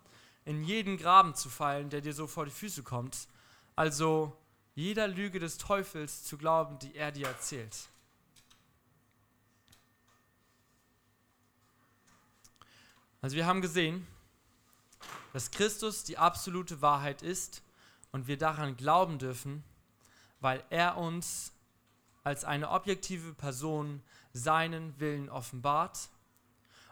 in 0.44 0.64
jeden 0.64 0.96
Graben 0.96 1.34
zu 1.34 1.50
fallen, 1.50 1.90
der 1.90 2.00
dir 2.00 2.14
so 2.14 2.26
vor 2.26 2.44
die 2.44 2.50
Füße 2.50 2.82
kommt. 2.82 3.28
Also 3.76 4.36
jeder 4.74 5.08
Lüge 5.08 5.38
des 5.38 5.58
Teufels 5.58 6.24
zu 6.24 6.38
glauben, 6.38 6.78
die 6.78 6.94
er 6.94 7.12
dir 7.12 7.28
erzählt. 7.28 7.88
Also 13.20 13.36
wir 13.36 13.46
haben 13.46 13.60
gesehen, 13.60 14.06
dass 15.32 15.50
Christus 15.50 16.02
die 16.02 16.18
absolute 16.18 16.82
Wahrheit 16.82 17.22
ist 17.22 17.62
und 18.12 18.28
wir 18.28 18.38
daran 18.38 18.76
glauben 18.76 19.18
dürfen, 19.18 19.64
weil 20.40 20.62
er 20.70 20.96
uns 20.96 21.52
als 22.22 22.44
eine 22.44 22.70
objektive 22.70 23.34
Person 23.34 24.02
seinen 24.32 24.98
Willen 25.00 25.28
offenbart 25.28 26.10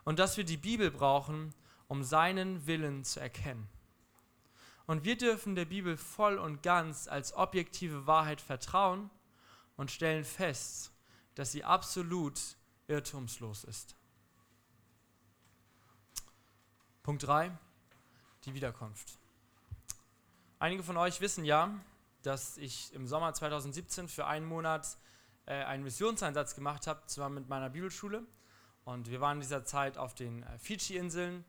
und 0.04 0.18
dass 0.18 0.36
wir 0.36 0.44
die 0.44 0.56
Bibel 0.56 0.90
brauchen, 0.90 1.54
um 1.88 2.02
seinen 2.02 2.66
Willen 2.66 3.04
zu 3.04 3.20
erkennen. 3.20 3.68
Und 4.86 5.04
wir 5.04 5.16
dürfen 5.16 5.54
der 5.54 5.66
Bibel 5.66 5.96
voll 5.96 6.38
und 6.38 6.62
ganz 6.62 7.06
als 7.06 7.32
objektive 7.34 8.06
Wahrheit 8.06 8.40
vertrauen 8.40 9.08
und 9.76 9.90
stellen 9.90 10.24
fest, 10.24 10.92
dass 11.36 11.52
sie 11.52 11.62
absolut 11.62 12.40
irrtumslos 12.88 13.62
ist. 13.64 13.94
Punkt 17.02 17.22
3, 17.22 17.56
die 18.44 18.54
Wiederkunft. 18.54 19.19
Einige 20.62 20.82
von 20.82 20.98
euch 20.98 21.22
wissen 21.22 21.46
ja, 21.46 21.74
dass 22.20 22.58
ich 22.58 22.92
im 22.92 23.06
Sommer 23.06 23.32
2017 23.32 24.08
für 24.08 24.26
einen 24.26 24.44
Monat 24.44 24.98
äh, 25.46 25.54
einen 25.54 25.82
Missionseinsatz 25.82 26.54
gemacht 26.54 26.86
habe, 26.86 27.00
zwar 27.06 27.30
mit 27.30 27.48
meiner 27.48 27.70
Bibelschule. 27.70 28.26
Und 28.84 29.08
wir 29.08 29.22
waren 29.22 29.38
in 29.38 29.40
dieser 29.40 29.64
Zeit 29.64 29.96
auf 29.96 30.14
den 30.14 30.42
äh, 30.42 30.58
Fidschi-Inseln 30.58 31.46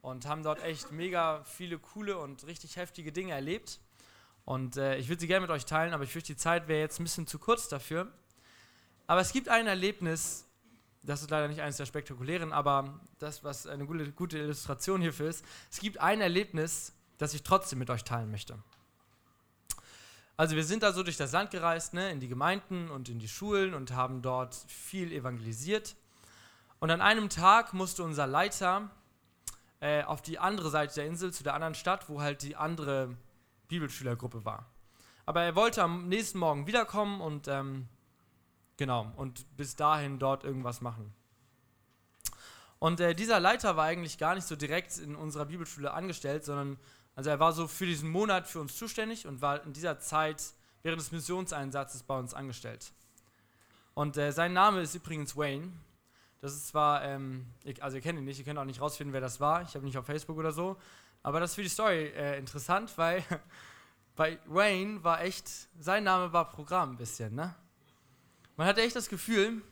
und 0.00 0.24
haben 0.24 0.42
dort 0.42 0.62
echt 0.62 0.92
mega 0.92 1.44
viele 1.44 1.78
coole 1.78 2.16
und 2.16 2.46
richtig 2.46 2.76
heftige 2.76 3.12
Dinge 3.12 3.32
erlebt. 3.32 3.80
Und 4.46 4.78
äh, 4.78 4.96
ich 4.96 5.10
würde 5.10 5.20
sie 5.20 5.26
gerne 5.26 5.42
mit 5.42 5.50
euch 5.50 5.66
teilen, 5.66 5.92
aber 5.92 6.04
ich 6.04 6.12
fürchte, 6.12 6.32
die 6.32 6.38
Zeit 6.38 6.66
wäre 6.66 6.80
jetzt 6.80 6.98
ein 6.98 7.04
bisschen 7.04 7.26
zu 7.26 7.38
kurz 7.38 7.68
dafür. 7.68 8.10
Aber 9.06 9.20
es 9.20 9.34
gibt 9.34 9.50
ein 9.50 9.66
Erlebnis, 9.66 10.46
das 11.02 11.20
ist 11.20 11.30
leider 11.30 11.48
nicht 11.48 11.60
eines 11.60 11.76
der 11.76 11.84
spektakulären, 11.84 12.50
aber 12.54 12.98
das, 13.18 13.44
was 13.44 13.66
eine 13.66 13.84
gute, 13.84 14.10
gute 14.12 14.38
Illustration 14.38 15.02
hierfür 15.02 15.28
ist, 15.28 15.44
es 15.70 15.80
gibt 15.80 15.98
ein 15.98 16.22
Erlebnis, 16.22 16.93
das 17.18 17.34
ich 17.34 17.42
trotzdem 17.42 17.78
mit 17.78 17.90
euch 17.90 18.04
teilen 18.04 18.30
möchte. 18.30 18.58
Also 20.36 20.56
wir 20.56 20.64
sind 20.64 20.82
da 20.82 20.92
so 20.92 21.02
durch 21.02 21.16
das 21.16 21.32
Land 21.32 21.52
gereist, 21.52 21.94
ne, 21.94 22.10
in 22.10 22.18
die 22.18 22.28
Gemeinden 22.28 22.90
und 22.90 23.08
in 23.08 23.20
die 23.20 23.28
Schulen 23.28 23.72
und 23.72 23.92
haben 23.92 24.20
dort 24.20 24.54
viel 24.66 25.12
evangelisiert. 25.12 25.94
Und 26.80 26.90
an 26.90 27.00
einem 27.00 27.28
Tag 27.28 27.72
musste 27.72 28.02
unser 28.02 28.26
Leiter 28.26 28.90
äh, 29.80 30.02
auf 30.02 30.22
die 30.22 30.38
andere 30.38 30.70
Seite 30.70 30.94
der 30.96 31.06
Insel, 31.06 31.32
zu 31.32 31.44
der 31.44 31.54
anderen 31.54 31.74
Stadt, 31.74 32.08
wo 32.08 32.20
halt 32.20 32.42
die 32.42 32.56
andere 32.56 33.16
Bibelschülergruppe 33.68 34.44
war. 34.44 34.66
Aber 35.24 35.42
er 35.42 35.54
wollte 35.54 35.82
am 35.82 36.08
nächsten 36.08 36.38
Morgen 36.38 36.66
wiederkommen 36.66 37.20
und 37.20 37.46
ähm, 37.48 37.88
genau, 38.76 39.12
und 39.16 39.56
bis 39.56 39.76
dahin 39.76 40.18
dort 40.18 40.44
irgendwas 40.44 40.80
machen. 40.80 41.14
Und 42.78 43.00
äh, 43.00 43.14
dieser 43.14 43.40
Leiter 43.40 43.76
war 43.76 43.84
eigentlich 43.84 44.18
gar 44.18 44.34
nicht 44.34 44.46
so 44.46 44.56
direkt 44.56 44.98
in 44.98 45.16
unserer 45.16 45.46
Bibelschule 45.46 45.94
angestellt, 45.94 46.44
sondern 46.44 46.76
also 47.14 47.30
er 47.30 47.38
war 47.40 47.52
so 47.52 47.68
für 47.68 47.86
diesen 47.86 48.10
Monat 48.10 48.46
für 48.46 48.60
uns 48.60 48.76
zuständig 48.76 49.26
und 49.26 49.40
war 49.40 49.62
in 49.64 49.72
dieser 49.72 49.98
Zeit 50.00 50.42
während 50.82 51.00
des 51.00 51.12
Missionseinsatzes 51.12 52.02
bei 52.02 52.18
uns 52.18 52.34
angestellt. 52.34 52.92
Und 53.94 54.16
äh, 54.16 54.32
sein 54.32 54.52
Name 54.52 54.80
ist 54.80 54.94
übrigens 54.94 55.36
Wayne. 55.36 55.72
Das 56.40 56.52
ist 56.52 56.68
zwar, 56.68 57.04
ähm, 57.04 57.46
ich, 57.62 57.82
also 57.82 57.96
ihr 57.96 58.02
kennt 58.02 58.18
ihn 58.18 58.24
nicht, 58.24 58.38
ihr 58.38 58.44
könnt 58.44 58.58
auch 58.58 58.64
nicht 58.64 58.80
rausfinden, 58.80 59.12
wer 59.12 59.20
das 59.20 59.40
war. 59.40 59.62
Ich 59.62 59.74
habe 59.74 59.84
nicht 59.84 59.96
auf 59.96 60.04
Facebook 60.04 60.36
oder 60.36 60.52
so. 60.52 60.76
Aber 61.22 61.40
das 61.40 61.50
ist 61.50 61.54
für 61.54 61.62
die 61.62 61.68
Story 61.68 62.08
äh, 62.08 62.38
interessant, 62.38 62.92
weil 62.96 63.24
bei 64.16 64.38
Wayne 64.46 65.02
war 65.02 65.22
echt, 65.22 65.48
sein 65.80 66.04
Name 66.04 66.32
war 66.32 66.50
Programm 66.50 66.90
ein 66.90 66.96
bisschen, 66.96 67.34
ne? 67.34 67.54
Man 68.56 68.66
hatte 68.66 68.82
echt 68.82 68.94
das 68.94 69.08
Gefühl, 69.08 69.62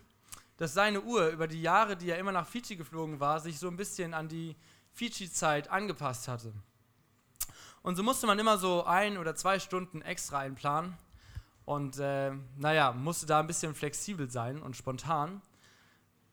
dass 0.57 0.75
seine 0.75 1.01
Uhr 1.03 1.29
über 1.29 1.47
die 1.47 1.63
Jahre, 1.63 1.97
die 1.97 2.11
er 2.11 2.19
immer 2.19 2.33
nach 2.33 2.47
Fiji 2.47 2.77
geflogen 2.77 3.21
war, 3.21 3.39
sich 3.39 3.59
so 3.59 3.69
ein 3.69 3.77
bisschen 3.77 4.15
an 4.15 4.29
die 4.29 4.57
Fiji-Zeit 4.93 5.69
angepasst 5.69 6.27
hatte. 6.27 6.53
Und 7.83 7.97
so 7.97 8.03
musste 8.03 8.27
man 8.27 8.39
immer 8.39 8.59
so 8.59 8.85
ein 8.85 9.19
oder 9.19 9.35
zwei 9.35 9.59
Stunden 9.59 10.03
extra 10.03 10.39
einplanen. 10.39 10.97
Und 11.65 11.99
äh, 11.99 12.33
naja, 12.57 12.93
musste 12.93 13.27
da 13.27 13.41
ein 13.41 13.47
bisschen 13.47 13.75
flexibel 13.75 14.31
sein 14.31 14.61
und 14.63 14.77
spontan, 14.77 15.43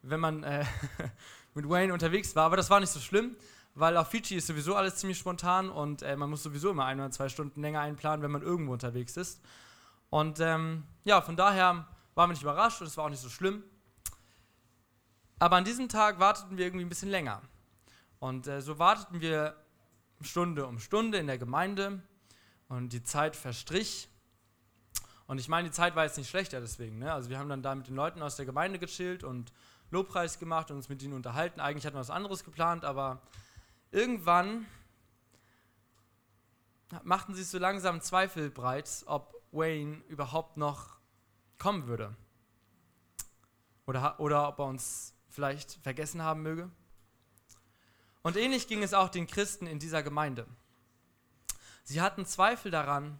wenn 0.02 0.20
man 0.20 0.44
äh, 0.44 0.66
mit 1.54 1.68
Wayne 1.68 1.94
unterwegs 1.94 2.36
war. 2.36 2.46
Aber 2.46 2.58
das 2.58 2.70
war 2.70 2.80
nicht 2.80 2.92
so 2.92 3.00
schlimm, 3.00 3.36
weil 3.76 3.98
auf 3.98 4.10
Fiji 4.10 4.38
ist 4.38 4.48
sowieso 4.48 4.76
alles 4.76 4.96
ziemlich 4.96 5.18
spontan 5.18 5.70
und 5.70 6.02
äh, 6.02 6.16
man 6.16 6.30
muss 6.30 6.44
sowieso 6.44 6.72
immer 6.72 6.86
ein 6.86 7.00
oder 7.00 7.12
zwei 7.12 7.30
Stunden 7.30 7.62
länger 7.62 7.82
einplanen, 7.82 8.22
wenn 8.22 8.32
man 8.32 8.42
irgendwo 8.42 8.74
unterwegs 8.74 9.18
ist. 9.18 9.42
Und 10.10 10.40
ähm, 10.40 10.84
ja, 11.04 11.22
von 11.22 11.36
daher 11.36 11.88
waren 12.16 12.30
wir 12.30 12.34
nicht 12.34 12.42
überrascht 12.42 12.82
und 12.82 12.88
es 12.88 12.98
war 12.98 13.06
auch 13.06 13.10
nicht 13.10 13.22
so 13.22 13.30
schlimm. 13.30 13.64
Aber 15.38 15.56
an 15.56 15.64
diesem 15.64 15.88
Tag 15.88 16.20
warteten 16.20 16.58
wir 16.58 16.66
irgendwie 16.66 16.86
ein 16.86 16.90
bisschen 16.90 17.10
länger. 17.10 17.42
Und 18.20 18.48
äh, 18.48 18.62
so 18.62 18.78
warteten 18.78 19.22
wir 19.22 19.56
Stunde 20.22 20.66
um 20.66 20.80
Stunde 20.80 21.18
in 21.18 21.28
der 21.28 21.38
Gemeinde 21.38 22.02
und 22.68 22.94
die 22.94 23.04
Zeit 23.04 23.36
verstrich. 23.36 24.10
Und 25.28 25.40
ich 25.40 25.48
meine, 25.48 25.70
die 25.70 25.74
Zeit 25.74 25.96
war 25.96 26.06
jetzt 26.06 26.18
nicht 26.18 26.30
schlechter 26.30 26.60
deswegen. 26.60 27.00
Ne? 27.00 27.14
Also 27.14 27.30
wir 27.30 27.38
haben 27.38 27.50
dann 27.50 27.62
da 27.62 27.76
mit 27.76 27.88
den 27.88 27.96
Leuten 27.96 28.22
aus 28.22 28.36
der 28.36 28.46
Gemeinde 28.46 28.80
gechillt 28.80 29.24
und 29.24 29.54
Lobpreis 29.92 30.40
gemacht 30.40 30.72
und 30.72 30.78
uns 30.78 30.90
mit 30.90 31.02
ihnen 31.02 31.14
unterhalten. 31.14 31.60
Eigentlich 31.60 31.86
hatten 31.86 31.96
wir 31.96 32.02
was 32.02 32.10
anderes 32.10 32.44
geplant, 32.44 32.86
aber 32.86 33.22
irgendwann 33.92 34.66
machten 37.04 37.36
sich 37.36 37.48
so 37.48 37.58
langsam 37.58 38.02
Zweifel 38.02 38.50
breit, 38.50 39.04
ob 39.06 39.36
Wayne 39.52 40.02
überhaupt 40.08 40.58
noch 40.58 40.98
kommen 41.58 41.88
würde. 41.88 42.16
Oder, 43.86 44.20
oder 44.20 44.48
ob 44.48 44.60
er 44.60 44.66
uns 44.66 45.16
vielleicht 45.30 45.74
vergessen 45.84 46.24
haben 46.24 46.42
möge. 46.42 46.70
Und 48.22 48.38
ähnlich 48.38 48.68
ging 48.68 48.84
es 48.84 48.94
auch 48.94 49.10
den 49.10 49.28
Christen 49.28 49.68
in 49.68 49.80
dieser 49.80 50.04
Gemeinde. 50.04 50.46
Sie 51.84 52.02
hatten 52.02 52.26
Zweifel 52.26 52.72
daran, 52.72 53.20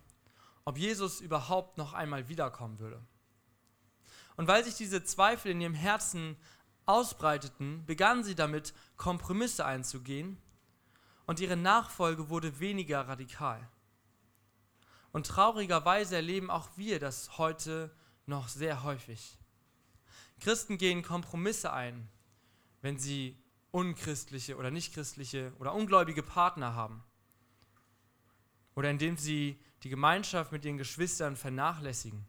ob 0.66 0.78
Jesus 0.78 1.22
überhaupt 1.22 1.78
noch 1.78 1.94
einmal 1.94 2.30
wiederkommen 2.30 2.80
würde. 2.80 3.02
Und 4.36 4.48
weil 4.48 4.64
sich 4.64 4.76
diese 4.76 5.04
Zweifel 5.04 5.52
in 5.52 5.62
ihrem 5.62 5.74
Herzen 5.74 6.38
ausbreiteten, 6.86 7.86
begannen 7.86 8.24
sie 8.24 8.36
damit, 8.36 8.74
Kompromisse 8.98 9.66
einzugehen 9.66 10.38
und 11.26 11.40
ihre 11.40 11.58
Nachfolge 11.58 12.30
wurde 12.30 12.60
weniger 12.60 13.08
radikal. 13.08 13.68
Und 15.12 15.28
traurigerweise 15.28 16.16
erleben 16.16 16.50
auch 16.50 16.70
wir 16.76 17.00
das 17.00 17.38
heute 17.38 17.96
noch 18.26 18.48
sehr 18.48 18.84
häufig. 18.84 19.38
Christen 20.40 20.78
gehen 20.78 21.04
Kompromisse 21.04 21.74
ein, 21.74 22.10
wenn 22.82 22.98
sie 22.98 23.38
unchristliche 23.72 24.58
oder 24.58 24.72
nichtchristliche 24.72 25.54
oder 25.60 25.74
ungläubige 25.74 26.24
Partner 26.24 26.74
haben. 26.74 27.04
Oder 28.76 28.90
indem 28.90 29.18
sie 29.18 29.60
die 29.84 29.90
Gemeinschaft 29.90 30.52
mit 30.52 30.66
ihren 30.66 30.78
Geschwistern 30.78 31.36
vernachlässigen. 31.36 32.26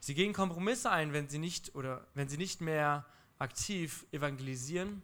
Sie 0.00 0.14
gehen 0.14 0.32
Kompromisse 0.32 0.90
ein, 0.90 1.12
wenn 1.12 1.28
sie 1.28 1.38
nicht 1.38 1.74
oder 1.74 2.06
wenn 2.14 2.28
sie 2.28 2.36
nicht 2.36 2.60
mehr 2.60 3.06
aktiv 3.38 4.06
evangelisieren 4.12 5.02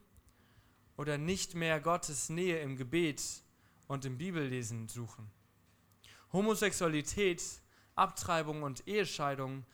oder 0.96 1.18
nicht 1.18 1.54
mehr 1.54 1.80
Gottes 1.80 2.28
Nähe 2.28 2.60
im 2.60 2.76
Gebet 2.76 3.22
und 3.88 4.04
im 4.04 4.18
Bibellesen 4.18 4.88
suchen. 4.88 5.30
Homosexualität, 6.32 7.42
Abtreibung 7.94 8.62
und 8.62 8.86
Ehescheidung 8.88 9.66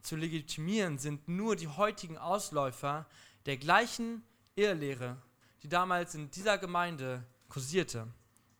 zu 0.00 0.16
legitimieren 0.16 0.98
sind 0.98 1.28
nur 1.28 1.54
die 1.54 1.68
heutigen 1.68 2.18
Ausläufer 2.18 3.06
der 3.46 3.56
gleichen 3.56 4.24
Irrlehre, 4.54 5.16
die 5.62 5.68
damals 5.68 6.14
in 6.14 6.30
dieser 6.30 6.58
Gemeinde 6.58 7.24
kursierte, 7.48 8.08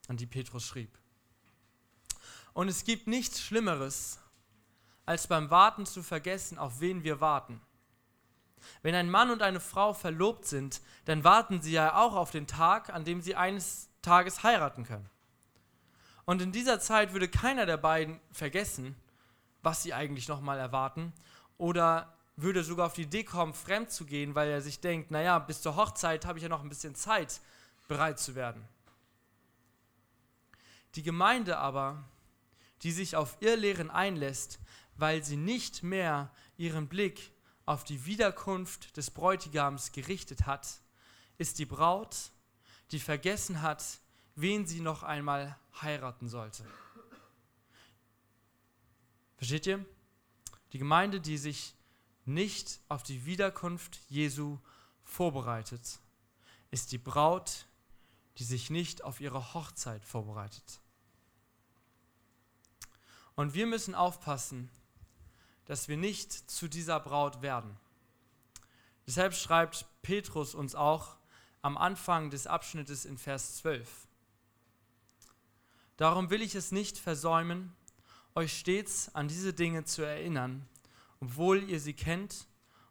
an 0.09 0.17
die 0.17 0.27
Petrus 0.27 0.65
schrieb. 0.65 0.99
Und 2.55 2.69
es 2.69 2.85
gibt 2.85 3.07
nichts 3.07 3.41
Schlimmeres, 3.41 4.19
als 5.07 5.27
beim 5.27 5.51
Warten 5.51 5.87
zu 5.87 6.03
vergessen, 6.03 6.59
auf 6.59 6.81
wen 6.81 7.03
wir 7.03 7.21
warten. 7.21 7.61
Wenn 8.83 8.95
ein 8.95 9.11
Mann 9.11 9.31
und 9.31 9.43
eine 9.43 9.61
Frau 9.61 9.93
verlobt 9.93 10.45
sind, 10.45 10.81
dann 11.05 11.25
warten 11.25 11.61
sie 11.61 11.73
ja 11.73 11.97
auch 11.97 12.15
auf 12.15 12.31
den 12.31 12.47
Tag, 12.47 12.91
an 12.91 13.05
dem 13.05 13.21
sie 13.21 13.35
eines 13.35 13.89
Tages 14.03 14.43
heiraten 14.43 14.85
können. 14.85 15.09
Und 16.25 16.41
in 16.41 16.53
dieser 16.53 16.79
Zeit 16.79 17.13
würde 17.13 17.29
keiner 17.29 17.67
der 17.67 17.79
beiden 17.79 18.21
vergessen, 18.31 18.95
was 19.63 19.83
sie 19.83 19.93
eigentlich 19.93 20.29
nochmal 20.29 20.59
erwarten 20.59 21.13
oder 21.59 22.17
würde 22.37 22.65
sogar 22.65 22.87
auf 22.87 22.95
die 22.95 23.03
Idee 23.03 23.25
kommen, 23.25 23.55
fremd 23.55 23.91
zu 23.91 24.07
gehen, 24.07 24.35
weil 24.35 24.49
er 24.49 24.63
sich 24.63 24.81
denkt, 24.81 25.11
naja, 25.11 25.39
bis 25.39 25.63
zur 25.63 25.77
Hochzeit 25.77 26.25
habe 26.25 26.39
ich 26.39 26.43
ja 26.43 26.49
noch 26.49 26.63
ein 26.63 26.69
bisschen 26.69 26.95
Zeit, 26.95 27.41
bereit 27.89 28.19
zu 28.19 28.35
werden. 28.35 28.67
Die 30.95 31.03
Gemeinde 31.03 31.59
aber, 31.59 32.05
die 32.83 32.93
sich 32.93 33.17
auf 33.17 33.37
Irrlehren 33.41 33.91
einlässt, 33.91 34.59
weil 34.97 35.25
sie 35.25 35.37
nicht 35.37 35.83
mehr 35.83 36.31
ihren 36.57 36.89
Blick 36.89 37.33
auf 37.65 37.85
die 37.85 38.05
Wiederkunft 38.07 38.97
des 38.97 39.11
Bräutigams 39.11 39.93
gerichtet 39.93 40.47
hat, 40.47 40.81
ist 41.39 41.59
die 41.59 41.67
Braut, 41.67 42.31
die 42.91 43.01
vergessen 43.01 43.63
hat, 43.63 43.85
wen 44.35 44.67
sie 44.67 44.81
noch 44.81 45.03
einmal 45.03 45.59
heiraten 45.81 46.29
sollte. 46.29 46.65
Versteht 49.37 49.67
ihr? 49.67 49.85
Die 50.73 50.79
Gemeinde, 50.79 51.21
die 51.21 51.39
sich 51.39 51.75
nicht 52.25 52.81
auf 52.89 53.03
die 53.03 53.25
Wiederkunft 53.25 54.01
Jesu 54.09 54.59
vorbereitet, 55.05 55.99
ist 56.71 56.93
die 56.93 56.99
Braut, 56.99 57.67
die 58.39 58.45
sich 58.45 58.71
nicht 58.71 59.05
auf 59.05 59.21
ihre 59.21 59.55
Hochzeit 59.55 60.05
vorbereitet. 60.05 60.81
Und 63.35 63.55
wir 63.55 63.67
müssen 63.67 63.95
aufpassen, 63.95 64.71
dass 65.65 65.89
wir 65.89 65.97
nicht 65.97 66.33
zu 66.51 66.69
dieser 66.69 67.01
Braut 67.01 67.43
werden. 67.43 67.77
Deshalb 69.07 69.35
schreibt 69.35 69.87
Petrus 70.03 70.55
uns 70.55 70.75
auch 70.75 71.17
am 71.61 71.77
Anfang 71.77 72.31
des 72.31 72.47
Abschnittes 72.47 73.05
in 73.05 73.19
Vers 73.19 73.57
12. 73.57 73.89
Darum 75.97 76.31
will 76.31 76.43
ich 76.43 76.55
es 76.55 76.73
nicht 76.73 76.99
versäumen, 76.99 77.75
euch 78.35 78.59
stets 78.59 79.15
an 79.15 79.29
diese 79.29 79.53
Dinge 79.53 79.85
zu 79.85 80.03
erinnern, 80.03 80.67
obwohl 81.23 81.63
ihr 81.71 81.79
sie 81.79 81.95
kennt 81.95 82.49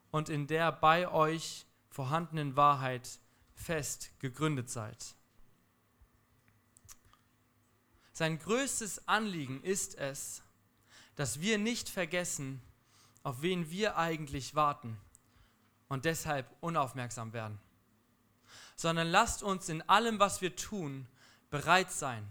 und 0.10 0.30
in 0.30 0.48
der 0.48 0.72
bei 0.72 1.12
euch 1.12 1.66
vorhandenen 1.90 2.56
Wahrheit 2.56 3.20
fest 3.56 4.18
gegründet 4.20 4.70
seid. 4.70 5.16
Sein 8.14 8.40
größtes 8.40 9.06
Anliegen 9.10 9.62
ist 9.64 9.96
es, 9.96 10.44
dass 11.16 11.42
wir 11.42 11.58
nicht 11.58 11.90
vergessen, 11.90 12.62
auf 13.22 13.42
wen 13.42 13.70
wir 13.70 13.98
eigentlich 13.98 14.56
warten 14.56 14.98
und 15.90 16.06
deshalb 16.06 16.50
unaufmerksam 16.62 17.34
werden, 17.34 17.60
sondern 18.78 19.10
lasst 19.10 19.44
uns 19.44 19.68
in 19.68 19.82
allem, 19.90 20.20
was 20.20 20.40
wir 20.40 20.56
tun, 20.56 21.06
bereit 21.50 21.92
sein 21.92 22.26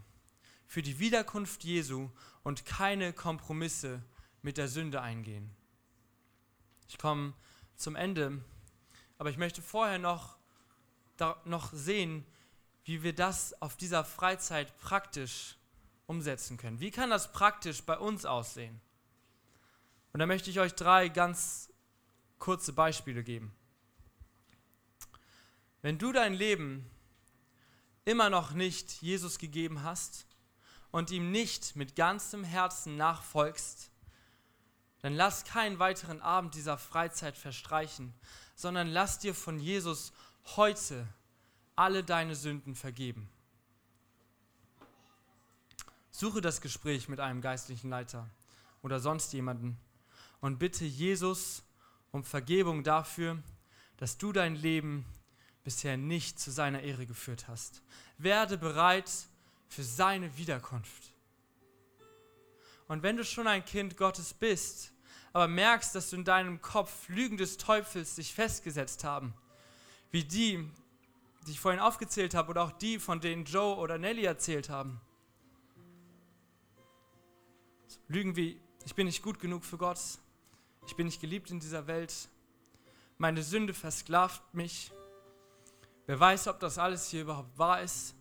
für 0.66 0.80
die 0.80 0.98
Wiederkunft 0.98 1.62
Jesu 1.62 2.08
und 2.42 2.64
keine 2.64 3.12
Kompromisse 3.12 4.02
mit 4.40 4.56
der 4.56 4.68
Sünde 4.68 5.02
eingehen. 5.02 5.54
Ich 6.90 6.98
komme 6.98 7.34
zum 7.76 7.94
Ende, 7.94 8.42
aber 9.16 9.30
ich 9.30 9.36
möchte 9.36 9.62
vorher 9.62 10.00
noch, 10.00 10.36
noch 11.44 11.72
sehen, 11.72 12.26
wie 12.82 13.04
wir 13.04 13.14
das 13.14 13.54
auf 13.62 13.76
dieser 13.76 14.04
Freizeit 14.04 14.76
praktisch 14.78 15.56
umsetzen 16.08 16.56
können. 16.56 16.80
Wie 16.80 16.90
kann 16.90 17.08
das 17.08 17.30
praktisch 17.30 17.84
bei 17.84 17.96
uns 17.96 18.24
aussehen? 18.24 18.80
Und 20.12 20.18
da 20.18 20.26
möchte 20.26 20.50
ich 20.50 20.58
euch 20.58 20.74
drei 20.74 21.08
ganz 21.08 21.70
kurze 22.40 22.72
Beispiele 22.72 23.22
geben. 23.22 23.54
Wenn 25.82 25.96
du 25.96 26.10
dein 26.10 26.34
Leben 26.34 26.90
immer 28.04 28.30
noch 28.30 28.50
nicht 28.50 29.00
Jesus 29.00 29.38
gegeben 29.38 29.84
hast 29.84 30.26
und 30.90 31.12
ihm 31.12 31.30
nicht 31.30 31.76
mit 31.76 31.94
ganzem 31.94 32.42
Herzen 32.42 32.96
nachfolgst, 32.96 33.92
dann 35.02 35.14
lass 35.14 35.44
keinen 35.44 35.78
weiteren 35.78 36.20
Abend 36.20 36.54
dieser 36.54 36.78
Freizeit 36.78 37.36
verstreichen, 37.36 38.14
sondern 38.54 38.88
lass 38.88 39.18
dir 39.18 39.34
von 39.34 39.58
Jesus 39.58 40.12
heute 40.56 41.06
alle 41.76 42.04
deine 42.04 42.34
Sünden 42.34 42.74
vergeben. 42.74 43.30
Suche 46.10 46.40
das 46.40 46.60
Gespräch 46.60 47.08
mit 47.08 47.20
einem 47.20 47.40
geistlichen 47.40 47.88
Leiter 47.88 48.28
oder 48.82 49.00
sonst 49.00 49.32
jemanden 49.32 49.78
und 50.40 50.58
bitte 50.58 50.84
Jesus 50.84 51.62
um 52.12 52.24
Vergebung 52.24 52.84
dafür, 52.84 53.42
dass 53.96 54.18
du 54.18 54.32
dein 54.32 54.56
Leben 54.56 55.06
bisher 55.64 55.96
nicht 55.96 56.40
zu 56.40 56.50
seiner 56.50 56.80
Ehre 56.82 57.06
geführt 57.06 57.48
hast. 57.48 57.82
Werde 58.18 58.58
bereit 58.58 59.10
für 59.68 59.84
seine 59.84 60.36
Wiederkunft. 60.36 61.09
Und 62.90 63.04
wenn 63.04 63.16
du 63.16 63.24
schon 63.24 63.46
ein 63.46 63.64
Kind 63.64 63.96
Gottes 63.96 64.34
bist, 64.34 64.92
aber 65.32 65.46
merkst, 65.46 65.94
dass 65.94 66.10
du 66.10 66.16
in 66.16 66.24
deinem 66.24 66.60
Kopf 66.60 67.08
Lügen 67.08 67.36
des 67.36 67.56
Teufels 67.56 68.16
sich 68.16 68.34
festgesetzt 68.34 69.04
haben, 69.04 69.32
wie 70.10 70.24
die, 70.24 70.68
die 71.46 71.52
ich 71.52 71.60
vorhin 71.60 71.78
aufgezählt 71.78 72.34
habe, 72.34 72.50
oder 72.50 72.64
auch 72.64 72.72
die, 72.72 72.98
von 72.98 73.20
denen 73.20 73.44
Joe 73.44 73.76
oder 73.76 73.96
Nelly 73.96 74.24
erzählt 74.24 74.70
haben. 74.70 75.00
Lügen 78.08 78.34
wie, 78.34 78.60
ich 78.84 78.96
bin 78.96 79.06
nicht 79.06 79.22
gut 79.22 79.38
genug 79.38 79.64
für 79.64 79.78
Gott, 79.78 80.00
ich 80.88 80.96
bin 80.96 81.06
nicht 81.06 81.20
geliebt 81.20 81.52
in 81.52 81.60
dieser 81.60 81.86
Welt, 81.86 82.28
meine 83.18 83.44
Sünde 83.44 83.72
versklavt 83.72 84.42
mich. 84.52 84.90
Wer 86.06 86.18
weiß, 86.18 86.48
ob 86.48 86.58
das 86.58 86.76
alles 86.76 87.08
hier 87.08 87.22
überhaupt 87.22 87.56
wahr 87.56 87.82
ist. 87.82 88.16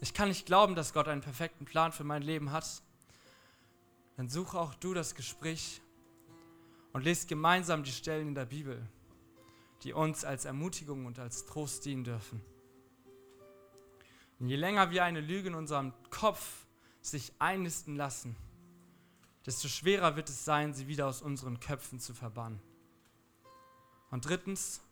Ich 0.00 0.14
kann 0.14 0.28
nicht 0.28 0.46
glauben, 0.46 0.76
dass 0.76 0.92
Gott 0.92 1.08
einen 1.08 1.22
perfekten 1.22 1.64
Plan 1.64 1.90
für 1.90 2.04
mein 2.04 2.22
Leben 2.22 2.52
hat. 2.52 2.84
Dann 4.20 4.28
suche 4.28 4.60
auch 4.60 4.74
du 4.74 4.92
das 4.92 5.14
Gespräch 5.14 5.80
und 6.92 7.04
lest 7.04 7.26
gemeinsam 7.26 7.84
die 7.84 7.90
Stellen 7.90 8.28
in 8.28 8.34
der 8.34 8.44
Bibel, 8.44 8.86
die 9.82 9.94
uns 9.94 10.26
als 10.26 10.44
Ermutigung 10.44 11.06
und 11.06 11.18
als 11.18 11.46
Trost 11.46 11.86
dienen 11.86 12.04
dürfen. 12.04 12.42
Und 14.38 14.48
je 14.48 14.56
länger 14.56 14.90
wir 14.90 15.04
eine 15.04 15.22
Lüge 15.22 15.48
in 15.48 15.54
unserem 15.54 15.94
Kopf 16.10 16.66
sich 17.00 17.32
einnisten 17.38 17.96
lassen, 17.96 18.36
desto 19.46 19.68
schwerer 19.68 20.16
wird 20.16 20.28
es 20.28 20.44
sein, 20.44 20.74
sie 20.74 20.86
wieder 20.86 21.06
aus 21.06 21.22
unseren 21.22 21.58
Köpfen 21.58 21.98
zu 21.98 22.12
verbannen. 22.12 22.60
Und 24.10 24.26
drittens, 24.28 24.82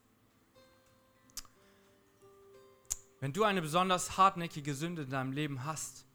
wenn 3.21 3.35
du 3.35 3.45
eine 3.45 3.61
besonders 3.61 4.17
hartnäckige 4.17 4.75
Sünde 4.75 5.03
in 5.03 5.11
deinem 5.11 5.33
Leben 5.33 5.67
hast, 5.67 6.08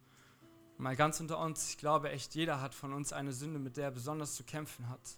mal 0.77 0.95
ganz 0.95 1.19
unter 1.19 1.39
uns, 1.39 1.69
ich 1.69 1.77
glaube 1.77 2.11
echt, 2.11 2.35
jeder 2.35 2.61
hat 2.61 2.73
von 2.75 2.93
uns 2.93 3.13
eine 3.13 3.33
Sünde, 3.33 3.59
mit 3.59 3.77
der 3.77 3.85
er 3.85 3.91
besonders 3.91 4.35
zu 4.35 4.43
kämpfen 4.43 4.89
hat. 4.89 5.17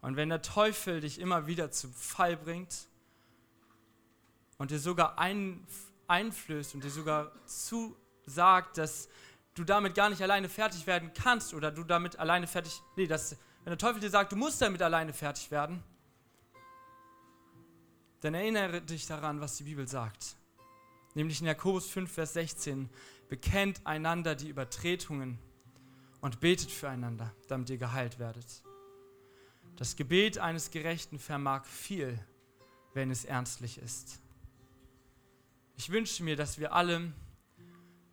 Und 0.00 0.16
wenn 0.16 0.28
der 0.28 0.42
Teufel 0.42 1.00
dich 1.00 1.20
immer 1.20 1.46
wieder 1.46 1.70
zu 1.70 1.88
Fall 1.88 2.36
bringt 2.36 2.86
und 4.56 4.70
dir 4.70 4.78
sogar 4.78 5.18
ein, 5.18 5.66
einflößt 6.06 6.74
und 6.74 6.84
dir 6.84 6.90
sogar 6.90 7.32
zusagt, 7.46 8.78
dass 8.78 9.08
du 9.54 9.64
damit 9.64 9.94
gar 9.94 10.08
nicht 10.08 10.22
alleine 10.22 10.48
fertig 10.48 10.86
werden 10.86 11.12
kannst 11.14 11.52
oder 11.52 11.70
du 11.70 11.82
damit 11.82 12.18
alleine 12.18 12.46
fertig, 12.46 12.80
nee, 12.96 13.06
das, 13.06 13.32
wenn 13.64 13.72
der 13.72 13.78
Teufel 13.78 14.00
dir 14.00 14.10
sagt, 14.10 14.32
du 14.32 14.36
musst 14.36 14.62
damit 14.62 14.82
alleine 14.82 15.12
fertig 15.12 15.50
werden, 15.50 15.82
dann 18.20 18.34
erinnere 18.34 18.80
dich 18.80 19.06
daran, 19.06 19.40
was 19.40 19.56
die 19.56 19.64
Bibel 19.64 19.86
sagt. 19.86 20.36
Nämlich 21.14 21.40
in 21.40 21.46
Jakobus 21.46 21.88
5, 21.88 22.12
Vers 22.12 22.34
16, 22.34 22.88
bekennt 23.28 23.86
einander 23.86 24.34
die 24.34 24.48
Übertretungen 24.48 25.38
und 26.20 26.40
betet 26.40 26.70
füreinander, 26.70 27.34
damit 27.46 27.70
ihr 27.70 27.78
geheilt 27.78 28.18
werdet. 28.18 28.62
Das 29.76 29.96
Gebet 29.96 30.38
eines 30.38 30.70
Gerechten 30.70 31.18
vermag 31.18 31.64
viel, 31.64 32.18
wenn 32.94 33.10
es 33.10 33.24
ernstlich 33.24 33.78
ist. 33.78 34.20
Ich 35.76 35.90
wünsche 35.90 36.24
mir, 36.24 36.34
dass 36.34 36.58
wir 36.58 36.72
alle 36.72 37.12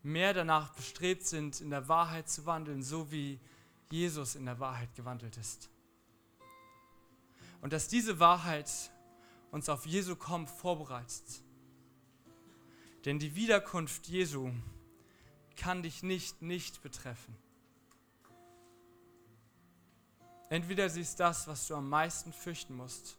mehr 0.04 0.36
danach 0.36 0.74
bestrebt 0.76 1.26
sind, 1.26 1.62
in 1.62 1.72
der 1.72 1.88
Wahrheit 1.88 2.30
zu 2.30 2.46
wandeln, 2.46 2.84
so 2.84 3.12
wie 3.12 3.40
Jesus 3.90 4.36
in 4.36 4.46
der 4.46 4.60
Wahrheit 4.60 4.94
gewandelt 4.94 5.38
ist. 5.38 5.70
Und 7.62 7.74
dass 7.74 7.88
diese 7.88 8.20
Wahrheit 8.20 8.70
uns 9.50 9.70
auf 9.70 9.88
Jesu 9.88 10.16
Kommen 10.16 10.48
vorbereitet. 10.48 11.24
Denn 13.06 13.18
die 13.18 13.36
Wiederkunft 13.36 14.08
Jesu 14.08 14.52
kann 15.56 15.84
dich 15.84 16.04
nicht 16.04 16.42
nicht 16.42 16.82
betreffen. 16.82 17.36
Entweder 20.50 20.90
sie 20.90 21.02
ist 21.02 21.20
das, 21.20 21.48
was 21.48 21.68
du 21.68 21.76
am 21.76 21.90
meisten 21.90 22.32
fürchten 22.32 22.76
musst, 22.76 23.18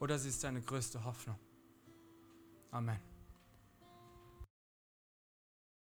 oder 0.00 0.18
sie 0.18 0.28
ist 0.28 0.42
deine 0.44 0.60
größte 0.60 1.04
Hoffnung. 1.04 1.38
Amen. 2.70 3.00